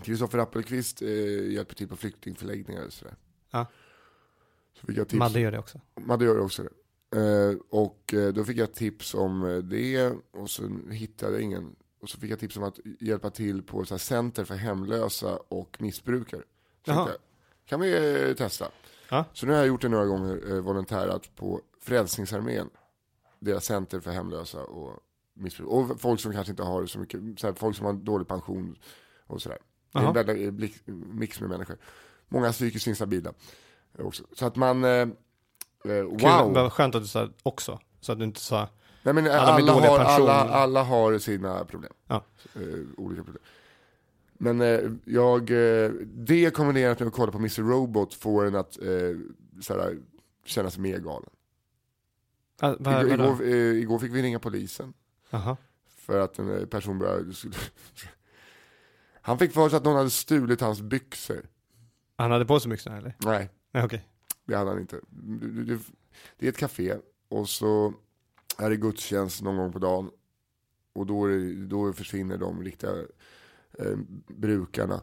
Kristoffer 0.03 0.37
Appelqvist 0.37 1.01
eh, 1.01 1.51
hjälper 1.51 1.75
till 1.75 1.87
på 1.87 1.95
flyktingförläggningar 1.95 2.85
och 2.85 2.93
sådär. 2.93 3.15
Ja. 3.51 3.65
Så 4.79 4.87
fick 4.87 4.97
jag 4.97 5.07
tips. 5.07 5.19
Madde 5.19 5.39
gör 5.39 5.51
det 5.51 5.59
också. 5.59 5.79
Madde 5.95 6.25
gör 6.25 6.39
också 6.39 6.63
det. 6.63 6.69
Eh, 7.15 7.57
och 7.69 8.13
eh, 8.13 8.33
då 8.33 8.43
fick 8.43 8.57
jag 8.57 8.73
tips 8.73 9.13
om 9.13 9.43
eh, 9.43 9.57
det 9.57 10.13
och 10.31 10.49
så 10.49 10.69
hittade 10.91 11.33
jag 11.33 11.41
ingen. 11.41 11.75
Och 12.01 12.09
så 12.09 12.19
fick 12.19 12.31
jag 12.31 12.39
tips 12.39 12.57
om 12.57 12.63
att 12.63 12.79
hjälpa 12.99 13.29
till 13.29 13.63
på 13.63 13.85
så 13.85 13.93
här 13.93 13.99
center 13.99 14.43
för 14.43 14.55
hemlösa 14.55 15.39
och 15.47 15.77
missbrukare. 15.81 16.41
Så 16.85 17.09
kan 17.65 17.79
vi 17.79 18.35
testa? 18.37 18.71
Ja. 19.09 19.25
Så 19.33 19.45
nu 19.45 19.51
har 19.51 19.59
jag 19.59 19.67
gjort 19.67 19.81
det 19.81 19.89
några 19.89 20.05
gånger, 20.05 20.51
eh, 20.51 20.59
volontärat 20.59 21.35
på 21.35 21.61
Frälsningsarmén. 21.81 22.69
Deras 23.39 23.65
center 23.65 23.99
för 23.99 24.11
hemlösa 24.11 24.63
och 24.63 24.99
missbruk. 25.33 25.69
Och 25.69 26.01
folk 26.01 26.19
som 26.19 26.33
kanske 26.33 26.51
inte 26.51 26.63
har 26.63 26.85
så 26.85 26.99
mycket, 26.99 27.39
så 27.39 27.47
här, 27.47 27.53
folk 27.53 27.75
som 27.77 27.85
har 27.85 27.93
dålig 27.93 28.27
pension 28.27 28.77
och 29.27 29.41
sådär. 29.41 29.57
Det 29.91 29.99
är 29.99 30.07
en 30.07 30.13
väldig 30.13 30.73
mix 31.13 31.39
med 31.41 31.49
människor. 31.49 31.77
Många 32.27 32.51
psykiskt 32.51 32.87
instabila 32.87 33.33
också. 33.97 34.23
Så 34.33 34.45
att 34.45 34.55
man, 34.55 34.83
eh, 34.83 35.07
eh, 35.83 35.89
Kul, 35.89 36.03
wow. 36.05 36.53
vad 36.53 36.73
skönt 36.73 36.95
att 36.95 37.01
du 37.01 37.07
sa 37.07 37.29
också, 37.43 37.79
så 38.01 38.11
att 38.11 38.19
du 38.19 38.25
inte 38.25 38.39
sa, 38.39 38.69
Nej 39.03 39.13
men 39.13 39.27
Alla 39.27 39.37
alla, 39.37 39.71
har, 39.73 39.99
alla, 39.99 40.33
alla 40.33 40.83
har 40.83 41.17
sina 41.17 41.65
problem. 41.65 41.93
Ja. 42.07 42.23
Eh, 42.55 42.61
olika 42.97 43.23
problem. 43.23 43.43
Men 44.37 44.61
eh, 44.61 44.79
jag, 45.05 45.51
eh, 45.51 45.91
det 46.05 46.53
kombinerat 46.53 46.99
med 46.99 47.07
att 47.07 47.13
kolla 47.13 47.31
på 47.31 47.37
Mr. 47.37 47.61
Robot 47.61 48.13
får 48.13 48.45
en 48.45 48.55
att 48.55 48.81
eh, 48.81 48.87
såhär, 49.61 49.97
känna 50.45 50.69
sig 50.69 50.81
mer 50.81 50.97
galen. 50.97 51.29
ah, 52.61 52.75
vad, 52.79 53.05
Igår, 53.05 53.17
vadå? 53.17 53.23
igår, 53.23 53.43
eh, 53.43 53.81
igår 53.81 53.99
fick 53.99 54.11
vi 54.11 54.21
ringa 54.21 54.39
polisen. 54.39 54.93
Jaha. 55.29 55.57
För 55.97 56.19
att 56.19 56.39
en 56.39 56.67
person 56.67 56.99
började... 56.99 57.33
Han 59.21 59.39
fick 59.39 59.53
för 59.53 59.69
sig 59.69 59.77
att 59.77 59.83
någon 59.83 59.95
hade 59.95 60.09
stulit 60.09 60.61
hans 60.61 60.81
byxor. 60.81 61.45
Han 62.15 62.31
hade 62.31 62.45
på 62.45 62.59
sig 62.59 62.69
byxorna 62.69 62.97
eller? 62.97 63.15
Nej, 63.19 63.49
Nej, 63.71 63.83
okej. 63.83 64.07
Det 64.47 64.55
hade 64.55 64.69
han 64.69 64.79
inte. 64.79 64.99
Det, 66.37 66.45
är 66.45 66.49
ett 66.49 66.57
café 66.57 66.97
och 67.29 67.49
så 67.49 67.93
är 68.57 68.69
det 68.69 68.77
gudstjänst 68.77 69.41
någon 69.41 69.57
gång 69.57 69.71
på 69.71 69.79
dagen. 69.79 70.11
Och 70.93 71.05
då, 71.05 71.25
är 71.25 71.29
det, 71.29 71.65
då 71.65 71.93
försvinner 71.93 72.37
de 72.37 72.63
riktiga 72.63 72.91
eh, 73.79 73.97
brukarna. 74.27 75.01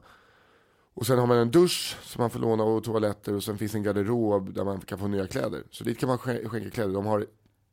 Och 0.94 1.06
sen 1.06 1.18
har 1.18 1.26
man 1.26 1.38
en 1.38 1.50
dusch 1.50 1.96
som 2.02 2.22
man 2.22 2.30
får 2.30 2.40
låna 2.40 2.64
och 2.64 2.84
toaletter 2.84 3.34
och 3.34 3.44
sen 3.44 3.58
finns 3.58 3.74
en 3.74 3.82
garderob 3.82 4.54
där 4.54 4.64
man 4.64 4.80
kan 4.80 4.98
få 4.98 5.08
nya 5.08 5.26
kläder. 5.26 5.64
Så 5.70 5.84
dit 5.84 5.98
kan 5.98 6.08
man 6.08 6.18
skän- 6.18 6.48
skänka 6.48 6.70
kläder. 6.70 6.92
De 6.94 7.06
har 7.06 7.26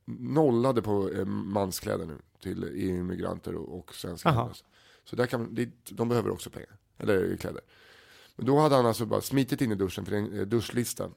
nollade 0.06 0.82
på 0.82 1.10
eh, 1.10 1.26
manskläder 1.26 2.06
nu 2.06 2.18
till 2.42 2.64
EU-migranter 2.64 3.56
och, 3.56 3.80
och 3.80 3.96
svenska 3.96 4.30
Aha. 4.30 4.40
hemlösa. 4.42 4.66
Så 5.04 5.16
där 5.16 5.26
kan 5.26 5.42
man, 5.42 5.56
dit, 5.56 5.92
de 5.92 6.10
behöver 6.10 6.30
också 6.30 6.50
pengar, 6.50 6.78
eller 6.98 7.38
kläder. 7.38 7.62
Men 8.36 8.46
då 8.46 8.60
hade 8.60 8.76
han 8.76 8.86
alltså 8.86 9.06
bara 9.06 9.22
smitit 9.22 9.62
in 9.62 9.72
i 9.72 9.76
duschen 9.76 10.06
för 10.06 10.12
det 10.12 10.18
är 10.18 10.22
en 10.22 10.40
eh, 10.40 10.46
duschlista. 10.46 11.10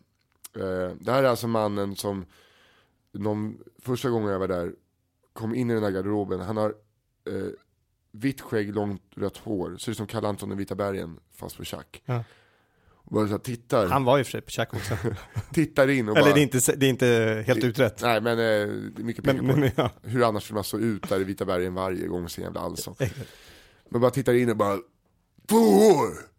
Eh, 0.56 0.96
det 1.00 1.12
här 1.12 1.22
är 1.22 1.28
alltså 1.28 1.48
mannen 1.48 1.96
som, 1.96 2.26
någon, 3.12 3.58
första 3.78 4.10
gången 4.10 4.30
jag 4.30 4.38
var 4.38 4.48
där, 4.48 4.72
kom 5.32 5.54
in 5.54 5.70
i 5.70 5.74
den 5.74 5.82
här 5.82 5.90
garderoben. 5.90 6.40
Han 6.40 6.56
har 6.56 6.74
eh, 7.30 7.48
vitt 8.12 8.40
skägg, 8.40 8.74
långt 8.74 9.02
rött 9.16 9.36
hår. 9.36 9.76
Ser 9.76 9.92
ut 9.92 9.96
som 9.96 10.06
Kalle 10.06 10.28
Anton 10.28 10.52
i 10.52 10.54
Vita 10.54 10.74
bergen, 10.74 11.20
fast 11.32 11.56
på 11.56 11.64
tjack. 11.64 12.02
Ja. 12.04 12.24
Och 13.06 13.12
bara 13.12 13.26
så 13.26 13.32
här, 13.32 13.38
tittar, 13.38 13.86
Han 13.86 14.04
var 14.04 14.18
ju 14.18 14.24
för 14.24 14.30
sig 14.30 14.40
på 14.40 14.50
Chuck 14.50 14.74
också. 14.74 14.96
tittar 15.52 15.90
in 15.90 16.08
och 16.08 16.16
eller 16.16 16.26
bara... 16.26 16.34
det 16.34 16.40
är, 16.40 16.42
inte, 16.42 16.76
det 16.76 16.86
är 16.86 16.90
inte 16.90 17.44
helt 17.46 17.64
utrett. 17.64 18.02
Nej 18.02 18.20
men 18.20 18.32
eh, 18.32 18.36
det 18.36 19.02
är 19.02 19.04
mycket 19.04 19.24
pengar 19.24 19.42
Men, 19.42 19.54
på 19.54 19.60
men, 19.60 19.68
det. 19.68 19.72
ja. 19.76 19.90
Hur 20.02 20.28
annars 20.28 20.44
skulle 20.44 20.54
man 20.54 20.64
stå 20.64 20.78
ut 20.78 21.08
där 21.08 21.20
i 21.20 21.24
Vita 21.24 21.44
bergen 21.44 21.74
varje 21.74 22.06
gång 22.06 22.22
en 22.36 22.44
jävla 22.44 22.60
allsång? 22.66 22.96
Men 23.88 24.00
bara 24.00 24.10
tittar 24.10 24.34
in 24.34 24.50
och 24.50 24.56
bara, 24.56 24.78
två 25.48 25.56
år! 25.56 26.34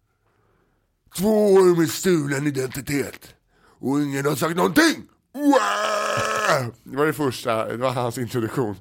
Två 1.18 1.54
år 1.54 1.80
med 1.80 1.90
stulen 1.90 2.48
identitet. 2.48 3.36
Och 3.80 4.02
ingen 4.02 4.26
har 4.26 4.36
sagt 4.36 4.56
någonting! 4.56 5.08
Wow! 5.34 6.76
Det 6.84 6.98
var 6.98 7.06
det 7.06 7.14
första, 7.14 7.66
det 7.66 7.78
var 7.78 7.92
hans 7.92 8.18
introduktion. 8.18 8.76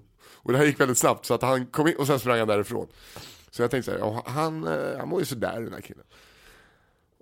Och 0.44 0.52
det 0.52 0.58
här 0.58 0.64
gick 0.64 0.80
väldigt 0.80 0.98
snabbt 0.98 1.26
så 1.26 1.34
att 1.34 1.42
han 1.42 1.66
kom 1.66 1.88
in 1.88 1.96
och 1.96 2.06
sen 2.06 2.20
sprang 2.20 2.38
han 2.38 2.48
därifrån. 2.48 2.86
Så 3.50 3.62
jag 3.62 3.70
tänkte 3.70 3.98
så 3.98 4.12
här, 4.12 4.22
han, 4.26 4.66
eh, 4.66 4.98
han 4.98 5.08
mår 5.08 5.20
ju 5.20 5.26
sådär 5.26 5.60
den 5.60 5.72
här 5.72 5.80
killen. 5.80 6.04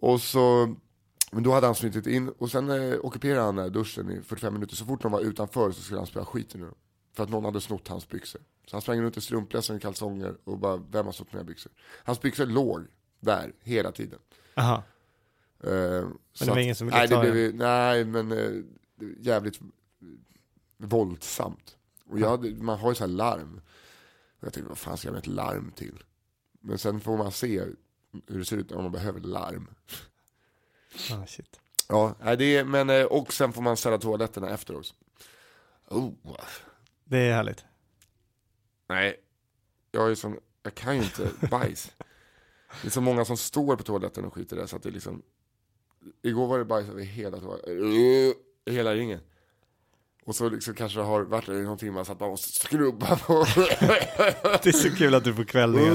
Och 0.01 0.21
så, 0.21 0.75
men 1.31 1.43
då 1.43 1.53
hade 1.53 1.67
han 1.67 1.75
smitit 1.75 2.07
in 2.07 2.29
och 2.29 2.51
sen 2.51 2.71
eh, 2.71 2.99
ockuperade 3.03 3.41
han 3.41 3.59
eh, 3.59 3.67
duschen 3.67 4.11
i 4.11 4.23
45 4.23 4.55
minuter. 4.55 4.77
Så 4.77 4.85
fort 4.85 5.03
de 5.03 5.13
var 5.13 5.21
utanför 5.21 5.73
så 5.73 5.83
skulle 5.83 6.01
han 6.01 6.07
spela 6.07 6.25
skiten 6.25 6.61
ur 6.61 6.67
dem. 6.67 6.75
För 7.15 7.23
att 7.23 7.31
någon 7.31 7.45
hade 7.45 7.61
snott 7.61 7.89
hans 7.89 8.09
byxor. 8.09 8.41
Så 8.67 8.77
han 8.77 8.83
sprang 8.83 9.01
runt 9.01 9.17
i 9.17 9.21
strumplösa 9.21 9.75
och 9.75 9.83
kalsonger 9.83 10.35
och 10.45 10.59
bara, 10.59 10.77
vem 10.77 11.07
har 11.07 11.13
snott 11.13 11.33
mina 11.33 11.45
byxor? 11.45 11.73
Hans 12.05 12.21
byxor 12.21 12.47
låg 12.47 12.87
där 13.21 13.53
hela 13.61 13.93
tiden. 13.93 14.19
Aha. 14.57 14.83
Eh, 15.63 15.71
men 15.71 16.19
det 16.39 16.47
var 16.51 16.59
ingen 16.59 16.75
som 16.75 16.87
ville 16.87 16.99
nej, 16.99 17.09
ta 17.09 17.23
det 17.23 17.33
blev, 17.33 17.55
Nej, 17.55 18.05
men 18.05 18.33
eh, 18.33 18.63
jävligt 19.19 19.61
våldsamt. 20.77 21.77
Och 22.07 22.21
jag 22.21 22.29
hade, 22.31 22.51
man 22.55 22.79
har 22.79 22.91
ju 22.91 22.95
så 22.95 23.05
här 23.05 23.09
larm. 23.13 23.61
Och 24.41 24.47
jag 24.47 24.53
tänkte, 24.53 24.69
vad 24.69 24.79
fan 24.79 24.97
ska 24.97 25.09
jag 25.09 25.13
med 25.13 25.21
ett 25.21 25.27
larm 25.27 25.73
till? 25.77 26.03
Men 26.61 26.79
sen 26.79 27.01
får 27.01 27.17
man 27.17 27.33
se 27.33 27.65
hur 28.27 28.39
det 28.39 28.45
ser 28.45 28.57
ut 28.57 28.73
om 28.73 28.83
man 28.83 28.93
behöver 28.93 29.21
larm. 29.21 29.69
Ah, 31.11 31.27
shit. 31.27 31.61
Ja, 31.89 32.17
det 32.39 32.57
är, 32.57 32.65
men 32.65 32.91
eh, 32.91 33.05
och 33.05 33.33
sen 33.33 33.53
får 33.53 33.63
man 33.63 33.77
ställa 33.77 33.99
toaletterna 33.99 34.51
efter 34.51 34.77
också. 34.77 34.95
Oh, 35.89 36.13
Det 37.05 37.19
är 37.19 37.35
härligt. 37.35 37.65
nej. 38.89 39.17
Jag 39.95 40.11
är 40.11 40.15
som, 40.15 40.39
jag 40.63 40.75
kan 40.75 40.97
ju 40.97 41.03
inte 41.03 41.31
bajs. 41.51 41.93
Det 42.83 42.89
är 42.89 42.91
så 42.91 43.01
många 43.01 43.25
som 43.25 43.37
står 43.37 43.77
på 43.77 43.83
toaletten 43.83 44.25
och 44.25 44.35
skiter 44.35 44.57
där 44.57 44.67
så 44.67 44.77
att 44.77 44.83
det 44.83 44.91
liksom 44.91 45.23
Igår 46.23 46.47
var 46.47 46.59
det 46.59 46.65
bajs 46.65 46.89
över 46.89 47.03
hela 47.03 47.39
toaletten, 47.39 47.95
hela 48.67 48.95
ringen. 48.95 49.21
Och 50.25 50.35
så 50.35 50.49
liksom 50.49 50.75
kanske 50.75 50.99
det 50.99 51.05
har 51.05 51.23
varit 51.23 51.49
någon 51.49 51.79
timme 51.79 52.05
så 52.05 52.13
att 52.13 52.21
man 52.21 52.29
måste 52.29 52.49
skrubba 52.67 53.17
på. 53.17 53.47
Det 54.63 54.67
är 54.67 54.73
så 54.73 54.91
kul 54.91 55.15
att 55.15 55.25
du 55.25 55.35
får 55.35 55.45
kvällningar. 55.45 55.95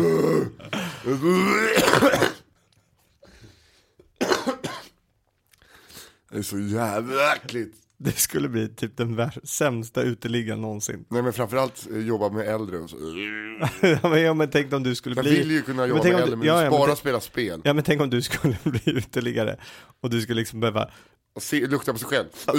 Det 6.29 6.37
är 6.37 6.41
så 6.41 6.59
jävla 6.59 7.35
äckligt. 7.35 7.86
Det 7.99 8.11
skulle 8.11 8.49
bli 8.49 8.67
typ 8.69 8.97
den 8.97 9.31
sämsta 9.43 10.01
uteliggaren 10.01 10.61
någonsin. 10.61 11.05
Nej 11.09 11.21
men 11.21 11.33
framförallt 11.33 11.87
eh, 11.91 11.97
jobba 11.99 12.29
med 12.29 12.47
äldre 12.47 12.77
och 12.77 12.89
så. 12.89 12.95
ja, 13.81 14.09
men, 14.09 14.21
ja, 14.21 14.33
men 14.33 14.49
tänk 14.49 14.73
om 14.73 14.83
du 14.83 14.95
skulle 14.95 15.15
Jag 15.15 15.25
bli... 15.25 15.37
vill 15.37 15.51
ju 15.51 15.61
kunna 15.61 15.85
jobba 15.85 16.03
med 16.03 16.13
äldre 16.13 16.35
men 16.35 16.47
ja, 16.47 16.63
ja, 16.63 16.69
bara 16.69 16.85
tänk- 16.87 16.97
spela 16.99 17.19
spel. 17.19 17.61
Ja 17.63 17.73
men 17.73 17.83
tänk 17.83 18.01
om 18.01 18.09
du 18.09 18.21
skulle 18.21 18.57
bli 18.63 18.81
uteliggare 18.85 19.57
och 20.01 20.09
du 20.09 20.21
skulle 20.21 20.39
liksom 20.39 20.59
behöva, 20.59 20.89
Och 21.35 21.43
se, 21.43 21.67
lukta 21.67 21.93
på 21.93 21.99
sig 21.99 22.07
själv. 22.07 22.27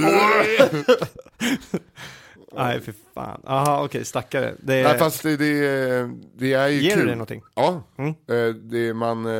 nej 2.52 2.80
för 2.80 2.94
fan, 3.14 3.40
aha 3.44 3.84
okej 3.84 4.04
stackare. 4.04 4.54
Det 4.62 4.74
är, 4.74 4.84
Nej 4.84 4.98
fast 4.98 5.22
det, 5.22 5.36
det, 5.36 6.10
det 6.36 6.52
är 6.52 6.68
ju 6.68 6.80
ger 6.82 6.90
kul. 6.94 7.00
du 7.00 7.06
det 7.06 7.12
någonting? 7.14 7.42
Ja, 7.54 7.82
Mm. 7.98 8.10
eh, 8.26 8.54
det 8.54 8.94
man 8.94 9.26
eh, 9.26 9.32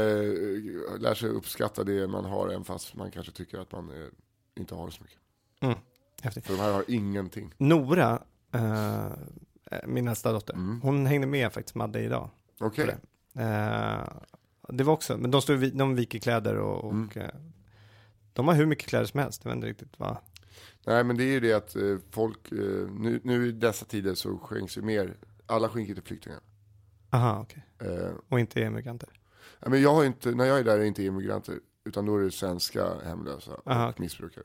lär 1.00 1.14
sig 1.14 1.28
uppskatta 1.28 1.84
det 1.84 2.06
man 2.08 2.24
har 2.24 2.48
även 2.48 2.64
fast 2.64 2.94
man 2.94 3.10
kanske 3.10 3.32
tycker 3.32 3.58
att 3.58 3.72
man 3.72 3.90
inte 4.58 4.74
har 4.74 4.90
så 4.90 5.02
mycket. 5.02 5.18
Mm. 5.60 5.78
Häftigt. 6.22 6.46
För 6.46 6.52
de 6.54 6.60
här 6.60 6.72
har 6.72 6.84
ingenting. 6.88 7.54
Nora, 7.58 8.22
eh, 8.54 9.10
min 9.86 10.04
nästa 10.04 10.32
dotter, 10.32 10.54
Mm. 10.54 10.80
hon 10.80 11.06
hängde 11.06 11.26
med 11.26 11.52
faktiskt 11.52 11.74
Madde 11.74 12.00
idag. 12.00 12.30
Okej. 12.60 12.86
På 12.86 12.92
det. 13.32 13.42
Eh, 13.42 14.08
det 14.68 14.84
var 14.84 14.92
också, 14.92 15.16
men 15.18 15.30
de, 15.30 15.42
står, 15.42 15.54
vi- 15.54 15.70
de 15.70 15.94
viker 15.94 16.18
kläder 16.18 16.56
och, 16.56 16.84
och 16.84 16.92
Mm. 16.92 17.08
eh, 17.14 17.30
de 18.32 18.48
har 18.48 18.54
hur 18.54 18.66
mycket 18.66 18.86
kläder 18.88 19.06
som 19.06 19.20
helst, 19.20 19.40
jag 19.44 19.50
vet 19.50 19.56
inte 19.56 19.68
riktigt 19.68 19.98
vad. 19.98 20.16
Nej 20.86 21.04
men 21.04 21.16
det 21.16 21.24
är 21.24 21.32
ju 21.32 21.40
det 21.40 21.52
att 21.52 21.76
eh, 21.76 21.96
folk, 22.10 22.52
eh, 22.52 22.58
nu, 22.90 23.20
nu 23.24 23.46
i 23.48 23.52
dessa 23.52 23.84
tider 23.84 24.14
så 24.14 24.38
skänks 24.38 24.78
ju 24.78 24.82
mer, 24.82 25.16
alla 25.46 25.68
skänker 25.68 25.94
till 25.94 26.02
flyktingar. 26.02 26.40
Aha, 27.10 27.40
okej. 27.42 27.64
Eh, 27.78 28.12
Och 28.28 28.40
inte 28.40 28.64
emigranter. 28.64 29.08
ja, 29.60 29.68
men 29.68 29.82
jag 29.82 29.94
har 29.94 30.04
inte, 30.04 30.30
när 30.30 30.44
jag 30.44 30.58
är 30.58 30.64
där 30.64 30.74
är 30.74 30.78
det 30.78 30.86
inte 30.86 31.02
immigranter, 31.04 31.54
utan 31.84 32.06
då 32.06 32.16
är 32.16 32.20
det 32.22 32.30
svenska 32.30 33.00
hemlösa 33.04 33.54
och 33.54 33.70
Aha, 33.72 33.88
okej. 33.90 34.02
missbrukare. 34.02 34.44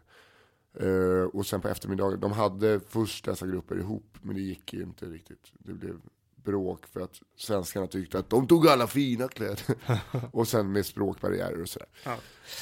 Eh, 0.79 1.23
och 1.33 1.45
sen 1.45 1.61
på 1.61 1.67
eftermiddagen, 1.67 2.19
de 2.19 2.31
hade 2.31 2.79
först 2.89 3.25
dessa 3.25 3.47
grupper 3.47 3.79
ihop, 3.79 4.17
men 4.21 4.35
det 4.35 4.41
gick 4.41 4.73
ju 4.73 4.81
inte 4.83 5.05
riktigt. 5.05 5.51
Det 5.53 5.73
blev 5.73 5.95
bråk 6.35 6.87
för 6.87 6.99
att 7.01 7.21
svenskarna 7.37 7.87
tyckte 7.87 8.19
att 8.19 8.29
de 8.29 8.47
tog 8.47 8.67
alla 8.67 8.87
fina 8.87 9.27
kläder. 9.27 9.59
och 10.31 10.47
sen 10.47 10.71
med 10.71 10.85
språkbarriärer 10.85 11.61
och 11.61 11.69
sådär. 11.69 11.87
Ja. 12.05 12.17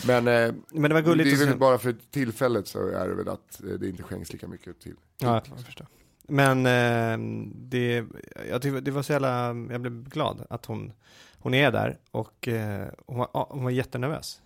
Men, 0.08 0.28
eh, 0.28 0.54
Men 0.72 0.90
det 0.90 0.94
var 0.94 1.02
gulligt 1.02 1.30
det 1.30 1.36
är 1.36 1.46
väl 1.46 1.54
se- 1.54 1.60
bara 1.60 1.78
för 1.78 1.96
tillfället 2.12 2.68
så 2.68 2.88
är 2.88 3.08
det 3.08 3.16
väl 3.16 3.28
att 3.30 3.64
eh, 3.64 3.70
det 3.70 3.90
inte 3.90 4.04
skänks 4.04 4.34
lika 4.34 4.48
mycket 4.48 4.80
till. 4.80 4.96
Ja, 5.18 5.42
jag 5.50 5.66
förstår. 5.66 5.88
Men 6.28 6.66
eh, 6.66 7.44
det, 7.56 8.06
jag 8.50 8.62
tyckte 8.62 8.82
det 8.82 8.92
var 8.92 9.02
så 9.04 9.14
jävla, 9.14 9.46
jag 9.48 9.82
blev 9.82 10.04
glad 10.10 10.46
att 10.50 10.66
hon, 10.66 10.94
hon 11.38 11.54
är 11.54 11.72
där 11.72 12.00
och 12.12 12.48
eh, 12.48 12.88
hon, 13.06 13.18
var, 13.18 13.48
hon 13.50 13.64
var 13.64 13.72
jättenervös 13.72 14.42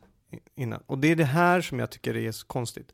innan. 0.56 0.82
Och 0.86 0.98
det 0.98 1.08
är 1.12 1.16
det 1.16 1.24
här 1.26 1.62
som 1.62 1.80
jag 1.80 1.90
tycker 1.90 2.16
är 2.18 2.32
så 2.32 2.48
konstigt. 2.48 2.94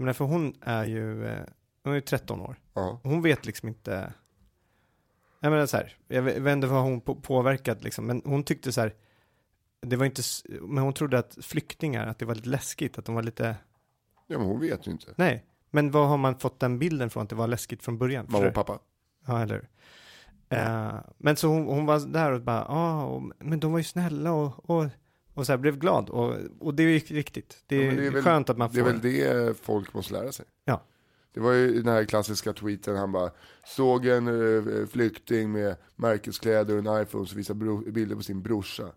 Menar, 0.00 0.12
för 0.12 0.24
hon 0.24 0.54
är 0.60 0.84
ju, 0.84 1.26
eh, 1.26 1.44
hon 1.84 1.92
är 1.92 1.94
ju 1.96 2.00
13 2.00 2.40
år. 2.40 2.56
Ja. 2.74 3.00
Hon 3.02 3.22
vet 3.22 3.46
liksom 3.46 3.68
inte, 3.68 4.12
jag 5.40 5.50
menar 5.50 5.66
så 5.66 5.76
här, 5.76 5.96
jag 6.08 6.22
vet 6.22 6.52
inte 6.52 6.66
vad 6.66 6.82
hon 6.82 7.00
på, 7.00 7.14
påverkat 7.14 7.84
liksom, 7.84 8.06
men 8.06 8.22
hon 8.24 8.42
tyckte 8.44 8.72
så 8.72 8.80
här, 8.80 8.94
det 9.82 9.96
var 9.96 10.06
inte, 10.06 10.22
men 10.60 10.84
hon 10.84 10.92
trodde 10.92 11.18
att 11.18 11.38
flyktingar, 11.42 12.06
att 12.06 12.18
det 12.18 12.24
var 12.24 12.34
lite 12.34 12.48
läskigt, 12.48 12.98
att 12.98 13.04
de 13.04 13.14
var 13.14 13.22
lite, 13.22 13.56
ja, 14.26 14.38
men 14.38 14.46
hon 14.46 14.60
vet 14.60 14.86
ju 14.86 14.90
inte. 14.90 15.14
nej, 15.16 15.44
men 15.70 15.90
vad 15.90 16.08
har 16.08 16.16
man 16.16 16.38
fått 16.38 16.60
den 16.60 16.78
bilden 16.78 17.10
från 17.10 17.22
att 17.22 17.28
det 17.28 17.34
var 17.36 17.46
läskigt 17.46 17.82
från 17.82 17.98
början? 17.98 18.26
Mamma 18.28 18.46
och 18.48 18.54
pappa. 18.54 18.78
Ja, 19.26 19.42
eller 19.42 19.54
hur? 19.54 19.68
Eh, 20.48 20.94
men 21.18 21.36
så 21.36 21.48
hon, 21.48 21.66
hon 21.66 21.86
var 21.86 22.00
där 22.12 22.32
och 22.32 22.40
bara, 22.42 22.66
ja, 22.68 23.04
och- 23.04 23.32
men 23.38 23.60
de 23.60 23.72
var 23.72 23.78
ju 23.78 23.84
snälla 23.84 24.32
och, 24.32 24.70
och, 24.70 24.86
och 25.40 25.46
så 25.46 25.52
här 25.52 25.58
blev 25.58 25.78
glad 25.78 26.08
och, 26.10 26.34
och 26.58 26.74
det 26.74 26.82
är 26.82 27.14
viktigt. 27.14 27.64
Det 27.66 27.76
Ja, 27.76 27.82
är, 27.82 27.86
men 27.86 27.96
det 27.96 28.06
är 28.06 28.10
väl- 28.10 28.22
skönt 28.22 28.50
att 28.50 28.58
man 28.58 28.68
får 28.70 28.74
Det 28.74 28.80
är 28.80 28.92
väl 29.34 29.46
det 29.46 29.54
folk 29.60 29.94
måste 29.94 30.12
lära 30.12 30.32
sig. 30.32 30.46
Ja. 30.64 30.82
Det 31.32 31.40
var 31.40 31.52
ju 31.52 31.82
den 31.82 31.92
här 31.92 32.04
klassiska 32.04 32.52
tweeten, 32.52 32.96
han 32.96 33.12
bara 33.12 33.30
såg 33.66 34.06
en 34.06 34.28
eh, 34.28 34.86
flykting 34.86 35.52
med 35.52 35.76
märkeskläder 35.96 36.74
och 36.86 36.96
en 36.96 37.02
iPhone 37.02 37.26
som 37.26 37.36
visar 37.36 37.90
bilder 37.90 38.16
på 38.16 38.22
sin 38.22 38.42
brorsa. 38.42 38.92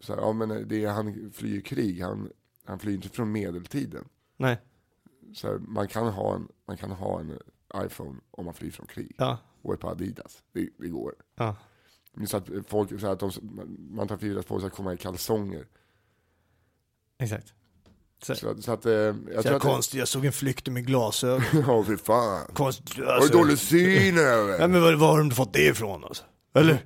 Så 0.00 0.14
här, 0.14 0.20
ja 0.20 0.32
men 0.32 0.68
det 0.68 0.84
är, 0.84 0.88
han 0.90 1.30
flyr 1.34 1.60
krig, 1.60 2.00
han, 2.02 2.30
han 2.64 2.78
flyr 2.78 2.94
inte 2.94 3.08
från 3.08 3.32
medeltiden. 3.32 4.04
Nej, 4.36 4.58
Så 5.34 5.46
här, 5.48 5.58
man, 5.58 5.88
kan 5.88 6.06
ha 6.08 6.34
en, 6.34 6.48
man 6.66 6.76
kan 6.76 6.90
ha 6.90 7.20
en 7.20 7.38
iPhone 7.86 8.18
om 8.30 8.44
man 8.44 8.54
flyr 8.54 8.70
från 8.70 8.86
krig 8.86 9.14
ja, 9.18 9.38
och 9.62 9.74
ett 9.74 9.80
par 9.80 9.90
Adidas. 9.90 10.42
Det, 10.52 10.68
det 10.78 10.88
går. 10.88 11.14
ja, 11.34 11.56
Så 12.26 12.36
att 12.36 12.48
folk, 12.68 13.00
så 13.00 13.06
att 13.06 13.20
de, 13.20 13.30
man 13.90 14.08
tar 14.08 14.16
för 14.16 14.26
givet 14.26 14.40
att 14.40 14.46
folk 14.46 14.62
ska 14.62 14.70
komma 14.70 14.92
i 14.92 14.96
kalsonger. 14.96 15.66
exakt. 17.18 17.52
Så, 18.22 18.34
Så, 18.34 18.48
att- 18.50 18.64
så 18.64 18.72
att, 18.72 18.86
eh, 18.86 18.92
jag 18.92 19.16
så 19.36 19.42
tror 19.42 19.56
att... 19.56 19.62
konstigt, 19.62 19.98
jag 19.98 20.08
såg 20.08 20.24
en 20.24 20.32
flykting 20.32 20.74
med 20.74 20.86
glasögon. 20.86 21.42
Ja, 21.66 21.84
fy 21.84 21.96
fan. 21.96 22.46
Konstigt, 22.54 22.96
Har 22.98 23.20
du 23.20 23.28
dålig 23.28 23.58
syn 23.58 24.18
eller? 24.18 24.58
Ja, 24.60 24.68
men 24.68 24.82
var, 24.82 24.92
var 24.94 25.08
har 25.08 25.18
de 25.18 25.30
fått 25.30 25.52
det 25.52 25.66
ifrån 25.66 26.04
alltså? 26.04 26.24
Eller? 26.54 26.84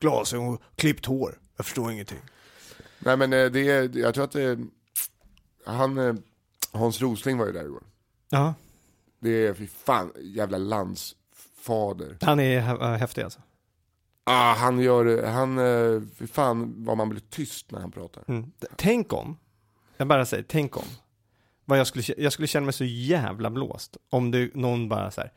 Glasögon 0.00 0.54
och 0.54 0.62
klippt 0.76 1.06
hår. 1.06 1.38
Jag 1.56 1.66
förstår 1.66 1.92
ingenting. 1.92 2.18
Nej 2.98 3.16
men 3.16 3.32
eh, 3.32 3.46
det 3.46 3.70
är, 3.70 3.96
jag 3.98 4.14
tror 4.14 4.24
att 4.24 4.32
det, 4.32 4.58
han, 5.66 5.98
eh, 5.98 6.14
Hans 6.72 7.00
Rosling 7.00 7.38
var 7.38 7.46
ju 7.46 7.52
där 7.52 7.64
igår. 7.64 7.82
Ja, 8.28 8.54
Det 9.20 9.46
är, 9.46 9.54
fy 9.54 9.66
fan, 9.66 10.12
jävla 10.20 10.58
landsfader. 10.58 12.16
han 12.20 12.40
är 12.40 12.60
hä- 12.60 12.96
häftig 12.96 13.22
alltså. 13.22 13.40
Ah, 14.28 14.54
han 14.54 14.78
gör, 14.80 15.26
han, 15.26 15.58
eh, 15.58 16.02
fy 16.18 16.26
fan 16.26 16.74
vad 16.84 16.96
man 16.96 17.08
blir 17.08 17.22
tyst 17.30 17.70
när 17.70 17.80
han 17.80 17.90
pratar. 17.90 18.24
Mm. 18.28 18.52
Tänk 18.76 19.12
om, 19.12 19.36
jag 19.96 20.08
bara 20.08 20.26
säger, 20.26 20.44
tänk 20.48 20.76
om. 20.76 20.84
Vad 21.64 21.78
jag, 21.78 21.86
skulle, 21.86 22.04
jag 22.18 22.32
skulle 22.32 22.48
känna 22.48 22.64
mig 22.64 22.72
så 22.72 22.84
jävla 22.84 23.50
blåst 23.50 23.96
om 24.10 24.30
det, 24.30 24.54
någon 24.54 24.88
bara 24.88 25.10
så 25.10 25.20
här, 25.20 25.32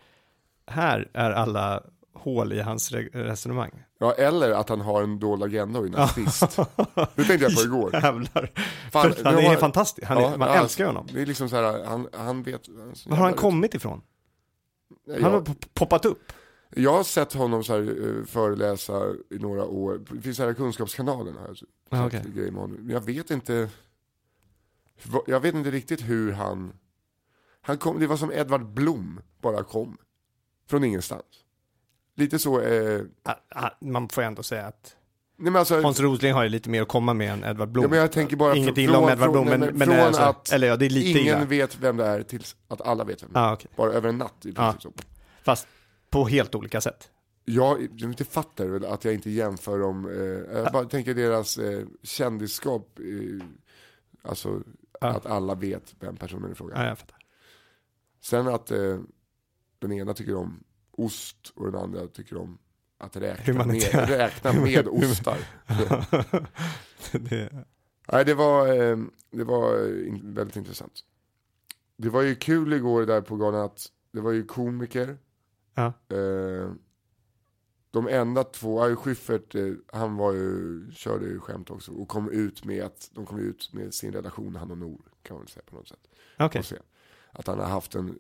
här 0.67 1.09
är 1.13 1.31
alla 1.31 1.83
hål 2.13 2.53
i 2.53 2.61
hans 2.61 2.91
re- 2.91 3.09
resonemang. 3.13 3.71
Ja, 3.99 4.13
eller 4.13 4.51
att 4.51 4.69
han 4.69 4.81
har 4.81 5.03
en 5.03 5.19
dold 5.19 5.43
agenda 5.43 5.79
och 5.79 5.85
är 5.85 5.89
nazist. 5.89 6.41
Det 7.15 7.23
tänkte 7.23 7.35
jag 7.35 7.55
på 7.55 7.61
igår. 7.61 7.93
Jävlar. 7.93 8.51
Fan, 8.91 9.13
han 9.23 9.35
det 9.35 9.41
är 9.41 9.49
var- 9.49 9.55
fantastisk, 9.55 10.07
han 10.07 10.17
är, 10.17 10.21
Ja, 10.21 10.37
man 10.37 10.47
ja, 10.47 10.55
älskar 10.55 10.85
honom. 10.85 11.07
Det 11.13 11.21
är 11.21 11.25
liksom 11.25 11.49
så 11.49 11.55
här, 11.55 11.85
han, 11.85 12.07
han 12.13 12.43
vet. 12.43 12.67
Var 13.05 13.17
har 13.17 13.23
han 13.25 13.33
kommit 13.33 13.73
ifrån? 13.73 14.01
Jag, 15.05 15.21
Han 15.21 15.31
har 15.33 15.41
pop- 15.41 15.73
poppat 15.73 16.05
upp. 16.05 16.31
Jag 16.75 16.93
har 16.93 17.03
sett 17.03 17.33
honom 17.33 17.63
så 17.63 17.73
här, 17.73 17.81
eh, 18.19 18.25
föreläsa 18.25 19.01
i 19.29 19.37
några 19.39 19.65
år. 19.65 20.01
Det 20.11 20.21
finns 20.21 20.37
så 20.37 20.43
här 20.45 20.53
kunskapskanalen. 20.53 21.35
Sett 21.55 21.67
Ja, 21.89 22.05
okej. 22.07 22.23
grejer 22.35 22.51
med 22.51 22.61
honom. 22.61 22.77
Men 22.81 22.89
jag 22.93 23.01
vet 23.05 23.31
inte. 23.31 23.69
Jag 25.27 25.39
vet 25.39 25.55
inte 25.55 25.71
riktigt 25.71 26.01
hur 26.01 26.31
han. 26.31 26.73
Han 27.61 27.77
kom, 27.77 27.99
det 27.99 28.07
var 28.07 28.17
som 28.17 28.31
Edvard 28.31 28.65
Blom 28.65 29.21
bara 29.41 29.63
kom. 29.63 29.97
Från 30.69 30.83
ingenstans. 30.83 31.23
Lite 32.15 32.39
så. 32.39 32.61
Eh, 32.61 33.01
Ah, 33.23 33.33
ah, 33.49 33.69
Man 33.81 34.09
får 34.09 34.21
ändå 34.21 34.43
säga 34.43 34.65
att 34.67 34.95
nej 35.37 35.51
men 35.51 35.59
alltså, 35.59 35.81
Hans 35.81 35.99
Rosling 35.99 36.33
har 36.33 36.43
ju 36.43 36.49
lite 36.49 36.69
mer 36.69 36.81
att 36.81 36.87
komma 36.87 37.13
med 37.13 37.33
än 37.33 37.43
Edvard 37.43 37.69
Blom. 37.69 37.83
Ja, 37.83 37.89
men 37.89 37.99
jag 37.99 38.11
tänker 38.11 38.35
bara 38.35 38.55
Inget 38.55 38.77
illa 38.77 38.97
om 38.99 39.09
Edvard 39.09 39.31
Blom, 39.31 39.47
men, 39.47 39.59
men 39.59 39.77
från 39.77 39.87
det 39.89 39.95
är 39.95 40.11
så, 40.11 40.21
att 40.21 40.51
eller 40.51 40.67
ja, 40.67 40.75
det 40.77 40.85
är 40.85 40.89
lite 40.89 41.19
ingen 41.19 41.37
illa. 41.37 41.45
vet 41.45 41.77
vem 41.79 41.97
det 41.97 42.05
är 42.05 42.23
tills 42.23 42.55
att 42.67 42.81
alla 42.81 43.03
vet 43.03 43.23
vem 43.23 43.29
det 43.33 43.39
är. 43.39 43.43
Ah, 43.43 43.53
okej. 43.53 43.71
Bara 43.75 43.91
över 43.91 44.09
en 44.09 44.17
natt 44.17 44.45
i 44.45 44.53
princip 44.53 44.81
så. 44.81 44.91
Fast 45.43 45.67
på 46.11 46.25
helt 46.25 46.55
olika 46.55 46.81
sätt. 46.81 47.09
Jag, 47.45 47.81
jag 47.81 48.09
inte 48.09 48.25
fattar 48.25 48.65
väl 48.67 48.85
att 48.85 49.05
jag 49.05 49.13
inte 49.13 49.29
jämför 49.29 49.79
dem, 49.79 50.05
eh, 50.09 50.57
jag 50.57 50.73
bara 50.73 50.85
tänker 50.85 51.13
deras 51.15 51.57
eh, 51.57 51.85
kändisskap, 52.03 52.99
eh, 52.99 53.45
alltså 54.21 54.61
Ja. 55.03 55.07
att 55.07 55.25
alla 55.25 55.55
vet 55.55 55.95
vem 55.99 56.15
personen 56.17 56.51
är 56.51 56.55
frågan. 56.55 56.81
Ja, 56.81 56.87
jag 56.87 56.97
fattar. 56.97 57.17
Sen 58.21 58.47
att 58.47 58.71
eh, 58.71 58.99
den 59.79 59.91
ena 59.91 60.13
tycker 60.13 60.35
om 60.35 60.63
ost 60.91 61.51
och 61.55 61.71
den 61.71 61.81
andra 61.81 62.07
tycker 62.07 62.37
om 62.37 62.57
att 62.97 63.15
räkna, 63.15 63.65
med, 63.65 63.83
räkna 64.09 64.53
med 64.61 64.87
ostar. 64.87 65.37
det, 67.11 67.65
Nej, 68.11 68.25
det 68.25 68.33
var, 68.33 68.67
eh, 68.67 68.97
det 69.31 69.43
var 69.43 69.73
eh, 69.73 70.13
väldigt 70.23 70.55
intressant. 70.55 70.93
Det 71.97 72.09
var 72.09 72.21
ju 72.21 72.35
kul 72.35 72.73
igår 72.73 73.05
där 73.05 73.21
på 73.21 73.35
galan 73.35 73.61
att 73.61 73.85
det 74.11 74.21
var 74.21 74.31
ju 74.31 74.43
komiker. 74.45 75.17
Ja. 75.73 75.93
Eh, 76.17 76.71
de 77.91 78.07
enda 78.07 78.43
två, 78.43 78.89
ja, 78.89 78.95
Schyffert, 78.95 79.55
eh, 79.55 79.73
han 79.93 80.15
var 80.15 80.33
ju, 80.33 80.85
körde 80.91 81.25
ju 81.25 81.39
skämt 81.39 81.69
också 81.69 81.91
och 81.91 82.07
kom 82.07 82.29
ut 82.29 82.65
med 82.65 82.83
att, 82.83 83.09
de 83.13 83.25
kom 83.25 83.39
ut 83.39 83.73
med 83.73 83.93
sin 83.93 84.13
relation, 84.13 84.55
han 84.55 84.71
och 84.71 84.77
Nor, 84.77 85.01
kan 85.23 85.35
man 85.35 85.41
väl 85.41 85.49
säga 85.49 85.63
på 85.65 85.75
något 85.75 85.87
sätt. 85.87 86.07
Och 86.59 86.65
se. 86.65 86.75
Att 87.31 87.47
han 87.47 87.59
har 87.59 87.65
haft 87.65 87.95
en 87.95 88.19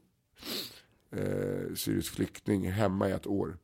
eh, 1.11 1.73
syrisk 1.75 2.13
flykting 2.13 2.71
hemma 2.71 3.09
i 3.09 3.11
ett 3.11 3.27
år. 3.27 3.57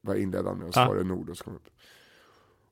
Var 0.00 0.14
inledde 0.14 0.48
han 0.48 0.58
med 0.58 0.68
och 0.68 0.76
Ja. 0.76 0.86
svarade 0.86 1.04
Nord 1.04 1.30
och 1.30 1.36
så 1.38 1.44
kom 1.44 1.54
upp. 1.56 1.68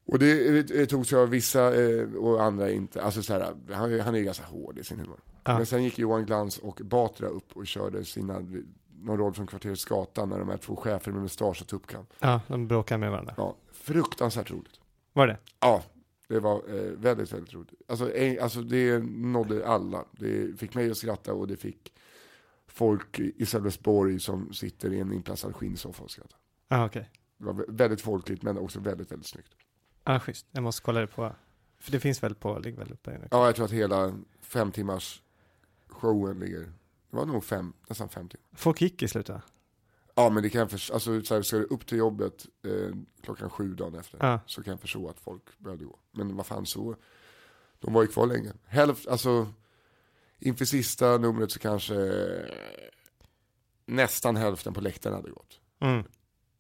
Och 0.07 0.19
det, 0.19 0.63
det 0.63 0.87
tog 0.87 1.07
sig 1.07 1.19
av 1.19 1.29
vissa 1.29 1.83
eh, 1.83 2.13
och 2.15 2.43
andra 2.43 2.71
inte. 2.71 3.03
Alltså 3.03 3.23
så 3.23 3.33
här, 3.33 3.55
han, 3.73 4.01
han 4.01 4.15
är 4.15 4.21
ganska 4.21 4.45
hård 4.45 4.79
i 4.79 4.85
sin 4.85 4.99
humor. 4.99 5.21
Ja. 5.45 5.57
Men 5.57 5.67
sen 5.67 5.85
gick 5.85 5.99
Johan 5.99 6.27
Glans 6.27 6.59
och 6.59 6.81
Batra 6.85 7.29
upp 7.29 7.57
och 7.57 7.67
körde 7.67 8.05
sina, 8.05 8.39
någon 9.01 9.19
roll 9.19 9.35
från 9.35 9.47
Kvarterets 9.47 9.85
Gatan 9.85 10.29
när 10.29 10.39
de 10.39 10.51
är 10.51 10.57
två 10.57 10.77
chefer 10.77 11.13
med 11.13 11.23
mustasch 11.23 11.61
och 11.63 11.69
tuppkam. 11.69 12.07
ja, 12.19 12.41
de 12.49 12.69
bråkar 12.69 12.99
med 12.99 13.11
varandra. 13.11 13.35
Ja, 13.37 13.57
fruktansvärt 13.73 14.51
roligt. 14.51 14.81
Var 15.13 15.27
det? 15.27 15.39
Ja, 15.61 15.83
det 16.29 16.41
var 16.41 16.55
eh, 16.69 16.91
väldigt, 16.93 17.33
väldigt 17.33 17.55
roligt. 17.55 17.71
Alltså, 17.89 18.13
eh, 18.13 18.43
alltså 18.43 18.61
det 18.63 18.99
nådde 19.09 19.67
alla. 19.69 20.05
Det 20.13 20.59
fick 20.59 20.75
mig 20.75 20.91
att 20.91 20.97
skratta 20.97 21.33
och 21.33 21.47
det 21.49 21.57
fick 21.57 21.93
folk 22.69 23.19
i 23.21 23.47
Sölvesborg 23.47 24.21
som 24.21 24.53
sitter 24.53 24.93
i 24.93 25.01
en 25.01 25.13
inplacerad 25.13 25.57
skinnsoffa 25.57 26.03
och 26.03 26.11
skratta. 26.11 26.37
Ja, 26.69 26.87
okej. 26.87 27.11
Det 27.39 27.45
var 27.45 27.53
vä- 27.53 27.65
väldigt 27.69 28.01
folkligt 28.01 28.43
men 28.43 28.59
också 28.59 28.81
väldigt, 28.81 29.13
väldigt 29.13 29.27
snyggt. 29.29 29.56
Ja, 30.07 30.21
schysst. 30.21 30.47
Jag 30.51 30.63
måste 30.63 30.83
kolla 30.83 31.01
det 31.01 31.07
på, 31.07 31.33
för 31.79 31.93
det 31.93 32.01
finns 32.01 32.23
väl 32.23 32.35
på, 32.35 32.59
ligger 32.59 32.79
väl 32.79 32.93
uppe? 32.93 33.21
Ja, 33.31 33.47
jag 33.47 33.55
tror 33.57 33.65
att 33.65 33.73
hela 33.73 34.19
fem 34.41 34.73
timmars 34.73 35.23
showen 35.89 36.39
ligger, 36.39 36.61
det 36.61 37.17
var 37.17 37.27
nog 37.27 37.45
fem, 37.45 37.73
nästan 37.89 38.09
fem 38.09 38.29
timmar. 38.29 38.47
Folk 38.53 38.81
gick 38.81 39.03
i 39.03 39.09
slutet? 39.09 39.43
Ja, 40.15 40.31
men 40.31 40.43
det 40.43 40.51
kan 40.51 40.59
jag 40.59 40.71
förstå, 40.71 40.95
alltså 40.95 41.23
så 41.23 41.35
här, 41.35 41.43
ska 41.43 41.57
du 41.57 41.65
upp 41.65 41.87
till 41.87 41.99
jobbet 41.99 42.47
eh, 42.65 42.97
klockan 43.23 43.51
sju 43.51 43.75
dagen 43.75 43.95
efter 43.95 44.19
Ja. 44.21 44.41
så 44.47 44.63
kan 44.63 44.71
jag 44.71 44.81
förstå 44.81 45.09
att 45.09 45.21
folk 45.21 45.59
började 45.59 45.85
gå. 45.85 45.99
Men 46.13 46.37
vad 46.37 46.47
fan 46.47 46.67
så, 46.67 46.97
de 47.79 47.93
var 47.93 48.03
ju 48.03 48.09
kvar 48.09 48.27
länge. 48.27 48.53
Hälft, 48.67 49.09
alltså 49.09 49.49
inför 50.39 50.65
sista 50.65 51.19
numret 51.19 51.51
så 51.53 51.59
kanske 51.59 51.95
eh, 51.95 52.45
nästan 53.87 54.37
hälften 54.37 54.75
på 54.75 54.81
läktaren 54.81 55.17
hade 55.17 55.31
gått. 55.31 55.61
Mm. 55.81 56.05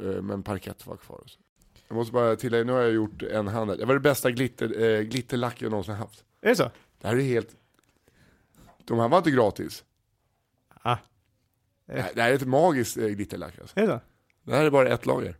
Eh, 0.02 0.22
men 0.22 0.42
parkett 0.42 0.86
var 0.86 0.96
kvar. 0.96 1.16
och 1.18 1.30
så. 1.30 1.40
Jag 1.88 1.96
måste 1.96 2.12
bara 2.12 2.36
tillägga, 2.36 2.64
nu 2.64 2.72
har 2.72 2.80
jag 2.80 2.92
gjort 2.92 3.22
en 3.22 3.48
handel. 3.48 3.78
Det 3.78 3.84
var 3.84 3.94
det 3.94 4.00
bästa 4.00 4.30
glitter, 4.30 4.82
eh, 4.82 5.00
glitterlack 5.00 5.62
jag 5.62 5.70
någonsin 5.70 5.94
haft. 5.94 6.24
Är 6.40 6.48
det 6.48 6.56
så? 6.56 6.70
Det 7.00 7.08
här 7.08 7.16
är 7.16 7.20
helt, 7.20 7.48
de 8.84 8.98
här 8.98 9.08
var 9.08 9.18
inte 9.18 9.30
gratis. 9.30 9.84
Ah. 10.82 10.96
Det 11.86 12.00
här, 12.00 12.10
det 12.14 12.22
här 12.22 12.30
är 12.30 12.34
ett 12.34 12.46
magiskt 12.46 12.96
eh, 12.96 13.06
glitterlack 13.06 13.58
alltså. 13.60 13.80
Är 13.80 13.86
det 13.86 13.88
så? 13.88 14.00
Det 14.42 14.56
här 14.56 14.64
är 14.64 14.70
bara 14.70 14.88
ett 14.88 15.06
lager. 15.06 15.36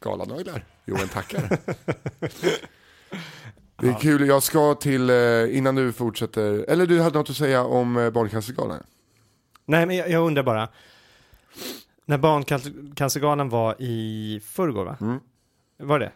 Galanöglar. 0.00 0.64
Jo, 0.84 0.96
en 0.96 1.08
tackar. 1.08 1.58
Det 3.76 3.88
är 3.88 4.00
kul, 4.00 4.28
jag 4.28 4.42
ska 4.42 4.74
till, 4.74 5.10
eh, 5.10 5.56
innan 5.56 5.74
du 5.74 5.92
fortsätter, 5.92 6.64
eller 6.68 6.86
du 6.86 7.00
hade 7.00 7.18
något 7.18 7.30
att 7.30 7.36
säga 7.36 7.64
om 7.64 8.10
Barncancergalan? 8.14 8.82
Nej, 9.64 9.86
men 9.86 9.96
jag, 9.96 10.10
jag 10.10 10.26
undrar 10.26 10.42
bara. 10.42 10.68
När 12.04 12.18
Barncancergalan 12.18 13.48
var 13.48 13.76
i 13.82 14.40
förrgår 14.44 14.84
va? 14.84 14.96
Mm. 15.00 15.20
Var 15.76 15.98
det? 15.98 16.12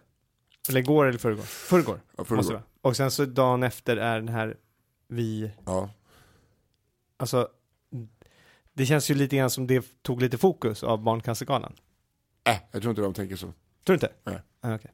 Eller 0.69 0.81
igår 0.81 1.07
eller 1.07 1.19
förrgår? 1.19 1.43
Förrgår. 1.43 2.01
Ja, 2.17 2.25
förrgår. 2.25 2.37
Måste 2.37 2.53
det 2.53 2.57
vara. 2.57 2.65
Och 2.81 2.97
sen 2.97 3.11
så 3.11 3.25
dagen 3.25 3.63
efter 3.63 3.97
är 3.97 4.17
den 4.17 4.29
här 4.29 4.57
vi, 5.09 5.51
Ja. 5.67 5.91
alltså 7.17 7.49
det 8.73 8.87
känns 8.87 9.11
ju 9.11 9.15
lite 9.15 9.37
grann 9.37 9.51
som 9.51 9.67
det 9.67 10.03
tog 10.03 10.23
lite 10.23 10.39
fokus 10.39 10.83
av 10.83 11.03
Barncancergalan. 11.03 11.73
Äh, 12.45 12.57
jag 12.73 12.83
tror 12.83 12.91
inte 12.91 13.03
de 13.03 13.15
tänker 13.15 13.37
så. 13.37 13.47
Tror 13.47 13.55
du 13.85 13.95
inte? 13.95 14.13
Nej. 14.25 14.41
Ah, 14.61 14.75
okej. 14.75 14.91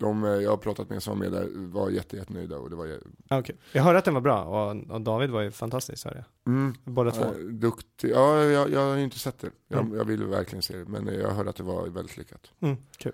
De 0.00 0.24
eh, 0.24 0.30
jag 0.30 0.50
har 0.50 0.56
pratat 0.56 0.90
med 0.90 1.02
som 1.02 1.18
var 1.18 1.24
med 1.28 1.32
där 1.40 1.48
var 1.54 1.90
jätte, 1.90 2.16
jättenöjda 2.16 2.58
och 2.58 2.70
det 2.70 2.76
var 2.76 2.86
Ja, 3.28 3.38
okej. 3.38 3.56
Jag 3.72 3.82
hörde 3.82 3.98
att 3.98 4.04
den 4.04 4.14
var 4.14 4.20
bra 4.20 4.44
och, 4.44 4.90
och 4.90 5.00
David 5.00 5.30
var 5.30 5.42
ju 5.42 5.50
fantastisk, 5.50 6.04
hörde 6.04 6.16
jag. 6.44 6.52
mm. 6.52 6.74
Båda 6.84 7.10
två. 7.10 7.24
Eh, 7.24 7.30
Duktig, 7.50 8.10
ja 8.10 8.42
jag, 8.42 8.70
jag 8.70 8.80
har 8.90 8.96
ju 8.96 9.04
inte 9.04 9.18
sett 9.18 9.38
det. 9.38 9.50
Jag, 9.68 9.80
Mm. 9.80 9.96
jag 9.98 10.04
ville 10.04 10.24
verkligen 10.24 10.62
se 10.62 10.76
det, 10.76 10.84
men 10.84 11.08
eh, 11.08 11.14
jag 11.14 11.30
hörde 11.30 11.50
att 11.50 11.56
det 11.56 11.62
var 11.62 11.86
väldigt 11.88 12.16
lyckat. 12.16 12.50
Mm, 12.60 12.76
kul. 12.96 13.12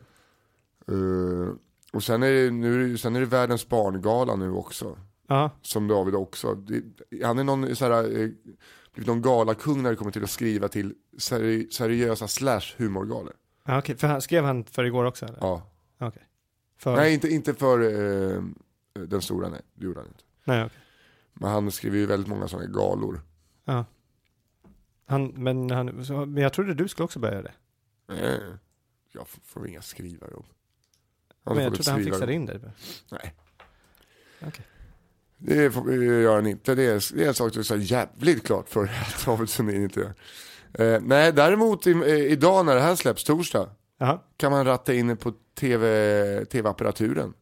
Eh, 0.89 1.55
och 1.93 2.03
sen 2.03 2.22
är, 2.22 2.32
det, 2.32 2.51
nu, 2.51 2.99
sen 2.99 3.16
är 3.16 3.20
det 3.20 3.26
världens 3.26 3.68
barngala 3.68 4.37
nu 4.37 4.51
också. 4.51 4.99
Ja, 5.26 5.51
Som 5.62 5.89
David 5.89 6.14
också. 6.14 6.55
Det, 6.55 6.82
han 7.24 7.39
är 7.39 7.45
någon 7.45 7.76
så 7.76 7.85
här, 7.85 8.03
blivit 8.93 9.07
någon 9.07 9.22
galakung 9.22 9.82
när 9.82 9.91
det 9.91 9.97
kommer 9.97 10.11
till 10.12 10.24
att 10.24 10.30
skriva 10.30 10.68
till 10.68 10.95
seri, 11.18 11.68
seriösa 11.70 12.28
slash 12.28 12.61
humorgalor. 12.76 13.32
ja 13.66 13.78
okej. 13.78 13.97
För 13.97 14.07
han, 14.09 14.20
skrev 14.22 14.45
han 14.45 14.64
för 14.64 14.85
igår 14.85 15.05
också 15.05 15.26
eller? 15.26 15.39
Ja. 15.41 15.70
Okej. 16.01 16.22
För... 16.77 16.97
Nej, 16.97 17.14
inte, 17.14 17.29
inte 17.29 17.55
för 17.55 17.81
eh, 17.81 18.43
den 18.93 19.22
stora, 19.22 19.49
nej. 19.49 19.61
Det 19.75 19.85
gjorde 19.85 20.01
han 20.01 20.07
inte. 20.09 20.22
Nej, 20.45 20.64
okej. 20.64 20.79
Men 21.33 21.51
han 21.51 21.70
skriver 21.70 21.99
ju 21.99 22.07
väldigt 22.07 22.29
många 22.29 22.49
sådana 22.49 22.68
galor. 22.68 23.20
Ja. 23.64 23.85
Han, 25.07 25.27
men, 25.27 25.70
han, 25.70 26.05
så, 26.05 26.27
men 26.27 26.43
jag 26.43 26.53
trodde 26.53 26.75
du 26.75 26.89
skulle 26.89 27.05
också 27.05 27.18
börja 27.18 27.43
det. 27.43 27.53
Eh, 28.12 28.39
jag 29.12 29.22
f- 29.29 29.39
får 29.45 29.68
inga 29.68 29.83
skrivarjobb. 29.83 30.45
Han 31.45 31.57
men 31.57 31.57
får 31.57 31.62
jag 31.62 31.75
trodde 31.75 31.91
han 31.91 32.05
fixade 32.05 32.33
in 32.35 32.47
det. 32.47 32.61
Nej. 33.11 33.35
Okej. 34.47 34.66
Det 35.39 35.70
får- 35.70 35.95
gör 35.95 36.35
han 36.35 36.47
inte. 36.47 36.75
Det 36.75 36.83
är, 36.83 37.14
det 37.16 37.25
är 37.25 37.29
en 37.29 37.35
sak 37.35 37.57
är 37.57 37.62
så 37.62 37.77
jävligt 37.77 38.47
klart 38.47 38.68
för 38.68 38.85
att 38.85 39.25
David 39.27 39.49
Sundin 39.49 39.83
inte 39.83 40.01
gör. 40.01 40.14
Eh, 40.95 41.01
nej, 41.03 41.33
däremot 41.33 41.87
i, 41.87 41.91
eh, 41.91 42.09
idag 42.09 42.66
när 42.66 42.75
det 42.75 42.81
här 42.81 42.95
släpps, 42.97 43.25
torsdag, 43.25 43.70
Jaha. 43.99 44.19
kan 44.37 44.53
man 44.53 44.65
ratta 44.65 44.95
in 44.95 45.17
på 45.17 45.33
TV, 45.55 46.45
TV-apparaturen. 46.45 47.35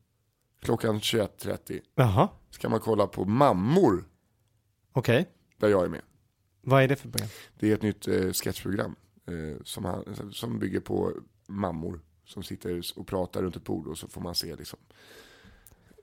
Klockan 0.60 0.98
21.30 1.00 1.80
Jaha. 1.94 2.28
ska 2.50 2.68
man 2.68 2.80
kolla 2.80 3.06
på 3.06 3.24
Mammor, 3.24 4.04
Okej. 4.92 5.28
där 5.56 5.68
jag 5.68 5.84
är 5.84 5.88
med. 5.88 6.02
Vad 6.60 6.82
är 6.82 6.88
det 6.88 6.96
för 6.96 7.08
program? 7.08 7.28
Det 7.58 7.70
är 7.70 7.74
ett 7.74 7.82
nytt 7.82 8.08
eh, 8.08 8.32
sketchprogram 8.32 8.94
eh, 9.26 9.62
som, 9.64 9.84
han, 9.84 10.30
som 10.32 10.58
bygger 10.58 10.80
på 10.80 11.12
mammor 11.48 12.00
som 12.24 12.42
sitter 12.42 12.82
och 12.96 13.06
pratar 13.06 13.42
runt 13.42 13.56
ett 13.56 13.64
bord 13.64 13.86
och 13.86 13.98
så 13.98 14.08
får 14.08 14.20
man 14.20 14.34
se 14.34 14.56
liksom, 14.56 14.78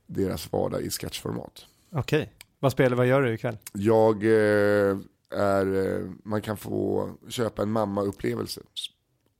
deras 0.05 0.51
vardag 0.51 0.81
i 0.81 0.89
sketchformat. 0.89 1.65
Okej. 1.91 2.33
Vad 2.59 2.71
spelar, 2.71 2.97
vad 2.97 3.07
gör 3.07 3.21
du 3.21 3.33
ikväll? 3.33 3.57
Jag 3.73 4.23
eh, 4.23 4.97
är, 5.31 5.97
eh, 5.99 6.09
man 6.23 6.41
kan 6.41 6.57
få 6.57 7.09
köpa 7.29 7.61
en 7.61 7.71
mamma-upplevelse 7.71 8.61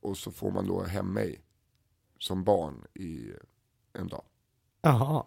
och 0.00 0.16
så 0.16 0.30
får 0.30 0.50
man 0.50 0.66
då 0.66 0.82
hem 0.82 1.12
mig 1.12 1.40
som 2.18 2.44
barn 2.44 2.84
i 2.94 3.32
en 3.92 4.08
dag. 4.08 4.24
Jaha. 4.82 5.24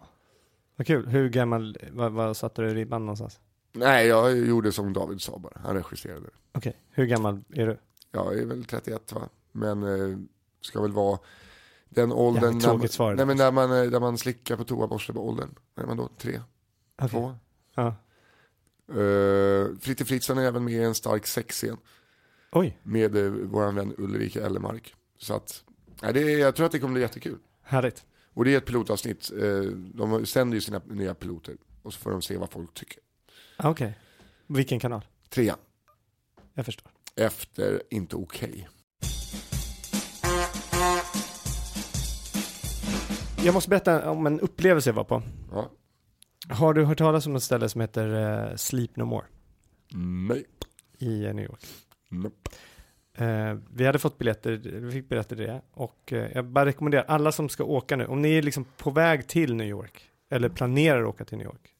Vad 0.76 0.86
kul. 0.86 1.06
Hur 1.06 1.28
gammal, 1.28 1.78
vad, 1.92 2.12
vad 2.12 2.36
satte 2.36 2.62
du 2.62 2.74
ribban 2.74 3.06
någonstans? 3.06 3.40
Nej, 3.72 4.06
jag 4.06 4.38
gjorde 4.38 4.72
som 4.72 4.92
David 4.92 5.20
sa 5.20 5.38
bara, 5.38 5.60
han 5.62 5.76
regisserade. 5.76 6.28
Okej. 6.52 6.76
Hur 6.90 7.06
gammal 7.06 7.44
är 7.50 7.66
du? 7.66 7.78
Jag 8.10 8.38
är 8.38 8.46
väl 8.46 8.64
31 8.64 9.12
va, 9.12 9.28
men 9.52 9.82
eh, 9.82 10.18
ska 10.60 10.82
väl 10.82 10.92
vara 10.92 11.18
den 11.88 12.12
åldern 12.12 12.58
när 12.58 12.78
man, 12.78 12.88
svar. 12.88 13.14
nej, 13.14 13.26
men 13.26 13.36
där, 13.36 13.52
man, 13.52 13.72
eh, 13.72 13.90
där 13.90 14.00
man 14.00 14.18
slickar 14.18 14.56
på 14.56 14.64
toaborsten 14.64 15.14
på 15.14 15.28
åldern. 15.28 15.54
När 15.74 15.84
är 15.84 15.88
man 15.88 15.96
då? 15.96 16.08
Tre? 16.18 16.40
Okej. 16.96 17.08
Två? 17.08 17.34
Ja. 17.74 17.94
Uh, 18.94 19.76
Fritte 19.78 20.04
Fritzson 20.04 20.38
är 20.38 20.42
även 20.42 20.64
med 20.64 20.74
i 20.74 20.82
en 20.82 20.94
stark 20.94 21.26
sexscen 21.26 21.76
Oj, 22.54 22.78
med 22.82 23.16
uh, 23.16 23.32
vår 23.46 23.72
vän 23.72 23.94
Ulrika 23.98 24.46
Ellemark. 24.46 24.94
Så 25.18 25.34
att, 25.34 25.64
nej, 26.02 26.12
det 26.12 26.20
är, 26.32 26.38
jag 26.38 26.56
tror 26.56 26.66
att 26.66 26.72
det 26.72 26.78
kommer 26.78 26.92
bli 26.92 27.02
jättekul. 27.02 27.38
härligt. 27.62 28.04
Och 28.34 28.44
det 28.44 28.54
är 28.54 28.58
ett 28.58 28.66
pilotavsnitt, 28.66 29.30
eh, 29.42 29.60
de 29.94 30.26
sänder 30.26 30.54
ju 30.54 30.60
sina 30.60 30.80
nya 30.86 31.14
piloter 31.14 31.56
och 31.82 31.92
så 31.94 31.98
får 32.00 32.10
de 32.10 32.22
se 32.22 32.36
vad 32.36 32.50
folk 32.50 32.74
tycker. 32.74 32.98
Okej. 33.58 33.98
Vilken 34.46 34.80
kanal? 34.80 35.04
Trean, 35.28 35.58
Jag 36.54 36.64
förstår. 36.64 36.90
efter 37.16 37.82
Inte 37.90 38.16
Okej. 38.16 38.68
Jag 43.44 43.54
måste 43.54 43.70
berätta 43.70 44.10
om 44.10 44.26
en 44.26 44.40
upplevelse 44.40 44.90
jag 44.90 44.94
var 44.94 45.04
på. 45.04 45.22
Ja. 45.52 45.70
Har 46.48 46.74
du 46.74 46.84
hört 46.84 46.98
talas 46.98 47.26
om 47.26 47.36
ett 47.36 47.42
ställe 47.42 47.68
som 47.68 47.80
heter 47.80 48.08
eh, 48.50 48.56
Sleep 48.56 48.96
No 48.96 49.04
More 49.04 49.26
Nej. 50.28 50.44
i 50.98 51.24
eh, 51.24 51.34
New 51.34 51.44
York? 51.44 51.60
Nope. 52.22 52.50
Eh, 53.14 53.54
vi 53.70 53.86
hade 53.86 53.98
fått 53.98 54.18
biljetter, 54.18 54.50
vi 54.56 54.92
fick 54.92 55.08
biljetter 55.08 55.36
det 55.36 55.62
och 55.72 56.12
eh, 56.12 56.30
jag 56.34 56.44
bara 56.44 56.66
rekommenderar 56.66 57.04
alla 57.04 57.32
som 57.32 57.48
ska 57.48 57.64
åka 57.64 57.96
nu, 57.96 58.06
om 58.06 58.22
ni 58.22 58.32
är 58.38 58.42
liksom 58.42 58.64
på 58.76 58.90
väg 58.90 59.28
till 59.28 59.54
New 59.54 59.66
York 59.66 60.10
eller 60.30 60.48
planerar 60.48 61.02
att 61.02 61.08
åka 61.08 61.24
till 61.24 61.38
New 61.38 61.46
York, 61.46 61.74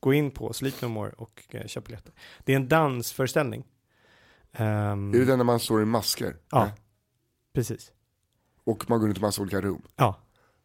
gå 0.00 0.12
in 0.14 0.30
på 0.30 0.52
Sleep 0.52 0.82
No 0.82 0.86
More 0.88 1.10
och 1.10 1.44
eh, 1.50 1.66
köp 1.66 1.84
biljetter. 1.84 2.12
Det 2.44 2.52
är 2.52 2.56
en 2.56 2.68
dansföreställning. 2.68 3.64
Ehm, 4.52 5.14
Är 5.14 5.18
det 5.18 5.24
den 5.24 5.38
när 5.38 5.44
man 5.44 5.60
står 5.60 5.82
i 5.82 5.84
masker? 5.84 6.36
Ja. 6.50 6.64
Nej. 6.64 6.72
precis. 7.54 7.92
Och 8.64 8.90
man 8.90 9.00
går 9.00 9.06
runt 9.06 9.18
i 9.18 9.20
massa 9.20 9.42
olika 9.42 9.60
rum? 9.60 9.82
Ja. 9.96 10.18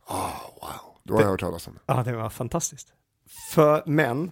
Ah, 0.06 0.32
wow. 0.62 0.97
Då 1.04 1.14
har 1.14 1.22
jag 1.22 1.30
hört 1.30 1.39
talas 1.39 1.68
om 1.68 1.74
det. 1.74 1.80
ja, 1.86 2.04
det 2.04 2.14
var 2.14 2.30
fantastiskt. 2.30 2.93
För, 3.51 3.84
men, 3.86 4.32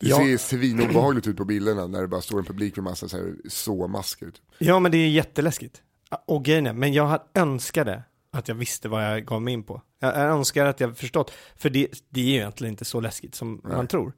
Det 0.00 0.06
Ja. 0.08 0.16
ser 0.16 0.36
svinobehagligt 0.36 1.26
ut 1.26 1.36
på 1.36 1.44
bilderna 1.44 1.86
när 1.86 2.00
det 2.00 2.08
bara 2.08 2.20
står 2.20 2.38
en 2.38 2.44
publik 2.44 2.76
med 2.76 2.84
massa 2.84 3.08
så, 3.08 3.16
här, 3.16 3.34
så 3.48 3.88
masker. 3.88 4.26
Typ. 4.26 4.42
ja 4.58 4.78
men 4.78 4.92
det 4.92 4.98
är 4.98 5.08
jätteläskigt. 5.08 5.82
Och 6.26 6.44
grejen 6.44 6.66
är, 6.66 6.72
men 6.72 6.92
jag 6.92 7.20
önskade 7.34 8.02
att 8.32 8.48
jag 8.48 8.54
visste 8.54 8.88
vad 8.88 9.04
jag 9.04 9.24
gav 9.26 9.42
mig 9.42 9.54
in 9.54 9.62
på. 9.62 9.82
Jag 9.98 10.16
önskar 10.16 10.66
att 10.66 10.80
jag 10.80 10.96
förstått, 10.98 11.32
för 11.56 11.70
det, 11.70 11.88
det 12.08 12.20
är 12.20 12.24
ju 12.24 12.34
egentligen 12.34 12.72
inte 12.72 12.84
så 12.84 13.00
läskigt 13.00 13.34
som 13.34 13.60
man 13.64 13.86
tror. 13.86 14.12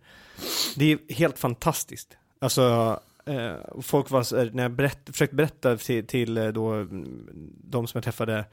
Det 0.77 0.93
är 0.93 0.99
helt 1.15 1.39
fantastiskt. 1.39 2.17
Alltså, 2.41 3.01
eh, 3.27 3.53
folk 3.83 4.11
var 4.11 4.51
när 4.55 4.63
jag 4.63 4.73
berätt, 4.73 4.99
försökte 5.13 5.37
berätta 5.37 5.77
till, 5.77 6.07
till 6.07 6.37
eh, 6.37 6.47
då, 6.49 6.87
de 7.65 7.87
som 7.87 7.99
jag 7.99 8.05
träffade 8.05 8.45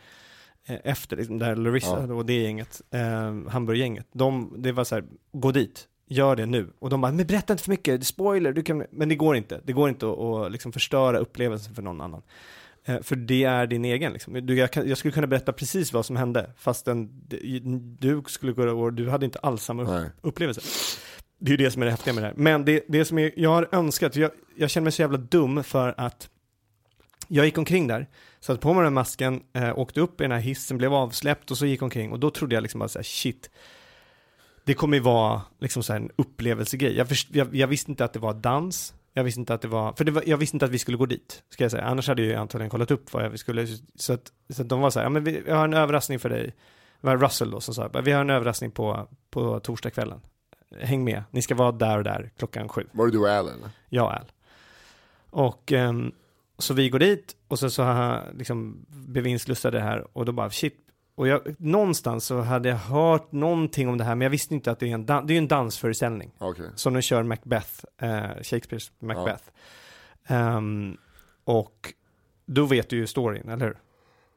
eh, 0.65 0.77
efter, 0.83 1.17
liksom, 1.17 1.39
där 1.39 1.55
Larissa 1.55 2.05
Ja. 2.07 2.13
och 2.13 2.25
det 2.25 2.41
gänget, 2.41 2.81
eh, 2.91 3.49
Hamburggänget, 3.49 4.07
de, 4.11 4.53
det 4.57 4.71
var 4.71 4.83
så 4.83 4.95
här, 4.95 5.03
gå 5.31 5.51
dit, 5.51 5.87
gör 6.09 6.35
det 6.35 6.45
nu. 6.45 6.69
Och 6.79 6.89
de 6.89 7.01
bara, 7.01 7.11
men 7.11 7.27
berätta 7.27 7.53
inte 7.53 7.63
för 7.63 7.71
mycket, 7.71 8.07
spoiler, 8.07 8.53
du 8.53 8.63
kan, 8.63 8.85
men 8.91 9.09
det 9.09 9.15
går 9.15 9.35
inte. 9.35 9.61
Det 9.63 9.73
går 9.73 9.89
inte 9.89 10.07
att, 10.07 10.19
att 10.19 10.51
liksom 10.51 10.71
förstöra 10.71 11.17
upplevelsen 11.17 11.75
för 11.75 11.81
någon 11.81 12.01
annan. 12.01 12.21
Eh, 12.85 13.01
För 13.01 13.15
det 13.15 13.43
är 13.43 13.67
din 13.67 13.85
egen 13.85 14.13
liksom. 14.13 14.45
Du, 14.45 14.55
jag, 14.55 14.69
jag 14.73 14.97
skulle 14.97 15.11
kunna 15.11 15.27
berätta 15.27 15.53
precis 15.53 15.93
vad 15.93 16.05
som 16.05 16.15
hände, 16.15 16.51
fastän 16.57 17.09
du 17.99 18.23
skulle 18.27 18.51
gå 18.51 18.69
och 18.69 18.93
du 18.93 19.09
hade 19.09 19.25
inte 19.25 19.39
alls 19.39 19.63
samma 19.63 19.83
Nej. 19.83 20.09
upplevelse. 20.21 20.61
Det 21.39 21.49
är 21.49 21.57
ju 21.57 21.65
det 21.65 21.71
som 21.71 21.81
är 21.81 21.85
det 21.85 21.91
häftiga 21.91 22.13
med 22.13 22.23
det 22.23 22.27
här. 22.27 22.35
Men 22.37 22.65
det, 22.65 22.83
det 22.87 23.05
som 23.05 23.19
är, 23.19 23.31
jag 23.35 23.49
har 23.49 23.69
önskat, 23.71 24.15
jag, 24.15 24.31
jag 24.57 24.69
känner 24.69 24.83
mig 24.83 24.91
så 24.91 25.01
jävla 25.01 25.17
dum 25.17 25.63
för 25.63 25.95
att 25.97 26.29
jag 27.27 27.45
gick 27.45 27.57
omkring 27.57 27.87
där, 27.87 28.07
satte 28.39 28.59
på 28.59 28.73
mig 28.73 28.77
den 28.77 28.83
här 28.83 28.91
masken, 28.91 29.41
eh, 29.53 29.79
åkte 29.79 30.01
upp 30.01 30.21
i 30.21 30.23
den 30.23 30.31
här 30.31 30.39
hissen, 30.39 30.77
blev 30.77 30.93
avsläppt 30.93 31.51
och 31.51 31.57
så 31.57 31.65
gick 31.65 31.81
omkring 31.81 32.11
och 32.11 32.19
då 32.19 32.29
trodde 32.29 32.55
jag 32.55 32.61
liksom 32.61 32.79
bara 32.79 32.89
så 32.89 32.99
här, 32.99 33.03
shit, 33.03 33.49
det 34.69 34.75
kommer 34.75 34.97
ju 34.97 35.03
vara 35.03 35.41
liksom 35.59 35.83
så 35.83 35.93
här 35.93 35.99
en 35.99 36.11
upplevelsegrej. 36.15 36.97
Jag, 36.97 37.07
först, 37.07 37.27
jag, 37.31 37.55
jag 37.55 37.67
visste 37.67 37.91
inte 37.91 38.05
att 38.05 38.13
det 38.13 38.19
var 38.19 38.33
dans, 38.33 38.93
jag 39.13 39.23
visste 39.23 39.39
inte 39.39 39.53
att 39.53 39.61
det 39.61 39.67
var, 39.67 39.93
för 39.93 40.03
det 40.03 40.11
var, 40.11 40.23
jag 40.25 40.37
visste 40.37 40.55
inte 40.55 40.65
att 40.65 40.71
vi 40.71 40.79
skulle 40.79 40.97
gå 40.97 41.05
dit, 41.05 41.43
ska 41.49 41.63
jag 41.63 41.71
säga. 41.71 41.83
Annars 41.83 42.07
hade 42.07 42.21
jag 42.21 42.29
ju 42.29 42.35
antagligen 42.35 42.69
kollat 42.69 42.91
upp 42.91 43.13
vad 43.13 43.31
vi 43.31 43.37
skulle, 43.37 43.67
så 43.95 44.13
att, 44.13 44.31
så 44.49 44.61
att 44.61 44.69
de 44.69 44.81
var 44.81 44.89
så 44.89 44.99
här, 44.99 45.05
ja 45.05 45.09
men 45.09 45.23
vi, 45.23 45.41
vi 45.45 45.51
har 45.51 45.63
en 45.63 45.73
överraskning 45.73 46.19
för 46.19 46.29
dig. 46.29 46.55
Det 47.01 47.07
var 47.07 47.17
Russell 47.17 47.51
då 47.51 47.61
som 47.61 47.73
sa, 47.73 47.87
vi 48.03 48.11
har 48.11 48.21
en 48.21 48.29
överraskning 48.29 48.71
på, 48.71 49.07
på 49.29 49.59
torsdagskvällen. 49.59 50.21
Häng 50.81 51.03
med, 51.03 51.23
ni 51.31 51.41
ska 51.41 51.55
vara 51.55 51.71
där 51.71 51.97
och 51.97 52.03
där 52.03 52.31
klockan 52.37 52.69
sju. 52.69 52.85
Var 52.91 53.05
det 53.05 53.11
du 53.11 53.19
och 53.19 53.29
Al 53.29 53.47
eller? 53.47 53.69
Jag 53.89 54.05
och 54.05 54.13
Al. 54.13 54.31
Och 55.29 55.71
ehm, 55.71 56.11
så 56.57 56.73
vi 56.73 56.89
går 56.89 56.99
dit 56.99 57.35
och 57.47 57.59
så, 57.59 57.69
så 57.69 57.81
jag 57.81 58.23
liksom 58.33 58.85
blev 58.87 59.23
vi 59.23 59.29
inslussade 59.29 59.79
här 59.79 60.17
och 60.17 60.25
då 60.25 60.31
bara 60.31 60.49
shit. 60.49 60.85
Och 61.19 61.27
jag, 61.27 61.55
någonstans 61.57 62.25
så 62.25 62.39
hade 62.41 62.69
jag 62.69 62.75
hört 62.75 63.31
någonting 63.31 63.89
om 63.89 63.97
det 63.97 64.03
här 64.03 64.15
men 64.15 64.25
jag 64.25 64.29
visste 64.29 64.53
inte 64.53 64.71
att 64.71 64.79
det 64.79 64.89
är 64.89 64.93
en, 64.93 65.05
dan- 65.05 65.27
det 65.27 65.33
är 65.33 65.37
en 65.37 65.47
dansföreställning. 65.47 66.31
Okej. 66.37 66.65
Som 66.75 66.93
de 66.93 67.01
kör 67.01 67.23
Macbeth, 67.23 67.69
eh, 68.01 68.23
Shakespeares 68.41 68.91
Macbeth. 68.99 69.43
Ehm, 70.27 70.97
och 71.43 71.93
då 72.45 72.65
vet 72.65 72.89
du 72.89 72.97
ju 72.97 73.07
storyn, 73.07 73.49
eller 73.49 73.65
hur? 73.65 73.77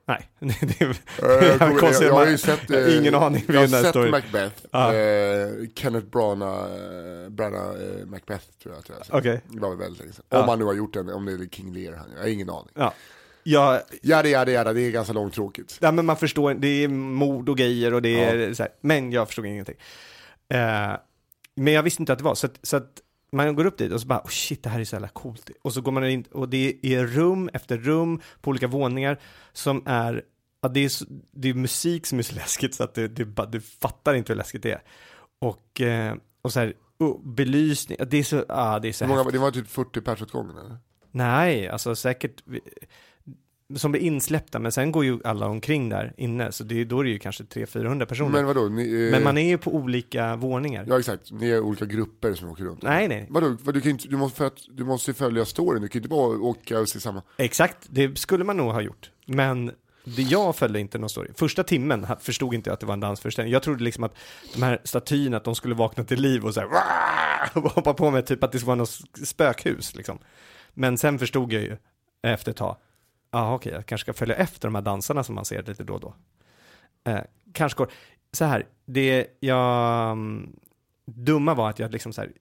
Nej, 0.06 0.28
det 0.38 0.80
är, 0.80 0.88
Eh, 0.88 0.94
jag, 1.22 1.44
jag, 1.60 1.78
konstigt, 1.80 2.06
jag 2.08 2.14
har 2.14 2.26
ju 2.26 2.38
sett, 2.38 2.70
har 2.70 3.00
ingen 3.00 3.14
aning 3.14 3.44
jag 3.48 3.54
har 3.54 3.60
här 3.68 3.92
sett. 3.92 4.10
Macbeth, 4.10 4.62
Ja. 4.70 4.94
eh, 4.94 5.48
Kenneth 5.74 6.06
Branagh, 6.06 6.72
eh, 6.72 7.28
Branagh 7.28 7.70
eh, 7.82 8.06
Macbeth 8.06 8.44
tror 8.62 8.74
jag 8.74 8.78
att 8.78 8.88
jag. 9.08 9.18
Okej. 9.18 9.40
Det 9.48 9.60
var 9.60 9.68
väl 9.68 9.78
väldigt 9.78 10.00
länge 10.00 10.12
sedan. 10.12 10.24
Ja. 10.28 10.42
Om 10.42 10.48
han 10.48 10.58
nu 10.58 10.64
har 10.64 10.74
gjort 10.74 10.94
den, 10.94 11.08
om 11.10 11.24
det 11.24 11.32
är 11.32 11.46
King 11.48 11.72
Lear, 11.74 12.00
jag 12.16 12.22
har 12.22 12.28
ingen 12.28 12.50
aning. 12.50 12.72
Ja. 13.44 13.74
Ja, 13.74 13.82
Jada 14.02 14.28
jada 14.28 14.50
jada, 14.52 14.72
det 14.72 14.80
är 14.80 14.90
ganska 14.90 15.12
långtråkigt. 15.12 15.78
Ja 15.80 15.92
men 15.92 16.06
man 16.06 16.16
förstår, 16.16 16.54
det 16.54 16.68
är 16.68 16.88
mord 16.88 17.48
och 17.48 17.56
grejer 17.58 17.94
och 17.94 18.02
det 18.02 18.24
är 18.24 18.54
så 18.54 18.62
här, 18.62 18.72
men 18.80 19.12
jag 19.12 19.26
förstod 19.28 19.46
ingenting. 19.46 19.76
Eh, 20.48 20.92
men 21.54 21.72
jag 21.72 21.82
visste 21.82 22.02
inte 22.02 22.12
att 22.12 22.18
det 22.18 22.24
var, 22.24 22.34
så 22.34 22.46
att, 22.46 22.58
så 22.62 22.76
att 22.76 22.90
man 23.32 23.54
går 23.54 23.64
upp 23.64 23.78
dit 23.78 23.92
och 23.92 24.00
så 24.00 24.06
bara, 24.06 24.18
oh 24.20 24.28
shit 24.28 24.62
det 24.62 24.68
här 24.70 24.80
är 24.80 24.84
så 24.84 24.94
jävla 24.94 25.08
coolt. 25.08 25.50
Och 25.62 25.72
så 25.72 25.80
går 25.80 25.92
man 25.92 26.04
in 26.08 26.22
och 26.30 26.48
det 26.48 26.76
är 26.82 27.06
rum 27.06 27.50
efter 27.52 27.78
rum 27.78 28.20
på 28.40 28.50
olika 28.50 28.66
våningar 28.66 29.18
som 29.52 29.82
är 29.86 30.22
ja, 30.60 30.68
det, 30.68 30.80
är, 30.84 30.88
så- 30.88 31.04
det 31.32 31.48
är 31.48 31.54
musik 31.54 32.06
som 32.06 32.18
är 32.18 32.22
så 32.22 32.34
läskigt 32.34 32.74
så 32.74 32.84
att 32.84 32.94
du, 32.94 33.08
du, 33.08 33.24
bara- 33.24 33.46
du 33.46 33.60
fattar 33.60 34.14
inte 34.14 34.32
hur 34.32 34.38
läskigt 34.38 34.62
det 34.62 34.72
är. 34.72 34.82
Och, 35.40 35.80
eh, 35.80 36.14
och 36.42 36.52
så 36.52 36.60
här, 36.60 36.74
oh, 36.98 37.26
belysning, 37.34 37.96
ja, 38.00 38.04
det 38.04 38.16
är 38.18 38.22
så, 38.22 38.44
ah, 38.48 38.78
det 38.78 38.88
är 38.88 38.92
så 38.92 39.06
många, 39.06 39.24
det 39.24 39.38
var 39.38 39.50
typ 39.50 39.68
40 39.68 40.00
pers 40.00 40.22
åt 40.22 40.30
gången 40.30 40.56
eller? 40.56 40.76
Nej, 41.10 41.68
alltså 41.68 41.94
säkert 41.96 42.42
som 43.76 43.92
blir 43.92 44.00
insläppta, 44.02 44.58
men 44.58 44.72
sen 44.72 44.92
går 44.92 45.04
ju 45.04 45.18
alla 45.24 45.46
omkring 45.46 45.88
där 45.88 46.12
inne, 46.16 46.52
så 46.52 46.64
det, 46.64 46.80
är- 46.80 46.84
då 46.84 47.00
är 47.00 47.04
det 47.04 47.10
ju 47.10 47.18
kanske 47.18 47.44
300-400 47.44 48.04
personer. 48.06 48.30
Men 48.30 48.44
Men, 48.44 48.54
vadå? 48.54 48.68
Ni, 48.68 49.12
eh, 49.14 49.20
man 49.24 49.38
är 49.38 49.48
ju 49.48 49.58
på 49.58 49.74
olika 49.74 50.36
våningar. 50.36 50.84
Ja 50.88 50.98
exakt, 50.98 51.30
ni 51.32 51.50
är 51.50 51.60
olika 51.60 51.84
grupper 51.84 52.34
som 52.34 52.48
åker 52.50 52.64
runt. 52.64 52.82
Nej, 52.82 53.08
nej. 53.08 53.26
Vadå, 53.30 53.56
vad, 53.62 53.74
du, 53.74 53.80
kan 53.80 53.90
inte, 53.90 54.08
du, 54.08 54.16
måste, 54.16 54.36
för 54.38 54.46
att, 54.46 54.58
du 54.70 54.84
måste 54.84 55.10
ju 55.10 55.14
följa 55.14 55.44
storyn, 55.44 55.82
du 55.82 55.88
kan 55.88 55.98
ju 55.98 56.00
inte 56.00 56.08
bara 56.08 56.38
åka 56.38 56.80
och 56.80 56.88
se 56.88 57.00
samma. 57.00 57.22
Exakt, 57.36 57.76
det 57.90 58.18
skulle 58.18 58.44
man 58.44 58.56
nog 58.56 58.72
ha 58.72 58.80
gjort. 58.80 59.10
Men 59.26 59.72
det 60.04 60.22
jag 60.22 60.56
följde 60.56 60.80
inte 60.80 60.98
någon 60.98 61.10
story. 61.10 61.28
Första 61.34 61.62
timmen 61.62 62.06
förstod 62.20 62.54
inte 62.54 62.70
jag 62.70 62.74
att 62.74 62.80
det 62.80 62.86
var 62.86 62.94
en 62.94 63.00
dansföreställning. 63.00 63.52
Jag 63.52 63.62
trodde 63.62 63.84
liksom 63.84 64.04
att 64.04 64.16
de 64.54 64.62
här 64.62 64.78
statyerna, 64.84 65.36
att 65.36 65.44
de 65.44 65.54
skulle 65.54 65.74
vakna 65.74 66.04
till 66.04 66.20
liv 66.20 66.44
och 66.44 66.54
så 66.54 66.60
här, 66.60 66.68
och 67.54 67.62
hoppa 67.72 67.94
på 67.94 68.10
mig, 68.10 68.22
typ 68.24 68.44
att 68.44 68.52
det 68.52 68.58
skulle 68.58 68.66
vara 68.66 68.76
något 68.76 68.98
spökhus 69.26 69.94
liksom. 69.94 70.18
Men 70.74 70.98
sen 70.98 71.18
förstod 71.18 71.52
jag 71.52 71.62
ju 71.62 71.76
efter 72.22 72.50
ett 72.50 72.56
tag, 72.56 72.76
ja 73.32 73.54
okej, 73.54 73.72
jag 73.72 73.86
kanske 73.86 74.04
ska 74.04 74.12
följa 74.12 74.34
efter 74.34 74.68
de 74.68 74.74
här 74.74 74.82
dansarna 74.82 75.24
som 75.24 75.34
man 75.34 75.44
ser 75.44 75.62
lite 75.62 75.84
då 75.84 75.94
och 75.94 76.00
då. 76.00 76.14
Eh, 77.04 77.20
kanske 77.52 77.78
går, 77.78 77.90
så 78.32 78.44
här, 78.44 78.66
det 78.86 79.26
jag, 79.40 80.10
mm, 80.10 80.56
dumma 81.04 81.54
var 81.54 81.70
att 81.70 81.78
jag 81.78 81.92
liksom 81.92 82.12
så 82.12 82.20
här, 82.20 82.32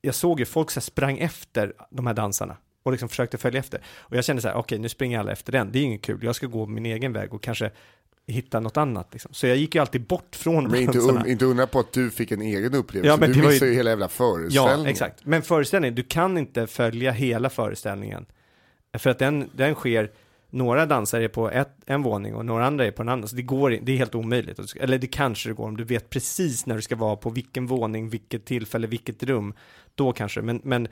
jag 0.00 0.14
såg 0.14 0.40
ju 0.40 0.46
folk 0.46 0.70
så 0.70 0.80
här 0.80 0.82
sprang 0.82 1.18
efter 1.18 1.72
de 1.90 2.06
här 2.06 2.14
dansarna 2.14 2.56
och 2.82 2.92
liksom 2.92 3.08
försökte 3.08 3.38
följa 3.38 3.60
efter. 3.60 3.80
Och 3.96 4.16
jag 4.16 4.24
kände 4.24 4.42
så 4.42 4.48
här, 4.48 4.56
okej 4.56 4.78
nu 4.78 4.88
springer 4.88 5.20
alla 5.20 5.32
efter 5.32 5.52
den, 5.52 5.72
det 5.72 5.78
är 5.78 5.82
inget 5.82 6.02
kul, 6.02 6.18
jag 6.22 6.36
ska 6.36 6.46
gå 6.46 6.66
min 6.66 6.86
egen 6.86 7.12
väg 7.12 7.34
och 7.34 7.42
kanske 7.42 7.70
hitta 8.26 8.60
något 8.60 8.76
annat 8.76 9.08
liksom. 9.12 9.34
Så 9.34 9.46
jag 9.46 9.56
gick 9.56 9.74
ju 9.74 9.80
alltid 9.80 10.06
bort 10.06 10.36
från 10.36 10.64
Men 10.64 10.80
inte, 10.80 10.98
un, 10.98 11.26
inte 11.26 11.44
undra 11.44 11.66
på 11.66 11.78
att 11.78 11.92
du 11.92 12.10
fick 12.10 12.30
en 12.30 12.42
egen 12.42 12.74
upplevelse, 12.74 13.12
Ja, 13.12 13.16
men 13.16 13.32
du 13.32 13.48
missade 13.48 13.70
ju 13.70 13.76
hela 13.76 13.90
jävla 13.90 14.08
föreställningen. 14.08 14.84
Ja, 14.84 14.90
exakt. 14.90 15.24
Men 15.24 15.42
föreställningen, 15.42 15.94
du 15.94 16.02
kan 16.02 16.38
inte 16.38 16.66
följa 16.66 17.12
hela 17.12 17.50
föreställningen. 17.50 18.26
För 18.98 19.10
att 19.10 19.18
den, 19.18 19.50
den 19.54 19.74
sker, 19.74 20.10
några 20.52 20.86
dansar 20.86 21.20
är 21.20 21.28
på 21.28 21.50
ett, 21.50 21.72
en 21.86 22.02
våning 22.02 22.34
och 22.34 22.44
några 22.44 22.66
andra 22.66 22.86
är 22.86 22.90
på 22.90 23.02
en 23.02 23.08
annan. 23.08 23.28
Så 23.28 23.36
det 23.36 23.42
går 23.42 23.70
det 23.70 23.92
är 23.92 23.96
helt 23.96 24.14
omöjligt. 24.14 24.76
Eller 24.80 24.98
det 24.98 25.06
kanske 25.06 25.48
det 25.48 25.54
går 25.54 25.64
om 25.68 25.76
du 25.76 25.84
vet 25.84 26.10
precis 26.10 26.66
när 26.66 26.76
du 26.76 26.82
ska 26.82 26.96
vara 26.96 27.16
på 27.16 27.30
vilken 27.30 27.66
våning, 27.66 28.08
vilket 28.08 28.44
tillfälle, 28.44 28.86
vilket 28.86 29.22
rum. 29.22 29.54
Då 29.94 30.12
kanske, 30.12 30.42
men, 30.42 30.60
men 30.64 30.88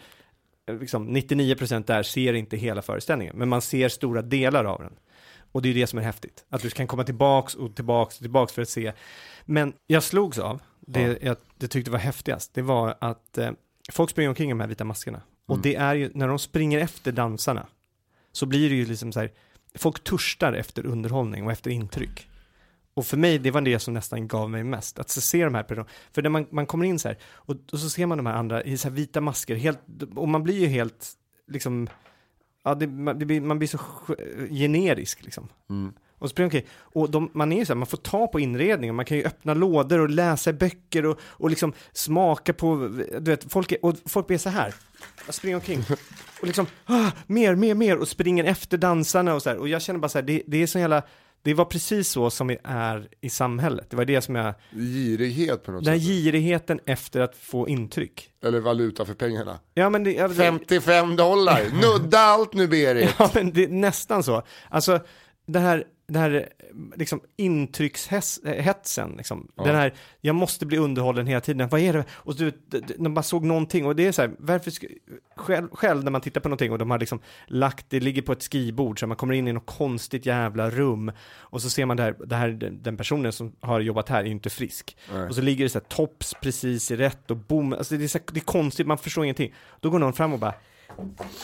eh, 0.68 0.78
liksom 0.78 1.16
99% 1.16 1.84
där 1.86 2.02
ser 2.02 2.32
inte 2.32 2.56
hela 2.56 2.82
föreställningen. 2.82 3.36
Men 3.38 3.48
man 3.48 3.62
ser 3.62 3.88
stora 3.88 4.22
delar 4.22 4.64
av 4.64 4.82
den. 4.82 4.92
Och 5.52 5.62
det 5.62 5.68
är 5.68 5.74
det 5.74 5.86
som 5.86 5.98
är 5.98 6.02
häftigt. 6.02 6.44
Att 6.48 6.62
du 6.62 6.70
kan 6.70 6.86
komma 6.86 7.04
tillbaks 7.04 7.54
och 7.54 7.76
tillbaks 7.76 8.16
och 8.16 8.22
tillbaks 8.22 8.52
för 8.52 8.62
att 8.62 8.68
se. 8.68 8.92
Men 9.44 9.72
jag 9.86 10.02
slogs 10.02 10.38
av, 10.38 10.62
det 10.80 11.00
Ja. 11.02 11.14
jag 11.20 11.36
det 11.56 11.68
tyckte 11.68 11.90
var 11.90 11.98
häftigast, 11.98 12.54
det 12.54 12.62
var 12.62 12.94
att 13.00 13.38
eh, 13.38 13.50
folk 13.92 14.10
springer 14.10 14.28
omkring 14.28 14.50
i 14.50 14.52
de 14.52 14.60
här 14.60 14.68
vita 14.68 14.84
maskerna. 14.84 15.22
Och 15.46 15.54
Mm. 15.56 15.62
det 15.62 15.74
är 15.74 15.94
ju, 15.94 16.10
när 16.14 16.28
de 16.28 16.38
springer 16.38 16.78
efter 16.78 17.12
dansarna, 17.12 17.66
så 18.32 18.46
blir 18.46 18.70
det 18.70 18.76
ju 18.76 18.86
liksom 18.86 19.12
så 19.12 19.20
här, 19.20 19.30
folk 19.74 20.04
törstar 20.04 20.52
efter 20.52 20.86
underhållning 20.86 21.46
och 21.46 21.52
efter 21.52 21.70
intryck. 21.70 22.26
Och 22.94 23.06
för 23.06 23.16
mig, 23.16 23.38
det 23.38 23.50
var 23.50 23.60
det 23.60 23.78
som 23.78 23.94
nästan 23.94 24.28
gav 24.28 24.50
mig 24.50 24.64
mest, 24.64 24.98
att 24.98 25.10
se 25.10 25.44
de 25.44 25.54
här 25.54 25.62
personerna. 25.62 25.90
För 26.12 26.22
när 26.22 26.30
man, 26.30 26.46
man 26.50 26.66
kommer 26.66 26.84
in 26.84 26.98
så 26.98 27.08
här, 27.08 27.18
och, 27.24 27.56
och 27.72 27.78
så 27.78 27.90
ser 27.90 28.06
man 28.06 28.18
de 28.18 28.26
här 28.26 28.34
andra 28.34 28.62
i 28.62 28.78
så 28.78 28.88
här 28.88 28.94
vita 28.94 29.20
masker, 29.20 29.56
helt, 29.56 29.80
och 30.16 30.28
man 30.28 30.42
blir 30.42 30.58
ju 30.58 30.66
helt, 30.66 31.12
liksom, 31.48 31.88
ja, 32.64 32.74
det, 32.74 32.86
man, 32.86 33.18
det 33.18 33.24
blir, 33.26 33.40
man 33.40 33.58
blir 33.58 33.68
så 33.68 33.78
generisk 34.50 35.24
liksom. 35.24 35.48
Mm. 35.70 35.92
Och 36.20 36.28
så 36.28 36.32
springer 36.32 36.46
omkring. 36.46 36.66
Och 36.72 37.10
de, 37.10 37.30
man 37.34 37.52
är 37.52 37.58
ju 37.58 37.64
så 37.66 37.72
här, 37.72 37.78
man 37.78 37.86
får 37.86 37.96
ta 37.98 38.26
på 38.26 38.40
inredningen, 38.40 38.94
man 38.94 39.04
kan 39.04 39.16
ju 39.16 39.24
öppna 39.24 39.54
lådor 39.54 39.98
och 39.98 40.10
läsa 40.10 40.52
böcker 40.52 41.06
och, 41.06 41.18
och 41.22 41.50
liksom 41.50 41.72
smaka 41.92 42.52
på, 42.52 42.76
du 43.20 43.30
vet, 43.30 43.52
folk, 43.52 43.72
är, 43.72 43.84
och 43.84 43.96
folk 44.06 44.26
blir 44.26 44.38
så 44.38 44.48
här. 44.50 44.74
Jag 45.26 45.34
springer 45.34 45.56
omkring 45.56 45.84
och 46.40 46.46
liksom, 46.46 46.66
ah, 46.86 47.10
mer, 47.26 47.54
mer, 47.54 47.74
mer 47.74 47.96
och 47.96 48.08
springer 48.08 48.44
efter 48.44 48.78
dansarna 48.78 49.34
och 49.34 49.42
så 49.42 49.50
här. 49.50 49.56
Och 49.56 49.68
jag 49.68 49.82
känner 49.82 50.00
bara 50.00 50.08
så 50.08 50.18
här, 50.18 50.22
det, 50.22 50.42
det 50.46 50.62
är 50.62 50.66
så 50.66 50.78
jävla, 50.78 51.02
det 51.42 51.54
var 51.54 51.64
precis 51.64 52.08
så 52.08 52.30
som 52.30 52.46
vi 52.46 52.58
är 52.64 53.08
i 53.20 53.30
samhället. 53.30 53.86
Det 53.90 53.96
var 53.96 54.04
det 54.04 54.20
som 54.20 54.34
jag, 54.34 54.54
Girighet 54.72 55.64
på 55.64 55.72
något 55.72 55.84
den 55.84 55.92
här 55.92 55.98
sätt. 56.00 56.08
girigheten 56.08 56.80
efter 56.86 57.20
att 57.20 57.36
få 57.36 57.68
intryck. 57.68 58.30
Eller 58.44 58.60
valuta 58.60 59.04
för 59.04 59.14
pengarna. 59.14 59.58
Ja 59.74 59.90
men 59.90 60.04
det, 60.04 60.12
jag, 60.12 60.36
55 60.36 61.16
dollar, 61.16 61.62
nudda 61.82 62.18
allt 62.18 62.54
nu 62.54 62.68
Berit. 62.68 63.14
Ja, 63.18 63.30
men 63.34 63.52
det 63.52 63.64
är 63.64 63.68
nästan 63.68 64.22
så. 64.22 64.42
Alltså, 64.68 65.00
det 65.46 65.58
här, 65.58 65.84
det 66.06 66.18
här 66.18 66.48
liksom 66.96 67.20
intryckshetsen, 67.36 69.14
liksom. 69.16 69.48
Ja. 69.56 69.64
Den 69.64 69.74
här, 69.74 69.94
jag 70.20 70.34
måste 70.34 70.66
bli 70.66 70.78
underhållen 70.78 71.26
hela 71.26 71.40
tiden, 71.40 71.68
vad 71.68 71.80
är 71.80 71.92
det? 71.92 72.04
Och 72.10 72.36
du, 72.36 72.52
de- 72.98 73.14
bara 73.14 73.22
såg 73.22 73.44
någonting 73.44 73.86
och 73.86 73.96
det 73.96 74.06
är 74.06 74.12
så 74.12 74.22
här, 74.22 74.30
varför, 74.38 74.72
själv, 75.36 75.68
själv 75.72 76.04
när 76.04 76.10
man 76.10 76.20
tittar 76.20 76.40
på 76.40 76.48
någonting 76.48 76.72
och 76.72 76.78
de 76.78 76.90
har 76.90 76.98
liksom 76.98 77.20
lagt, 77.46 77.86
det 77.88 78.00
ligger 78.00 78.22
på 78.22 78.32
ett 78.32 78.42
skrivbord 78.42 79.00
så 79.00 79.06
man 79.06 79.16
kommer 79.16 79.34
in 79.34 79.48
i 79.48 79.52
något 79.52 79.66
konstigt 79.66 80.26
jävla 80.26 80.70
rum 80.70 81.12
och 81.38 81.62
så 81.62 81.70
ser 81.70 81.86
man 81.86 81.96
det 81.96 82.02
här, 82.02 82.16
det 82.26 82.36
här 82.36 82.48
den 82.82 82.96
personen 82.96 83.32
som 83.32 83.52
har 83.60 83.80
jobbat 83.80 84.08
här 84.08 84.20
är 84.20 84.28
inte 84.28 84.50
frisk. 84.50 84.96
Nej. 85.12 85.28
Och 85.28 85.34
så 85.34 85.40
ligger 85.40 85.64
det 85.64 85.68
så 85.68 85.78
här 85.78 85.86
tops 85.86 86.34
precis 86.42 86.90
i 86.90 86.96
rätt 86.96 87.30
och 87.30 87.36
boom, 87.36 87.72
alltså 87.72 87.96
det 87.96 88.04
är, 88.04 88.08
så 88.08 88.18
här, 88.18 88.24
det 88.32 88.40
är 88.40 88.44
konstigt, 88.44 88.86
man 88.86 88.98
förstår 88.98 89.24
ingenting. 89.24 89.54
Då 89.80 89.90
går 89.90 89.98
någon 89.98 90.12
fram 90.12 90.32
och 90.32 90.38
bara 90.38 90.54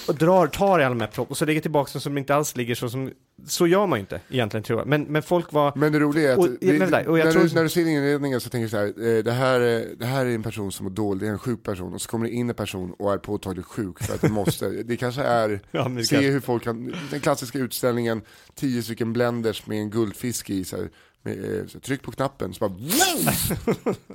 och 0.09 0.15
drar, 0.15 0.47
tar 0.47 0.81
i 0.81 0.85
alla 0.85 0.95
de 0.95 1.01
här 1.01 1.09
propp 1.09 1.31
och 1.31 1.37
så 1.37 1.45
lägger 1.45 1.61
tillbaka 1.61 1.93
dem 1.93 2.01
som 2.01 2.19
inte 2.19 2.35
alls 2.35 2.57
ligger 2.57 2.75
så 2.75 2.89
som, 2.89 3.11
så 3.47 3.67
gör 3.67 3.87
man 3.87 3.99
ju 3.99 4.01
inte 4.01 4.21
egentligen 4.31 4.65
tror 4.65 4.79
jag. 4.81 4.89
Men, 4.89 5.03
men 5.03 5.23
folk 5.23 5.53
var, 5.53 5.73
Men 5.77 5.93
det 5.93 5.99
roliga 5.99 6.29
är 6.29 6.33
att 6.33 6.39
Och- 6.39 6.49
det- 6.61 6.79
men 6.79 6.83
och 7.07 7.19
när, 7.19 7.33
tror- 7.33 7.43
du, 7.45 7.55
när 7.55 7.63
du 7.63 7.69
ser 7.69 7.87
inredningen 7.87 8.41
så 8.41 8.51
tänker 8.51 8.63
du 8.65 8.69
så 8.71 8.77
här, 8.77 9.17
eh, 9.17 9.25
det 9.25 9.33
här, 9.33 9.61
är, 9.61 9.87
det 9.99 10.07
här 10.07 10.27
är 10.27 10.35
en 10.35 10.43
person 10.43 10.73
som 10.73 10.85
mår 10.85 10.91
dåligt, 10.91 11.21
det 11.21 11.27
är 11.27 11.31
en 11.31 11.39
sjuk 11.39 11.63
person 11.63 11.95
och 11.95 12.01
så 12.01 12.09
kommer 12.09 12.27
det 12.27 12.33
in 12.33 12.49
en 12.49 12.55
person 12.55 12.93
och 12.99 13.13
är 13.13 13.19
påtagligt 13.19 13.67
sjuk 13.67 14.03
för 14.03 14.15
att 14.15 14.21
det 14.21 14.29
måste, 14.29 14.69
det 14.69 14.97
kanske 14.97 15.23
är, 15.23 15.61
Ja, 15.71 15.89
det 15.89 16.05
se 16.05 16.15
kan- 16.15 16.25
hur 16.25 16.41
folk 16.41 16.63
kan, 16.65 16.95
den 17.11 17.21
klassiska 17.21 17.59
utställningen, 17.59 18.23
tio 18.55 18.83
stycken 18.83 19.13
blenders 19.13 19.67
med 19.67 19.79
en 19.79 19.91
guldfisk 19.91 20.51
i, 20.51 20.65
så 20.65 20.77
här, 20.77 20.89
med, 21.23 21.59
eh, 21.61 21.67
så 21.67 21.81
tryck 21.81 22.03
på 22.03 22.13
knappen 22.13 22.55
så 22.55 22.69
bara, 22.69 22.79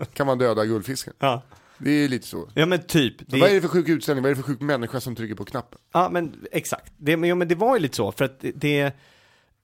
kan 0.13 0.27
man 0.27 0.37
döda 0.37 0.65
guldfisken. 0.65 1.13
ja, 1.19 1.41
Det 1.83 1.91
är 1.91 2.07
lite 2.09 2.27
så. 2.27 2.49
ja 2.55 2.65
men 2.65 2.83
typ. 2.83 3.15
Det, 3.27 3.39
vad 3.39 3.49
är 3.49 3.53
det 3.55 3.61
för 3.61 3.67
sjuk 3.67 3.89
utställning, 3.89 4.23
vad 4.23 4.31
är 4.31 4.35
det 4.35 4.41
för 4.41 4.47
sjuk 4.53 4.61
människa 4.61 4.99
som 4.99 5.15
trycker 5.15 5.35
på 5.35 5.45
knappen? 5.45 5.79
Ja 5.93 6.09
men 6.11 6.45
exakt, 6.51 6.93
det, 6.97 7.17
men, 7.17 7.29
ja, 7.29 7.35
men 7.35 7.47
det 7.47 7.55
var 7.55 7.75
ju 7.75 7.81
lite 7.81 7.95
så 7.95 8.11
för 8.11 8.25
att 8.25 8.45
det, 8.55 8.93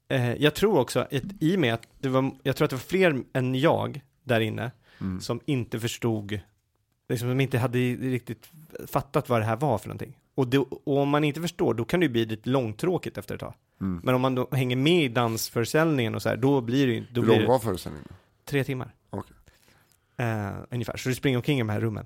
eh, 0.10 0.34
jag 0.34 0.56
tror 0.56 0.80
också 0.80 1.00
att 1.00 1.12
i 1.40 1.56
och 1.56 1.60
med 1.60 1.74
att 1.74 1.88
det 2.00 2.10
var, 2.10 2.32
jag 2.44 2.56
tror 2.56 2.66
att 2.66 2.70
det 2.70 2.76
var 2.76 2.82
fler 2.82 3.24
än 3.34 3.56
jag 3.56 4.02
där 4.24 4.40
inne 4.40 4.72
Mm. 5.00 5.22
som 5.22 5.40
inte 5.46 5.80
förstod, 5.80 6.40
liksom 7.10 7.30
som 7.30 7.40
inte 7.42 7.58
hade 7.58 7.78
riktigt 7.80 8.50
fattat 8.88 9.30
vad 9.30 9.42
det 9.42 9.46
här 9.46 9.56
var 9.56 9.78
för 9.78 9.88
någonting. 9.88 10.18
Och, 10.36 10.48
det, 10.48 10.58
och 10.58 10.98
om 10.98 11.10
man 11.10 11.24
inte 11.24 11.42
förstår, 11.42 11.74
då 11.74 11.86
kan 11.86 12.00
det 12.00 12.06
ju 12.06 12.10
bli 12.12 12.26
lite 12.26 12.50
långtråkigt 12.50 13.18
efter 13.18 13.36
ett 13.36 13.42
tag. 13.42 13.54
Mm. 13.82 14.02
Men 14.04 14.16
om 14.16 14.22
man 14.22 14.36
då 14.36 14.48
hänger 14.52 14.76
med 14.76 15.04
i 15.04 15.08
dansförsäljningen 15.08 16.16
och 16.16 16.22
så 16.22 16.30
här, 16.30 16.38
då 16.38 16.62
blir 16.62 16.88
det 16.88 16.94
ju, 16.94 17.06
Hur 17.14 17.24
lång 17.24 17.46
var 17.46 17.60
föreställningen? 17.60 18.08
tre 18.46 18.64
timmar. 18.64 18.94
Okej. 19.10 19.36
Eh, 20.18 20.52
ungefär, 20.72 20.98
så 20.98 21.10
du 21.10 21.16
springer 21.16 21.38
omkring 21.38 21.58
i 21.58 21.62
de 21.62 21.70
här 21.70 21.80
rummen. 21.82 22.06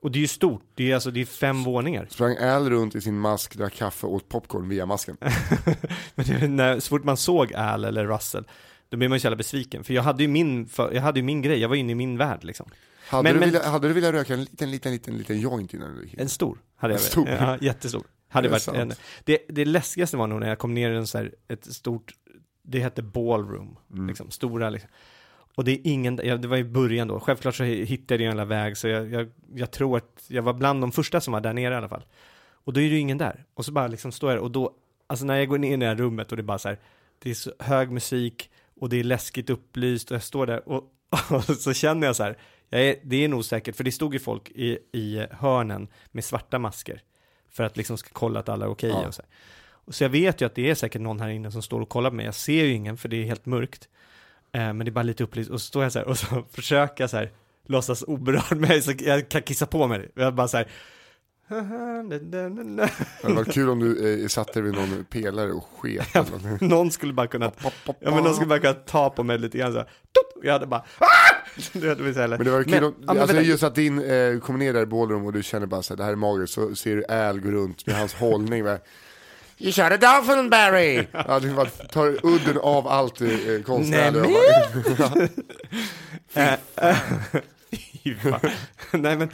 Och 0.00 0.10
det 0.12 0.18
är 0.18 0.20
ju 0.20 0.26
stort, 0.28 0.62
det 0.74 0.90
är 0.90 0.94
alltså, 0.94 1.10
det 1.10 1.20
är 1.20 1.24
fem 1.24 1.62
våningar. 1.64 2.06
Sprang 2.10 2.36
Al 2.38 2.70
runt 2.70 2.94
i 2.94 3.00
sin 3.00 3.18
mask, 3.18 3.56
drack 3.56 3.74
kaffe 3.74 4.06
och 4.06 4.12
åt 4.14 4.28
popcorn 4.28 4.68
via 4.68 4.86
masken? 4.86 5.16
Men 6.14 6.26
det, 6.26 6.32
är 6.32 6.48
när, 6.48 6.80
så 6.80 6.88
fort 6.88 7.04
man 7.04 7.16
såg 7.16 7.54
Al 7.54 7.84
eller 7.84 8.06
Russell, 8.06 8.44
då 8.88 8.96
blev 8.96 9.10
man 9.10 9.16
ju 9.16 9.20
så 9.20 9.26
jävla 9.26 9.36
besviken. 9.36 9.84
För 9.84 9.94
jag 9.94 10.02
hade 10.02 10.22
ju 10.22 10.28
min, 10.28 10.68
jag 10.76 11.02
hade 11.02 11.20
ju 11.20 11.24
min 11.24 11.42
grej, 11.42 11.58
jag 11.58 11.68
var 11.68 11.76
inne 11.76 11.92
i 11.92 11.94
min 11.94 12.18
värld 12.18 12.44
liksom. 12.44 12.70
Hade, 13.08 13.22
Men- 13.22 13.34
du 13.34 13.40
men- 13.40 13.50
velat, 13.50 13.66
hade 13.66 13.88
du 13.88 13.94
velat 13.94 14.12
röka 14.14 14.34
en 14.34 14.40
liten, 14.40 14.70
liten, 14.70 14.92
liten, 14.92 15.18
liten 15.18 15.40
joint 15.40 15.74
innan 15.74 15.94
du 15.96 16.04
gick? 16.04 16.14
En 16.20 16.28
stor 16.28 16.58
hade 16.76 16.94
jag 16.94 17.00
En 17.00 17.06
stor? 17.06 17.28
Ja, 17.28 17.58
jättestor. 17.60 18.02
Hade 18.28 18.48
det 18.48 18.52
varit 18.52 18.62
sant? 18.62 18.78
en, 18.78 18.92
det, 19.24 19.38
det 19.48 19.64
läskigaste 19.64 20.16
var 20.16 20.26
nog 20.26 20.40
när 20.40 20.48
jag 20.48 20.58
kom 20.58 20.74
ner 20.74 20.90
i 20.90 20.96
en 20.96 21.06
så 21.06 21.18
här, 21.18 21.34
ett 21.48 21.74
stort, 21.74 22.12
det 22.62 22.80
hette 22.80 23.02
ballroom, 23.02 23.76
Mm. 23.92 24.06
liksom, 24.08 24.30
stora 24.30 24.70
liksom. 24.70 24.90
Och 25.54 25.64
det 25.64 25.72
är 25.72 25.80
ingen, 25.84 26.20
ja, 26.24 26.36
det 26.36 26.48
var 26.48 26.56
i 26.56 26.64
början 26.64 27.08
då, 27.08 27.20
självklart 27.20 27.54
så 27.54 27.64
hittade 27.64 28.24
jag 28.24 28.32
en 28.32 28.38
jävla 28.38 28.44
väg, 28.44 28.76
så 28.76 28.88
jag, 28.88 29.10
jag, 29.12 29.28
jag 29.54 29.70
tror 29.70 29.96
att 29.96 30.24
jag 30.28 30.42
var 30.42 30.52
bland 30.52 30.80
de 30.80 30.92
första 30.92 31.20
som 31.20 31.32
var 31.32 31.40
där 31.40 31.52
nere 31.52 31.74
i 31.74 31.76
alla 31.76 31.88
fall. 31.88 32.04
Och 32.64 32.72
då 32.72 32.80
är 32.80 32.84
det 32.84 32.90
ju 32.90 32.98
ingen 32.98 33.18
där. 33.18 33.44
Och 33.54 33.64
så 33.64 33.72
bara 33.72 33.86
liksom 33.86 34.12
står 34.12 34.30
jag 34.30 34.38
där, 34.38 34.42
och 34.42 34.50
då, 34.50 34.72
alltså 35.06 35.24
när 35.24 35.36
jag 35.36 35.48
går 35.48 35.64
in 35.64 35.64
i 35.64 35.76
det 35.76 35.86
här 35.86 35.96
rummet 35.96 36.30
och 36.30 36.36
det 36.36 36.40
är 36.40 36.44
bara 36.44 36.58
så 36.58 36.68
här, 36.68 36.78
det 37.18 37.30
är 37.30 37.34
så 37.34 37.52
hög 37.58 37.90
musik 37.90 38.50
och 38.80 38.88
det 38.88 39.00
är 39.00 39.04
läskigt 39.04 39.50
upplyst 39.50 40.10
och 40.10 40.14
jag 40.14 40.22
står 40.22 40.46
där 40.46 40.68
och, 40.68 40.84
och 41.30 41.44
så 41.44 41.72
känner 41.72 42.06
jag 42.06 42.16
så 42.16 42.22
här, 42.22 42.38
jag 42.68 42.82
är, 42.82 42.96
det 43.02 43.24
är 43.24 43.28
nog 43.28 43.44
säkert, 43.44 43.76
för 43.76 43.84
det 43.84 43.92
stod 43.92 44.14
ju 44.14 44.20
folk 44.20 44.50
i, 44.50 44.78
i 44.92 45.26
hörnen 45.30 45.88
med 46.10 46.24
svarta 46.24 46.58
masker 46.58 47.02
för 47.50 47.64
att 47.64 47.76
liksom 47.76 47.98
ska 47.98 48.08
kolla 48.12 48.40
att 48.40 48.48
alla 48.48 48.64
är 48.64 48.70
okej 48.70 48.90
Ja. 48.90 49.06
och 49.06 49.14
så 49.14 49.22
här. 49.22 49.30
Och 49.84 49.94
så 49.94 50.04
jag 50.04 50.08
vet 50.08 50.40
ju 50.40 50.46
att 50.46 50.54
det 50.54 50.70
är 50.70 50.74
säkert 50.74 51.00
någon 51.00 51.20
här 51.20 51.28
inne 51.28 51.50
som 51.50 51.62
står 51.62 51.80
och 51.80 51.88
kollar 51.88 52.10
på 52.10 52.16
mig, 52.16 52.26
jag 52.26 52.34
ser 52.34 52.64
ju 52.64 52.72
ingen 52.72 52.96
för 52.96 53.08
det 53.08 53.16
är 53.16 53.24
helt 53.24 53.46
mörkt. 53.46 53.88
Eh, 54.54 54.60
men 54.60 54.78
det 54.78 54.88
är 54.88 54.92
bara 54.92 55.02
lite 55.02 55.24
upplyst 55.24 55.50
och 55.50 55.60
så 55.60 55.66
står 55.66 55.82
jag 55.82 55.92
så 55.92 55.98
här 55.98 56.06
och 56.08 56.18
så 56.18 56.44
försöker 56.52 57.02
jag 57.04 57.10
så 57.10 57.16
här 57.16 57.30
låtsas 57.66 58.02
oberörd 58.06 58.56
med 58.58 58.84
så 58.84 58.92
jag 58.98 59.28
kan 59.28 59.42
kissa 59.42 59.66
på 59.66 59.86
mig. 59.86 60.10
Jag 60.14 60.34
bara 60.34 60.48
så 60.48 60.56
här 60.56 60.68
Det 61.48 62.88
hade 63.22 63.34
varit 63.34 63.52
kul 63.52 63.68
om 63.70 63.78
du 63.80 64.22
eh, 64.22 64.28
satte 64.28 64.52
dig 64.52 64.62
vid 64.62 64.74
någon 64.74 65.04
pelare 65.04 65.52
och 65.52 65.64
sket. 65.78 66.60
Någon 66.60 66.90
skulle 66.90 67.12
bara 67.12 67.26
kunna, 67.26 67.52
ja 67.84 67.94
men 68.00 68.24
någon 68.24 68.34
skulle 68.34 68.48
bara 68.48 68.58
kunna 68.58 68.72
ta 68.74 69.10
på 69.10 69.22
mig 69.22 69.38
lite 69.38 69.58
grann 69.58 69.72
så 69.72 69.78
här, 69.78 69.88
jag 70.42 70.52
hade 70.52 70.66
bara, 70.66 70.84
ah! 70.98 71.06
Det 71.72 71.88
hade 71.88 72.02
vi 72.02 72.14
så 72.14 72.20
här- 72.20 72.28
Men 72.28 72.44
det 72.44 72.50
var 72.50 72.62
kul 72.62 72.72
Men- 72.72 72.84
om, 72.84 72.94
men 72.98 73.18
alltså 73.18 73.40
just 73.40 73.62
att 73.62 73.74
din 73.74 73.98
eh, 73.98 74.38
kommer 74.38 74.58
ner 74.58 74.72
där 74.72 74.82
i 74.82 74.86
ballroom 74.86 75.26
och 75.26 75.32
du 75.32 75.42
känner 75.42 75.66
bara 75.66 75.82
så 75.82 75.94
här, 75.94 75.98
det 75.98 76.04
här 76.04 76.12
är 76.12 76.16
magiskt, 76.16 76.52
så 76.54 76.74
ser 76.74 76.96
du 76.96 77.04
Al 77.04 77.40
gå 77.40 77.50
runt 77.50 77.86
med 77.86 77.96
hans 77.96 78.14
hållning. 78.14 78.64
Va? 78.64 78.78
You 79.58 79.72
shot 79.72 79.92
a 79.92 79.96
dolphin 79.96 80.50
Barry! 80.50 81.06
Ja, 81.12 81.40
det 81.40 81.54
bara 81.54 81.66
tar 81.66 82.26
udden 82.26 82.58
av 82.58 82.88
allt 82.88 83.20
eh, 83.20 83.28
konstnärligt. 83.64 84.38
Nej, 88.92 89.16
men, 89.16 89.28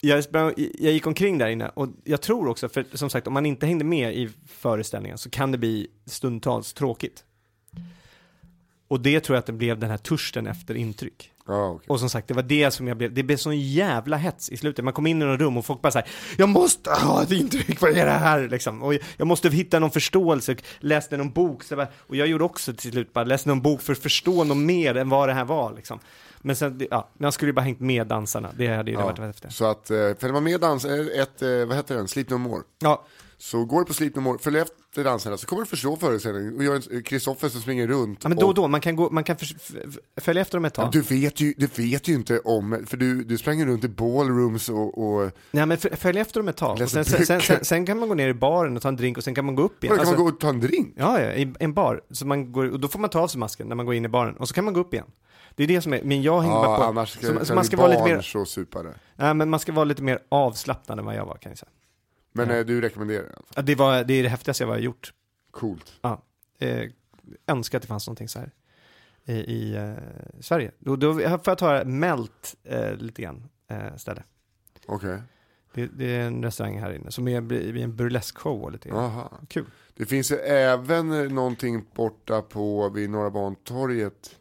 jag, 0.00 0.24
sprang, 0.24 0.52
jag 0.56 0.92
gick 0.92 1.06
omkring 1.06 1.38
där 1.38 1.48
inne 1.48 1.68
och 1.68 1.88
jag 2.04 2.20
tror 2.20 2.48
också, 2.48 2.68
för 2.68 2.84
som 2.92 3.10
sagt 3.10 3.26
om 3.26 3.32
man 3.32 3.46
inte 3.46 3.66
hängde 3.66 3.84
med 3.84 4.14
i 4.14 4.30
föreställningen 4.48 5.18
så 5.18 5.30
kan 5.30 5.52
det 5.52 5.58
bli 5.58 5.86
stundtals 6.06 6.72
tråkigt. 6.72 7.24
Och 8.88 9.00
det 9.00 9.20
tror 9.20 9.36
jag 9.36 9.40
att 9.40 9.46
det 9.46 9.52
blev 9.52 9.78
den 9.78 9.90
här 9.90 9.96
törsten 9.96 10.46
efter 10.46 10.74
intryck. 10.74 11.30
Ja, 11.48 11.68
okej. 11.70 11.86
Och 11.88 12.00
som 12.00 12.10
sagt, 12.10 12.28
det 12.28 12.34
var 12.34 12.42
det 12.42 12.70
som 12.70 12.88
jag 12.88 12.96
blev, 12.96 13.14
det 13.14 13.22
blev 13.22 13.36
sån 13.36 13.60
jävla 13.60 14.16
hets 14.16 14.50
i 14.50 14.56
slutet. 14.56 14.84
Man 14.84 14.94
kom 14.94 15.06
in 15.06 15.22
i 15.22 15.24
något 15.24 15.40
rum 15.40 15.56
och 15.56 15.64
folk 15.66 15.82
bara 15.82 15.90
såhär, 15.92 16.08
jag 16.38 16.48
måste 16.48 16.90
ha 16.90 17.22
ett 17.22 17.30
intryck, 17.32 17.80
vad 17.80 17.90
är 17.90 18.04
det 18.06 18.10
här 18.12 18.48
liksom? 18.48 18.82
Och 18.82 18.94
jag 19.16 19.26
måste 19.26 19.48
hitta 19.48 19.78
någon 19.78 19.90
förståelse, 19.90 20.56
läste 20.80 21.16
någon 21.16 21.30
bok, 21.32 21.64
så 21.64 21.76
bara, 21.76 21.88
och 21.96 22.16
jag 22.16 22.26
gjorde 22.28 22.44
också 22.44 22.72
till 22.72 22.90
slut 22.90 23.12
bara, 23.12 23.24
läste 23.24 23.48
någon 23.48 23.62
bok 23.62 23.82
för 23.82 23.92
att 23.92 23.98
förstå 23.98 24.44
något 24.44 24.56
mer 24.56 24.94
än 24.96 25.08
vad 25.08 25.28
det 25.28 25.32
här 25.32 25.44
var 25.44 25.72
liksom. 25.72 25.98
Men 26.38 26.56
sen, 26.56 26.78
det- 26.78 26.88
ja, 26.90 27.10
man 27.18 27.32
skulle 27.32 27.48
ju 27.48 27.52
bara 27.54 27.60
hängt 27.62 27.80
med 27.80 28.06
dansarna, 28.06 28.50
det 28.56 28.66
hade 28.66 28.90
ju 28.90 28.96
det 28.96 29.02
varit 29.02 29.18
efter. 29.18 29.48
Så 29.50 29.64
att, 29.64 29.90
eh, 29.90 29.96
följer 29.96 30.32
man 30.32 30.44
med 30.44 30.60
dans, 30.60 30.84
eh, 30.84 30.92
ett, 31.22 31.42
eh, 31.42 31.48
vad 31.66 31.76
heter 31.76 31.94
den, 31.96 32.08
Sleep 32.08 32.30
No 32.30 32.38
More. 32.38 32.62
Ja, 32.78 33.04
Så 33.44 33.64
går 33.64 33.78
du 33.78 33.84
på 33.84 33.94
Sleep 33.94 34.14
No 34.16 34.20
More, 34.20 34.38
följ 34.38 34.58
efter 34.58 35.04
dansarna 35.04 35.36
så 35.36 35.46
kommer 35.46 35.62
du 35.62 35.66
förstå 35.66 35.96
föreställningen. 35.96 36.56
Och 36.56 36.64
jag 36.64 36.74
är 36.76 37.02
Kristoffer 37.02 37.48
som 37.48 37.60
springer 37.60 37.86
runt. 37.86 38.18
ja 38.22 38.28
men 38.28 38.38
då 38.38 38.46
och 38.46 38.54
då, 38.54 38.68
man 38.68 38.80
kan, 38.80 38.96
gå, 38.96 39.10
man 39.10 39.24
kan 39.24 39.36
följa 40.16 40.42
efter 40.42 40.58
dem 40.58 40.64
ett 40.64 40.74
tag. 40.74 40.92
du, 40.92 41.00
vet 41.00 41.40
ju, 41.40 41.54
du 41.56 41.66
vet 41.66 42.08
ju 42.08 42.14
inte 42.14 42.38
om, 42.38 42.84
för 42.86 42.96
du, 42.96 43.24
du 43.24 43.38
sprang 43.38 43.66
runt 43.66 43.84
i 43.84 43.88
ballrooms 43.88 44.68
och, 44.68 44.98
och 44.98 45.30
Nej 45.50 45.66
men 45.66 45.78
följ 45.78 46.20
efter 46.20 46.40
dem 46.40 46.48
ett 46.48 46.56
tag. 46.56 46.80
Och 46.80 46.90
sen, 46.90 47.04
sen, 47.04 47.40
sen, 47.40 47.64
sen, 47.64 47.86
kan 47.86 47.98
man 47.98 48.08
gå 48.08 48.14
ner 48.14 48.28
i 48.28 48.34
baren 48.34 48.76
och 48.76 48.82
ta 48.82 48.88
en 48.88 48.96
drink 48.96 49.16
och 49.16 49.24
sen 49.24 49.34
kan 49.34 49.44
man 49.44 49.54
gå 49.54 49.62
upp 49.62 49.84
igen. 49.84 49.96
Kan 49.96 50.00
Alltså- 50.00 50.14
man 50.14 50.24
gå 50.24 50.30
och 50.30 50.40
ta 50.40 50.48
en 50.48 50.60
drink. 50.60 50.94
Ja, 50.96 51.20
ja, 51.20 51.32
i 51.32 51.54
en 51.58 51.74
bar. 51.74 52.02
Så 52.10 52.26
man 52.26 52.52
går, 52.52 52.70
och 52.72 52.80
då 52.80 52.88
får 52.88 52.98
man 52.98 53.10
ta 53.10 53.20
av 53.20 53.28
sig 53.28 53.38
masken 53.38 53.68
när 53.68 53.76
man 53.76 53.86
går 53.86 53.94
in 53.94 54.04
i 54.04 54.08
baren. 54.08 54.36
Och 54.36 54.48
så 54.48 54.54
kan 54.54 54.64
man 54.64 54.74
gå 54.74 54.80
upp 54.80 54.94
igen. 54.94 55.06
Det 55.56 55.62
är 55.62 55.66
det 55.66 55.80
som 55.80 55.92
är, 55.92 56.02
men 56.02 56.22
jag 56.22 56.40
hänger 56.40 56.54
bara 56.54 56.70
Ja, 56.70 56.76
på. 56.76 56.82
annars 56.82 57.10
ska, 57.12 57.26
så, 57.26 57.32
kan 57.32 57.46
så 57.46 57.54
man 57.54 57.64
ska 57.64 57.76
vara 57.76 57.88
lite 57.88 58.04
mer, 58.04 58.20
så 58.20 58.44
nej, 59.16 59.34
men 59.34 59.50
man 59.50 59.60
ska 59.60 59.72
vara 59.72 59.84
lite 59.84 60.02
mer 60.02 60.18
avslappnad 60.28 60.98
än 60.98 61.04
vad 61.04 61.14
jag 61.14 61.26
var 61.26 61.36
kan 61.36 61.50
jag 61.50 61.58
säga. 61.58 61.70
Men 62.34 62.50
eh, 62.50 62.64
du 62.64 62.80
rekommenderar 62.80 63.22
alla 63.22 63.34
fall. 63.34 63.52
Ja, 63.56 63.62
det, 63.62 63.74
var, 63.74 64.04
det 64.04 64.14
är 64.14 64.22
det 64.22 64.28
häftigaste 64.28 64.64
jag 64.64 64.68
har 64.68 64.78
gjort. 64.78 65.12
Coolt. 65.50 65.92
Ja. 66.02 66.22
Eh, 66.58 66.90
önskar 67.46 67.78
att 67.78 67.82
det 67.82 67.88
fanns 67.88 68.06
någonting 68.06 68.28
så 68.28 68.38
här 68.38 68.50
i, 69.24 69.32
i 69.32 69.76
eh, 69.76 69.92
Sverige. 70.40 70.70
Då, 70.78 70.96
då 70.96 71.14
får 71.14 71.40
jag 71.44 71.58
ta 71.58 71.84
Melt 71.84 72.56
eh, 72.64 72.96
lite 72.96 73.22
grann 73.22 73.48
eh, 73.68 73.96
ställe. 73.96 74.22
Okej. 74.86 75.18
Det, 75.74 75.86
det 75.86 76.16
är 76.16 76.20
en 76.20 76.42
restaurang 76.42 76.80
här 76.80 76.92
inne 76.92 77.10
som 77.10 77.28
är 77.28 77.40
blir 77.40 77.76
en 77.76 77.96
burlesque-show 77.96 78.62
och 78.62 78.72
lite 78.72 78.88
grann. 78.88 78.98
Aha. 78.98 79.32
Kul. 79.48 79.66
Det 79.94 80.06
finns 80.06 80.32
ju 80.32 80.36
även 80.36 81.12
eh, 81.12 81.32
någonting 81.32 81.84
borta 81.94 82.42
på 82.42 82.88
vid 82.88 83.10
Norra 83.10 83.30
Bantorget. 83.30 84.36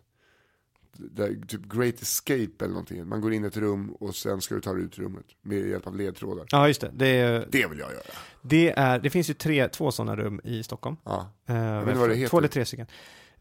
Där, 0.98 1.46
typ 1.48 1.62
Great 1.74 2.02
Escape 2.02 2.50
eller 2.60 2.68
någonting. 2.74 3.08
Man 3.08 3.22
går 3.22 3.34
in 3.34 3.44
i 3.44 3.48
ett 3.48 3.58
rum 3.58 3.90
och 4.00 4.16
sen 4.16 4.42
ska 4.42 4.56
du 4.56 4.62
ta 4.62 4.78
ut 4.78 4.98
rummet 4.98 5.26
med 5.42 5.68
hjälp 5.68 5.88
av 5.88 5.96
ledtrådar. 5.98 6.46
Ja, 6.52 6.68
just 6.68 6.82
det. 6.82 6.92
Det, 6.94 7.08
är, 7.08 7.48
Det 7.52 7.68
vill 7.68 7.80
jag 7.80 7.92
göra. 7.92 8.02
det, 8.42 8.74
är, 8.78 9.00
det 9.00 9.10
finns 9.10 9.30
ju 9.30 9.34
tre, 9.34 9.68
två 9.68 9.92
sådana 9.92 10.16
rum 10.16 10.42
i 10.44 10.64
Stockholm. 10.64 10.98
Ja, 11.04 11.32
vet 11.46 11.88
inte 11.88 12.00
vad 12.00 12.10
det 12.10 12.16
heter. 12.16 12.30
Två 12.30 12.38
eller 12.38 12.48
tre 12.48 12.66
stycken. 12.66 12.88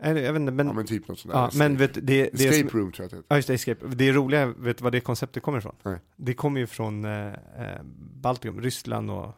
Jag 0.05 0.15
vet 0.15 0.37
inte, 0.37 0.53
men, 0.53 0.67
ja 0.67 0.73
ja, 0.73 0.77
men 0.77 0.87
typ 0.87 1.09
något 1.09 1.19
sånt 1.19 1.35
där. 1.35 1.51
men 1.59 1.73
Escape. 1.73 1.87
vet, 2.01 2.07
det, 2.07 2.31
det 2.33 2.45
Escape 2.45 2.71
som, 2.71 2.79
Room 2.81 2.93
tror 2.93 3.03
jag 3.03 3.05
att 3.05 3.11
det 3.11 3.17
heter. 3.17 3.27
ja, 3.29 3.37
just 3.37 3.49
det, 3.49 3.55
escape. 3.55 3.87
Det 3.87 4.13
roliga, 4.13 4.47
vet 4.47 4.79
du 4.79 4.85
vad 4.85 4.93
det 4.93 5.01
konceptet 5.01 5.43
kommer 5.43 5.59
ifrån? 5.59 5.75
Nej. 5.83 5.99
Det 6.17 6.35
kommer 6.35 6.61
ju 6.61 6.67
från 6.67 7.05
eh, 7.05 7.27
eh, 7.27 7.83
Baltikum, 8.21 8.61
Ryssland 8.61 9.11
och 9.11 9.35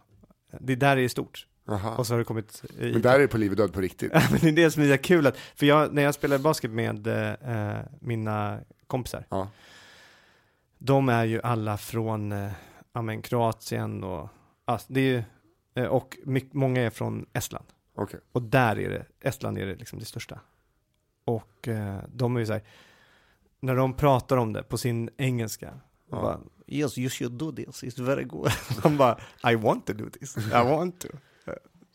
det 0.60 0.72
är 0.72 0.76
där 0.76 0.96
är 0.96 1.08
stort. 1.08 1.46
Aha. 1.68 1.96
Och 1.96 2.06
så 2.06 2.12
har 2.14 2.18
det 2.18 2.24
kommit 2.24 2.62
i, 2.78 2.92
Men 2.92 3.02
där 3.02 3.14
är 3.14 3.18
det 3.18 3.28
på 3.28 3.38
liv 3.38 3.50
och 3.50 3.56
död 3.56 3.72
på 3.72 3.80
riktigt. 3.80 4.12
Men 4.30 4.40
det 4.40 4.48
är 4.48 4.52
det 4.52 4.70
som 4.70 4.82
är 4.82 4.96
kul 4.96 5.26
att, 5.26 5.36
för 5.36 5.66
jag, 5.66 5.94
när 5.94 6.02
jag 6.02 6.14
spelade 6.14 6.42
basket 6.42 6.70
med 6.70 7.06
eh, 7.06 7.78
mina 8.00 8.60
kompisar, 8.86 9.26
Ja. 9.28 9.48
de 10.78 11.08
är 11.08 11.24
ju 11.24 11.40
alla 11.42 11.76
från 11.76 12.32
eh, 12.32 12.50
ja, 12.92 13.02
men 13.02 13.22
Kroatien 13.22 14.04
och, 14.04 14.28
alltså, 14.64 14.92
det 14.92 15.00
är 15.00 15.04
ju, 15.04 15.22
eh, 15.74 15.88
och 15.90 16.18
mycket, 16.24 16.52
många 16.54 16.82
är 16.82 16.90
från 16.90 17.26
Estland. 17.32 17.66
Okej. 17.94 18.20
Och 18.32 18.42
där 18.42 18.78
är 18.78 18.90
det, 18.90 19.06
Estland 19.28 19.58
är 19.58 19.66
det 19.66 19.74
liksom 19.74 19.98
det 19.98 20.04
största. 20.04 20.40
Och 21.24 21.68
eh, 21.68 21.98
de 22.08 22.36
är 22.36 22.40
ju 22.40 22.46
så 22.46 22.52
här, 22.52 22.62
när 23.60 23.76
de 23.76 23.94
pratar 23.96 24.36
om 24.36 24.52
det 24.52 24.62
på 24.62 24.78
sin 24.78 25.10
engelska, 25.16 25.74
Ja. 26.10 26.20
bara, 26.22 26.40
yes 26.66 26.98
you 26.98 27.10
should 27.10 27.32
do 27.32 27.52
this, 27.52 27.82
it's 27.84 28.02
very 28.02 28.24
good. 28.24 28.50
de 28.82 28.96
bara, 28.96 29.18
I 29.52 29.54
want 29.54 29.86
to 29.86 29.92
do 29.92 30.10
this, 30.10 30.36
I 30.36 30.50
want 30.50 31.00
to. 31.00 31.08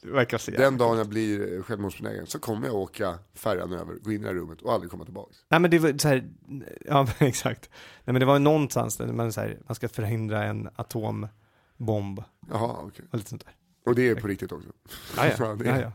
Jävla 0.04 0.28
Den 0.58 0.78
dagen 0.78 0.98
jag 0.98 1.08
blir 1.10 1.58
eh, 1.58 1.64
självmordsbenägen 1.64 2.28
så 2.28 2.40
kommer 2.40 2.68
jag 2.68 2.76
åka 2.76 3.20
färjan 3.34 3.74
över, 3.74 3.94
gå 3.96 4.12
in 4.12 4.20
i 4.22 4.24
det 4.24 4.28
här 4.28 4.36
rummet 4.36 4.62
och 4.62 4.74
aldrig 4.74 4.92
komma 4.92 5.04
tillbaka. 5.06 5.34
Nej 5.50 5.60
men 5.60 5.72
det 5.72 5.80
var 5.80 5.98
så 5.98 6.08
här, 6.08 6.30
ja 6.86 7.04
men 7.20 7.28
exakt. 7.28 7.70
Nej 8.04 8.14
men 8.14 8.20
det 8.20 8.26
var 8.26 8.40
någonstans 8.40 8.98
där 8.98 9.08
man, 9.08 9.34
så 9.34 9.42
här, 9.42 9.60
man 9.68 9.76
ska 9.76 9.90
förhindra 9.90 10.44
en 10.44 10.70
atombomb 10.76 12.24
Jaha, 12.50 12.78
okej. 12.82 13.06
och 13.12 13.18
lite 13.18 13.30
sånt 13.30 13.46
där. 13.46 13.54
Och 13.86 13.96
det 13.96 14.10
är 14.10 14.16
på 14.16 14.28
riktigt 14.28 14.52
också. 14.52 14.70
Ja, 15.18 15.26
ja. 15.40 15.58
Ja, 15.66 15.82
ja, 15.82 15.92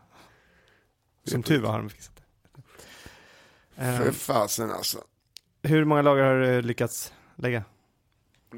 Som 1.24 1.42
tur 1.42 1.60
var 1.60 1.70
har 1.70 1.78
de 1.78 1.88
fixat 1.90 2.16
det. 2.16 2.22
Eh, 3.82 3.96
För 3.98 4.12
fasen 4.12 4.70
alltså. 4.70 4.98
hur 5.62 5.84
många 5.84 6.02
lager 6.02 6.22
har 6.22 6.34
du 6.40 6.62
lyckats 6.62 7.12
lägga? 7.36 7.64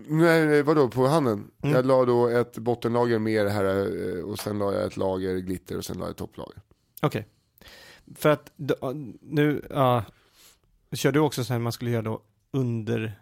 Nej, 0.09 0.62
vadå 0.62 0.88
på 0.88 1.07
handen? 1.07 1.51
Mm. 1.62 1.76
Jag 1.76 1.86
la 1.86 2.05
då 2.05 2.28
ett 2.28 2.59
bottenlager 2.59 3.18
mer 3.18 3.47
här 3.47 3.64
eh, 3.64 4.24
och 4.24 4.38
sen 4.38 4.59
la 4.59 4.72
jag 4.72 4.84
ett 4.84 4.97
lager 4.97 5.36
glitter 5.36 5.76
och 5.76 5.84
sen 5.84 5.99
la 5.99 6.05
jag 6.05 6.11
ett 6.11 6.16
topplager. 6.16 6.62
Okej. 7.03 7.26
För 8.14 8.28
att 8.28 8.53
nu, 9.20 9.66
ja, 9.70 10.05
kör 10.92 11.12
du 11.12 11.20
också 11.20 11.44
så 11.44 11.53
här 11.53 11.61
man 11.61 11.72
skulle 11.72 11.90
göra 11.90 12.03
då 12.03 12.22
under 12.51 13.20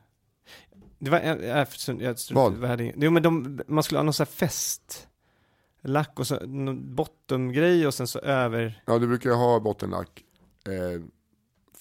det 0.99 1.11
var, 1.11 1.21
jag, 1.21 1.43
jag, 1.45 1.67
jag, 2.03 2.17
Vad? 2.33 2.53
vad 2.53 2.71
hade 2.71 2.93
Jo 2.97 3.11
men 3.11 3.23
de, 3.23 3.61
man 3.67 3.83
skulle 3.85 3.99
ha 3.99 4.03
någon 4.03 4.15
sån 4.15 4.25
här 4.25 4.33
fest 4.33 5.09
lack 5.81 6.19
och 6.19 6.27
så 6.27 6.47
någon 6.47 6.95
bottomgrej 6.95 7.87
och 7.87 7.95
sen 7.95 8.07
så 8.07 8.19
över, 8.19 8.83
Ja, 8.87 8.99
du 8.99 9.07
brukar 9.07 9.31
ha 9.31 9.61
bottenlack. 9.61 10.25
Eh, 10.67 11.03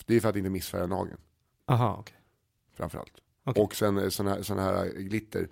det 0.06 0.16
är 0.16 0.20
för 0.20 0.30
att 0.30 0.36
inte 0.36 0.50
missfärga 0.50 0.88
nageln, 0.88 1.18
aha 1.66 1.98
okej. 2.00 2.18
framförallt. 2.74 3.23
Okej. 3.44 3.64
Och 3.64 3.76
sen 3.76 3.98
eh, 3.98 4.10
sån 4.10 4.28
här, 4.28 4.42
sån 4.42 4.60
här 4.60 4.86
glitter, 4.86 5.48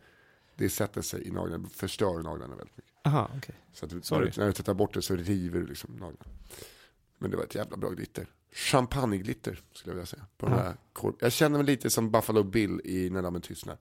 det 0.55 0.69
sätter 0.69 1.01
sig 1.01 1.27
i 1.27 1.31
naglarna, 1.31 1.69
förstör 1.69 2.13
naglarna 2.21 2.55
väldigt 2.55 2.77
mycket. 2.77 2.91
Aha 3.03 3.29
okej. 3.37 3.55
Så 3.73 3.85
att 3.85 4.05
Sorry. 4.05 4.29
du, 4.35 4.39
när 4.41 4.47
du 4.47 4.53
tvättar 4.53 4.73
bort 4.73 4.93
det 4.93 5.01
så 5.01 5.15
river 5.15 5.59
du 5.59 5.65
liksom 5.67 5.91
naglarna. 5.91 6.25
Men 7.17 7.31
det 7.31 7.37
var 7.37 7.43
ett 7.43 7.55
jävla 7.55 7.77
bra 7.77 7.89
glitter. 7.89 8.25
Champagneglitter 8.53 9.59
skulle 9.73 9.91
jag 9.91 9.95
vilja 9.95 10.05
säga. 10.05 10.25
På 10.37 10.45
den 10.45 10.55
här 10.55 10.73
kol- 10.93 11.15
jag 11.19 11.31
känner 11.31 11.57
mig 11.57 11.65
lite 11.65 11.89
som 11.89 12.11
Buffalo 12.11 12.43
Bill 12.43 12.81
i 12.83 13.09
När 13.09 13.21
dammen 13.21 13.41
tystnar. 13.41 13.77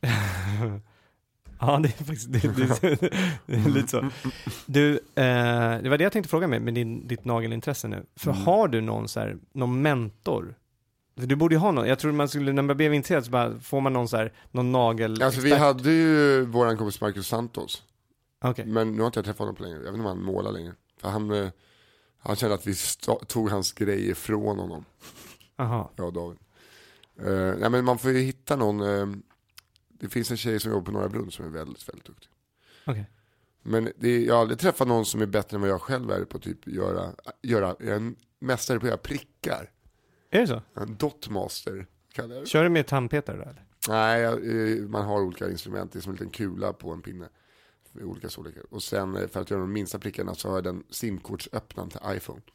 ja, 1.60 1.78
det 1.82 1.88
är 1.88 2.04
faktiskt 2.04 2.32
det, 2.32 2.38
det, 2.56 2.96
det 3.46 3.54
är 3.54 3.70
lite 3.70 3.88
så. 3.88 4.10
Du, 4.66 4.92
eh, 4.94 4.98
det 5.82 5.88
var 5.88 5.98
det 5.98 6.04
jag 6.04 6.12
tänkte 6.12 6.28
fråga 6.30 6.46
mig 6.46 6.60
med 6.60 6.74
din, 6.74 7.06
ditt 7.08 7.24
nagelintresse 7.24 7.88
nu. 7.88 8.06
För 8.16 8.30
Mm. 8.30 8.42
har 8.44 8.68
du 8.68 8.80
någon 8.80 9.08
så 9.08 9.20
här, 9.20 9.38
någon 9.52 9.82
mentor? 9.82 10.54
För 11.18 11.26
du 11.26 11.36
borde 11.36 11.54
ju 11.54 11.58
ha 11.58 11.70
någon. 11.70 11.88
Jag 11.88 11.98
tror 11.98 12.12
man 12.12 12.28
skulle, 12.28 12.52
när 12.52 12.62
man 12.62 12.76
blev 12.76 12.94
intresserad 12.94 13.24
så 13.24 13.30
bara 13.30 13.58
får 13.58 13.80
man 13.80 13.92
någon 13.92 14.08
så 14.08 14.16
här, 14.16 14.32
någon 14.50 14.72
nagel 14.72 15.22
Alltså 15.22 15.40
vi 15.40 15.54
hade 15.54 15.90
ju 15.90 16.44
våran 16.44 16.76
kompis 16.76 17.00
Marcus 17.00 17.28
Santos. 17.28 17.82
Okej. 18.44 18.66
Men 18.66 18.92
nu 18.92 18.98
har 18.98 19.06
inte 19.06 19.18
jag 19.18 19.24
träffat 19.24 19.38
honom 19.38 19.54
på 19.54 19.62
länge. 19.62 19.74
Jag 19.74 19.80
vet 19.80 19.88
inte 19.88 20.00
om 20.00 20.06
han 20.06 20.22
målar 20.22 20.52
längre. 20.52 20.72
För 21.00 21.08
han, 21.08 21.30
eh, 21.30 21.48
han 22.18 22.36
kände 22.36 22.54
att 22.54 22.66
vi 22.66 22.74
tog 23.26 23.50
hans 23.50 23.72
grejer 23.72 24.14
från 24.14 24.58
honom. 24.58 24.84
Aha. 25.56 25.92
Och 25.96 26.12
David. 26.12 26.38
Uh, 27.26 27.54
nej 27.58 27.70
men 27.70 27.84
man 27.84 27.98
får 27.98 28.10
ju 28.10 28.18
hitta 28.18 28.56
någon. 28.56 28.80
eh, 28.80 29.06
det 29.88 30.08
finns 30.08 30.30
en 30.30 30.36
tjej 30.36 30.60
som 30.60 30.70
jobbar 30.70 30.84
på 30.84 30.92
Norra 30.92 31.08
Brunn 31.08 31.30
som 31.30 31.44
är 31.44 31.50
väldigt, 31.50 31.88
väldigt 31.88 32.06
duktig. 32.06 32.28
Okej. 32.86 33.10
Men 33.62 33.92
det 33.96 34.24
jag 34.24 34.34
har 34.34 34.40
aldrig 34.40 34.58
träffat 34.58 34.88
någon 34.88 35.04
som 35.04 35.22
är 35.22 35.26
bättre 35.26 35.54
än 35.54 35.60
vad 35.60 35.70
jag 35.70 35.82
själv 35.82 36.10
är 36.10 36.24
på 36.24 36.38
typ 36.38 36.66
göra, 36.66 37.10
göra, 37.42 37.76
jag 37.78 37.88
är 37.88 37.96
en 37.96 38.16
mästare 38.38 38.80
på 38.80 38.86
att 38.86 38.90
göra 38.90 38.98
prickar. 38.98 39.70
Är 40.30 40.40
det 40.40 40.46
så? 40.46 40.62
En 40.74 40.96
dotmaster 40.96 41.86
kallar 42.12 42.34
jag 42.34 42.44
det. 42.44 42.48
Kör 42.48 42.64
du 42.64 42.70
med 42.70 42.86
tandpetare 42.86 43.36
då 43.36 43.42
eller? 43.42 43.64
Nej, 43.88 44.22
eh, 44.24 44.88
man 44.88 45.04
har 45.04 45.20
olika 45.20 45.50
instrument. 45.50 45.92
Det 45.92 45.98
är 45.98 46.00
som 46.00 46.10
en 46.10 46.16
liten 46.16 46.30
kula 46.30 46.72
på 46.72 46.90
en 46.92 47.02
pinne. 47.02 47.28
I 48.00 48.02
olika 48.02 48.28
storlekar. 48.28 48.62
Och 48.70 48.82
sen 48.82 49.16
eh, 49.16 49.28
för 49.28 49.40
att 49.40 49.50
göra 49.50 49.60
de 49.60 49.72
minsta 49.72 49.98
prickarna 49.98 50.34
så 50.34 50.48
har 50.48 50.54
jag 50.56 50.64
den 50.64 50.82
simkortsöppnaren 50.90 51.90
till 51.90 52.00
iPhone. 52.06 52.40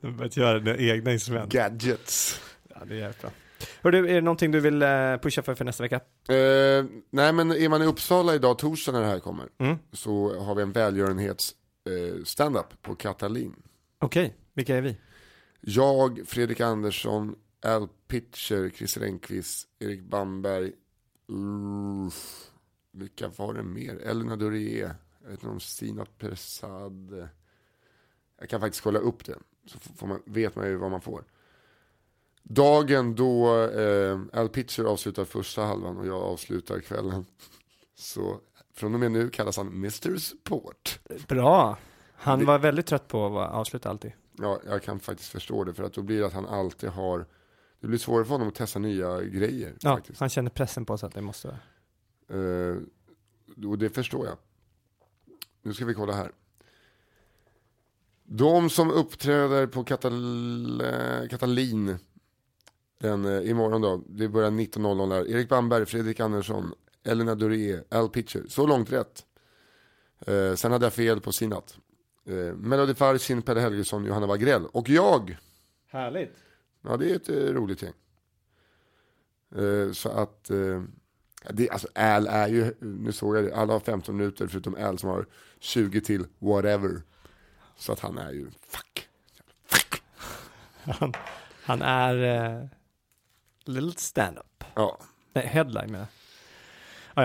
Du 0.00 0.12
börjat 0.12 0.36
göra 0.36 0.58
dina 0.58 0.76
egna 0.76 1.12
instrument. 1.12 1.52
Gadgets. 1.52 2.40
Ja, 2.68 2.76
det 2.84 2.94
är 2.94 2.98
jävligt 2.98 3.20
bra. 3.22 3.30
Hörru, 3.82 4.08
är 4.10 4.14
det 4.14 4.20
någonting 4.20 4.50
du 4.50 4.60
vill 4.60 4.82
eh, 4.82 4.88
pusha 5.22 5.42
för 5.42 5.54
för 5.54 5.64
nästa 5.64 5.82
vecka? 5.82 5.96
Eh, 6.28 6.84
nej 7.10 7.32
men 7.32 7.50
är 7.52 7.68
man 7.68 7.82
i 7.82 7.86
Uppsala 7.86 8.34
idag, 8.34 8.58
torsdag 8.58 8.92
när 8.92 9.00
det 9.00 9.06
här 9.06 9.18
kommer, 9.20 9.48
Mm. 9.58 9.76
så 9.92 10.40
har 10.40 10.54
vi 10.54 10.62
en 10.62 10.72
välgörenhets 10.72 11.54
eh, 11.88 12.24
stand-up 12.24 12.82
på 12.82 12.94
Katalin. 12.94 13.54
Okej, 13.98 14.34
vilka 14.58 14.76
är 14.76 14.80
vi? 14.82 14.96
Jag, 15.60 16.20
Fredrik 16.26 16.60
Andersson, 16.60 17.36
Al 17.62 17.88
Pitcher, 18.08 18.70
Christer 18.70 19.00
Enqvist, 19.04 19.68
Erik 19.78 20.02
Bamberg, 20.02 20.72
uff, 22.06 22.50
vilka 22.92 23.28
var 23.28 23.54
det 23.54 23.62
mer? 23.62 23.96
Elina 23.98 24.36
Durier, 24.36 24.94
jag 25.22 25.28
vet 25.30 25.38
inte 25.38 25.48
om 25.48 25.60
Stina 25.60 26.04
Persad. 26.18 27.28
Jag 28.40 28.48
kan 28.48 28.60
faktiskt 28.60 28.84
kolla 28.84 28.98
upp 28.98 29.24
det, 29.24 29.38
så 29.66 29.78
får 29.78 30.06
man, 30.06 30.22
vet 30.26 30.56
man 30.56 30.66
ju 30.66 30.76
vad 30.76 30.90
man 30.90 31.00
får. 31.00 31.24
Dagen 32.42 33.14
då 33.14 33.64
eh, 33.64 34.18
Al 34.32 34.48
Pitcher 34.48 34.84
avslutar 34.84 35.24
första 35.24 35.62
halvan 35.64 35.96
och 35.98 36.06
jag 36.06 36.22
avslutar 36.22 36.80
kvällen. 36.80 37.24
Så 37.94 38.40
från 38.74 38.94
och 38.94 39.00
med 39.00 39.12
nu 39.12 39.30
kallas 39.30 39.56
han 39.56 39.68
Mr 39.68 40.16
Support. 40.16 41.00
Bra. 41.28 41.78
Han 42.14 42.38
Det- 42.38 42.44
var 42.44 42.58
väldigt 42.58 42.86
trött 42.86 43.08
på 43.08 43.40
att 43.40 43.50
avsluta 43.52 43.90
alltid. 43.90 44.12
Ja, 44.38 44.60
jag 44.66 44.82
kan 44.82 45.00
faktiskt 45.00 45.30
förstå 45.30 45.64
det 45.64 45.74
för 45.74 45.82
att 45.84 45.92
då 45.92 46.02
blir 46.02 46.20
det 46.20 46.26
att 46.26 46.32
han 46.32 46.46
alltid 46.46 46.90
har 46.90 47.26
Det 47.80 47.86
blir 47.86 47.98
svårare 47.98 48.24
för 48.24 48.32
honom 48.32 48.48
att 48.48 48.54
testa 48.54 48.78
nya 48.78 49.22
grejer 49.22 49.74
Ja, 49.80 49.96
faktiskt. 49.96 50.20
han 50.20 50.28
känner 50.28 50.50
pressen 50.50 50.84
på 50.84 50.98
sig 50.98 51.06
att 51.06 51.14
det 51.14 51.20
måste 51.22 51.48
vara. 51.48 51.58
Eh, 52.40 52.76
och 53.68 53.78
det 53.78 53.90
förstår 53.90 54.26
jag. 54.26 54.36
Nu 55.62 55.74
ska 55.74 55.84
vi 55.84 55.94
kolla 55.94 56.12
här. 56.12 56.32
De 58.24 58.70
som 58.70 58.90
uppträder 58.90 59.66
på 59.66 59.84
Katal 59.84 60.82
Katalin 61.30 61.98
den, 62.98 63.24
eh, 63.24 63.50
imorgon 63.50 63.80
då, 63.80 64.02
det 64.08 64.28
börjar 64.28 64.50
19.00 64.50 65.08
där. 65.08 65.28
Erik 65.30 65.48
Bamberg, 65.48 65.86
Fredrik 65.86 66.20
Andersson, 66.20 66.74
Elina 67.02 67.34
Durier, 67.34 67.84
Al 67.90 68.08
Pitcher. 68.08 68.44
Så 68.48 68.66
långt 68.66 68.92
rätt. 68.92 69.26
Eh, 70.26 70.54
sen 70.54 70.72
hade 70.72 70.86
jag 70.86 70.92
fel 70.92 71.20
på 71.20 71.32
Sinat. 71.32 71.78
Eh, 72.28 72.54
Melody 72.54 72.94
Farsin, 72.94 73.42
Pelle 73.42 73.60
Helgesson, 73.60 74.04
Johanna 74.04 74.26
Wagrell 74.26 74.66
och 74.66 74.88
jag. 74.88 75.36
Härligt. 75.88 76.36
Ja, 76.82 76.96
det 76.96 77.10
är 77.10 77.16
ett 77.16 77.28
eh, 77.28 77.34
roligt 77.34 77.82
gäng. 77.82 77.92
Eh, 79.56 79.92
så 79.92 80.08
att, 80.08 80.50
eh, 80.50 80.82
det, 81.50 81.70
alltså 81.70 81.88
Al 81.94 82.26
är 82.26 82.48
ju, 82.48 82.74
nu 82.80 83.12
såg 83.12 83.36
jag 83.36 83.44
det, 83.44 83.56
alla 83.56 83.72
har 83.72 83.80
15 83.80 84.16
minuter 84.16 84.46
förutom 84.46 84.74
Al 84.74 84.98
som 84.98 85.08
har 85.08 85.26
20 85.58 86.00
till 86.00 86.26
whatever. 86.38 87.02
Så 87.76 87.92
att 87.92 88.00
han 88.00 88.18
är 88.18 88.32
ju, 88.32 88.50
fuck. 88.50 89.08
Han, 90.84 91.12
han 91.62 91.82
är 91.82 92.16
eh, 92.60 92.66
little 93.64 93.92
stand-up. 94.00 94.64
Ja, 94.74 94.98
Nej, 95.32 95.46
headline 95.46 95.92
med. 95.92 96.06
Ah, 97.14 97.22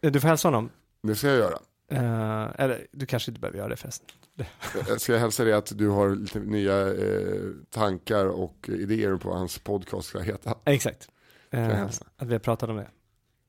ja, 0.00 0.10
du 0.10 0.20
får 0.20 0.28
hälsa 0.28 0.48
honom. 0.48 0.70
det 1.02 1.14
ska 1.14 1.26
jag 1.28 1.36
göra. 1.36 1.58
Eh, 1.88 2.50
eller 2.60 2.86
du 2.92 3.06
kanske 3.06 3.30
inte 3.30 3.40
behöver 3.40 3.58
göra 3.58 3.68
det 3.68 3.76
förresten. 3.76 4.06
Jag 4.88 5.00
ska 5.00 5.16
hälsa 5.16 5.44
dig 5.44 5.52
att 5.52 5.78
du 5.78 5.88
har 5.88 6.10
lite 6.16 6.38
nya 6.40 6.94
eh, 6.94 7.40
tankar 7.70 8.26
och 8.26 8.68
idéer 8.68 9.16
på 9.16 9.28
vad 9.28 9.38
hans 9.38 9.58
podcast 9.58 10.08
ska 10.08 10.18
heta. 10.18 10.54
Exakt. 10.64 11.08
Eh, 11.50 11.84
att 11.84 12.02
vi 12.28 12.32
har 12.32 12.38
pratat 12.38 12.70
om 12.70 12.76
det. 12.76 12.90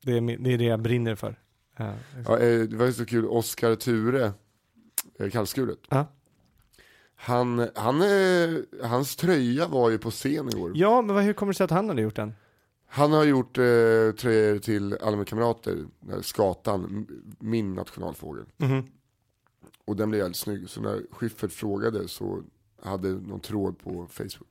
Det 0.02 0.12
är, 0.16 0.20
det 0.38 0.52
är 0.52 0.58
det 0.58 0.64
jag 0.64 0.80
brinner 0.80 1.14
för. 1.14 1.38
Eh, 1.78 1.90
Ja, 2.26 2.38
eh, 2.38 2.60
det 2.60 2.76
var 2.76 2.86
ju 2.86 2.92
så 2.92 3.06
kul, 3.06 3.26
Oskar 3.26 3.74
Ture, 3.74 4.32
eh, 5.18 5.30
kallskuret. 5.30 5.78
Ja. 5.88 6.06
Han, 7.18 7.68
han, 7.74 8.02
hans 8.82 9.16
tröja 9.16 9.68
var 9.68 9.90
ju 9.90 9.98
på 9.98 10.10
scen 10.10 10.48
i 10.52 10.56
år. 10.56 10.72
ja, 10.74 11.02
men 11.02 11.16
hur 11.24 11.32
kommer 11.32 11.52
det 11.52 11.56
sig 11.56 11.64
att 11.64 11.70
han 11.70 11.88
hade 11.88 12.02
gjort 12.02 12.16
den? 12.16 12.34
Han 12.88 13.12
har 13.12 13.24
gjort 13.24 13.58
eh, 13.58 13.64
tröjor 14.18 14.58
till 14.58 14.96
alla 15.02 15.10
mina 15.10 15.24
kamrater, 15.24 15.84
Skatan, 16.22 17.06
min 17.40 17.74
nationalfågel. 17.74 18.44
Mhm. 18.56 18.86
Och 19.86 19.96
den 19.96 20.10
blev 20.10 20.18
jävligt 20.18 20.36
snygg. 20.36 20.70
Så 20.70 20.80
när 20.80 21.02
Schyffert 21.10 21.52
frågade 21.52 22.08
så 22.08 22.42
hade 22.82 23.08
någon 23.08 23.40
tråd 23.40 23.78
på 23.78 24.06
Facebook. 24.06 24.48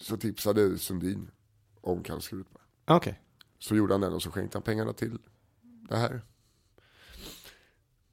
Så 0.00 0.16
tipsade 0.16 0.78
Sundin 0.78 1.30
om 1.80 2.02
kallskuret. 2.02 2.46
Okej, 2.86 3.20
Så 3.58 3.76
gjorde 3.76 3.94
han 3.94 4.00
den 4.00 4.12
och 4.12 4.22
så 4.22 4.30
skänkte 4.30 4.58
han 4.58 4.62
pengarna 4.62 4.92
till 4.92 5.18
det 5.62 5.96
här. 5.96 6.22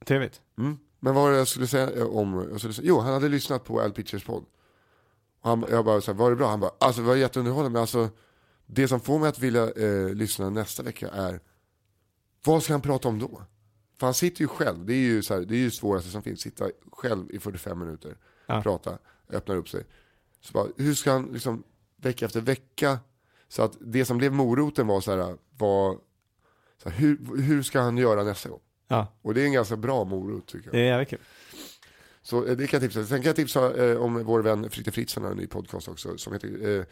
trevligt. 0.05 0.41
Mm. 0.57 0.77
Men 0.99 1.13
vad 1.15 1.23
var 1.23 1.31
det 1.31 1.37
jag 1.37 1.47
skulle 1.47 1.67
säga 1.67 1.91
eh, 1.91 2.05
om, 2.05 2.47
jag 2.51 2.59
skulle 2.59 2.73
säga, 2.73 2.87
jo 2.87 2.99
han 2.99 3.13
hade 3.13 3.29
lyssnat 3.29 3.63
på 3.63 3.81
Al 3.81 3.91
Pitchers 3.91 4.25
podd. 4.25 4.45
Och 5.41 5.49
han, 5.49 5.65
jag 5.69 5.85
bara 5.85 6.01
så 6.01 6.11
här, 6.11 6.19
var 6.19 6.29
det 6.29 6.35
bra? 6.35 6.49
Han 6.49 6.59
bara, 6.59 6.71
alltså 6.79 7.01
det 7.01 7.07
var 7.07 7.15
jätteunderhållande 7.15 7.69
men 7.73 7.81
alltså 7.81 8.09
det 8.65 8.87
som 8.87 8.99
får 8.99 9.19
mig 9.19 9.29
att 9.29 9.39
vilja 9.39 9.71
eh, 9.71 10.09
lyssna 10.13 10.49
nästa 10.49 10.83
vecka 10.83 11.09
är, 11.09 11.39
vad 12.43 12.63
ska 12.63 12.73
han 12.73 12.81
prata 12.81 13.07
om 13.07 13.19
då? 13.19 13.41
För 14.01 14.07
han 14.07 14.13
sitter 14.13 14.41
ju 14.41 14.47
själv, 14.47 14.85
det 14.85 14.93
är 14.93 14.97
ju, 14.97 15.23
så 15.23 15.33
här, 15.33 15.41
det 15.41 15.55
är 15.55 15.59
ju 15.59 15.71
svåraste 15.71 16.09
som 16.09 16.21
finns, 16.21 16.41
sitta 16.41 16.69
själv 16.91 17.31
i 17.31 17.39
45 17.39 17.79
minuter, 17.79 18.15
Ja. 18.45 18.61
prata, 18.61 18.97
öppnar 19.29 19.55
upp 19.55 19.69
sig. 19.69 19.83
Så 20.39 20.53
bara, 20.53 20.67
hur 20.77 20.93
ska 20.93 21.11
han 21.11 21.29
liksom 21.33 21.63
vecka 21.97 22.25
efter 22.25 22.41
vecka, 22.41 22.99
så 23.47 23.63
att 23.63 23.77
det 23.79 24.05
som 24.05 24.17
blev 24.17 24.33
moroten 24.33 24.87
var 24.87 25.01
så 25.01 25.11
här, 25.11 25.37
var, 25.57 25.97
så 26.83 26.89
här, 26.89 26.97
hur, 26.97 27.41
hur 27.41 27.63
ska 27.63 27.79
han 27.81 27.97
göra 27.97 28.23
nästa 28.23 28.49
gång? 28.49 28.59
Ja, 28.87 29.07
Och 29.21 29.33
det 29.33 29.41
är 29.41 29.45
en 29.45 29.53
ganska 29.53 29.75
bra 29.77 30.03
morot 30.03 30.47
tycker 30.47 30.67
jag. 30.67 30.73
det 30.73 30.79
är 30.79 30.85
jävligt 30.85 31.09
kul. 31.09 31.19
Så 32.21 32.45
eh, 32.45 32.57
det 32.57 32.67
kan 32.67 32.77
jag 32.81 32.91
tipsa. 32.91 33.05
Sen 33.05 33.17
kan 33.21 33.29
jag 33.29 33.35
tipsa 33.35 33.85
eh, 33.85 33.97
om 33.97 34.23
vår 34.23 34.39
vän 34.41 34.69
Fritte 34.69 34.91
Fritzson 34.91 35.23
har 35.23 35.31
en 35.31 35.37
ny 35.37 35.47
podcast 35.47 35.87
också 35.87 36.17
som 36.17 36.33
heter 36.33 36.77
eh, 36.79 36.85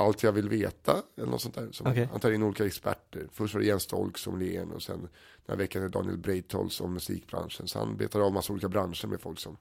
Allt 0.00 0.22
jag 0.22 0.32
vill 0.32 0.48
veta 0.48 1.02
eller 1.16 1.26
något 1.26 1.42
sånt 1.42 1.54
där. 1.54 1.72
Som 1.72 1.86
Okej. 1.86 2.08
Han 2.10 2.20
tar 2.20 2.30
in 2.30 2.42
olika 2.42 2.66
experter. 2.66 3.28
Först 3.32 3.54
var 3.54 3.60
det 3.60 3.66
Jens 3.66 3.82
Stolk 3.82 4.18
som 4.18 4.38
len 4.38 4.72
och 4.72 4.82
sen 4.82 5.00
den 5.00 5.08
här 5.48 5.56
veckan 5.56 5.82
är 5.82 5.88
Daniel 5.88 6.18
Breitholtz 6.18 6.80
om 6.80 6.92
musikbranschen. 6.94 7.68
Så 7.68 7.78
han 7.78 7.96
betar 7.96 8.20
av 8.20 8.32
massa 8.32 8.52
olika 8.52 8.68
branscher 8.68 9.06
med 9.06 9.20
folk 9.20 9.38
som 9.38 9.56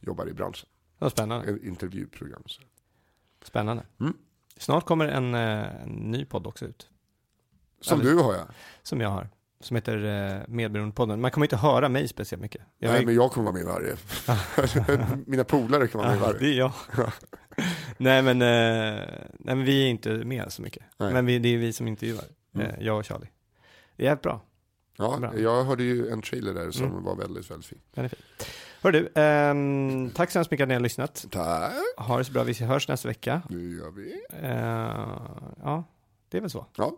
jobbar 0.00 0.28
i 0.28 0.32
branschen. 0.32 0.68
Vad 0.98 1.12
spännande. 1.12 1.48
En 1.48 1.64
intervjuprogram. 1.66 2.42
Så. 2.46 2.62
Spännande. 3.44 3.86
Mm. 4.00 4.14
Snart 4.56 4.84
kommer 4.86 5.08
en, 5.08 5.34
eh, 5.34 5.82
en 5.82 5.88
ny 5.90 6.24
podd 6.24 6.46
också 6.46 6.64
ut. 6.64 6.88
Som 7.80 8.00
Eller- 8.00 8.10
du 8.10 8.16
har 8.18 8.34
ja. 8.34 8.46
Som 8.82 9.00
jag 9.00 9.08
har. 9.08 9.28
Som 9.60 9.74
heter 9.76 10.04
eh, 10.04 10.42
Medberoendepodden. 10.48 11.20
Man 11.20 11.30
kommer 11.30 11.46
inte 11.46 11.56
höra 11.56 11.88
mig 11.88 12.08
speciellt 12.08 12.42
mycket. 12.42 12.60
Jag 12.78 12.90
Nej 12.90 13.02
är- 13.02 13.06
men 13.06 13.14
jag 13.14 13.32
kommer 13.32 13.52
vara 13.52 13.54
med 13.54 13.62
i 13.62 13.66
varje. 13.66 13.96
Mina 15.26 15.44
polare 15.44 15.86
kan 15.88 15.98
vara 16.00 16.10
med 16.10 16.16
i 16.18 16.20
Ja, 16.20 16.26
varje. 16.26 16.38
det 16.38 16.46
är 16.54 16.58
jag. 16.58 16.72
nej, 18.04 18.22
men, 18.22 18.42
eh, 18.42 19.04
nej 19.38 19.54
men 19.56 19.64
vi 19.64 19.84
är 19.84 19.88
inte 19.88 20.10
med 20.10 20.52
så 20.52 20.62
mycket. 20.62 20.82
Nej. 20.96 21.12
Men 21.12 21.26
vi, 21.26 21.38
det 21.38 21.48
är 21.48 21.58
vi 21.58 21.72
som 21.72 21.88
intervjuar. 21.88 22.24
Mm. 22.54 22.66
Eh, 22.66 22.74
jag 22.80 22.98
och 22.98 23.06
Charlie. 23.06 23.28
Det 23.96 24.06
är 24.06 24.16
bra. 24.16 24.40
Ja, 25.00 25.16
Bra. 25.20 25.38
jag 25.38 25.64
hörde 25.64 25.82
ju 25.82 26.08
en 26.10 26.22
trailer 26.22 26.54
där 26.54 26.70
som 26.70 26.86
Mm. 26.86 27.02
var 27.04 27.16
väldigt, 27.16 27.50
väldigt 27.50 27.66
fin. 27.66 27.78
Den 27.94 28.04
är 28.04 28.08
fin. 28.08 28.18
Hör 28.82 28.92
du, 28.92 29.08
ehm, 29.14 30.10
tack 30.14 30.30
så 30.30 30.38
hemskt 30.38 30.50
mycket 30.50 30.64
att 30.64 30.68
ni 30.68 30.74
har 30.74 30.80
lyssnat. 30.80 31.26
Tack, 31.30 31.72
Ha 31.96 32.18
det 32.18 32.24
så 32.24 32.32
bra, 32.32 32.42
vi 32.42 32.64
hörs 32.64 32.88
nästa 32.88 33.08
vecka. 33.08 33.42
det 33.48 33.54
gör 33.54 33.90
vi. 33.90 34.12
Eh, 34.42 34.50
ja, 35.62 35.84
det 36.28 36.36
är 36.36 36.40
väl 36.40 36.50
så. 36.50 36.66
Ja, 36.76 36.92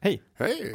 Hej! 0.00 0.22
hej. 0.34 0.74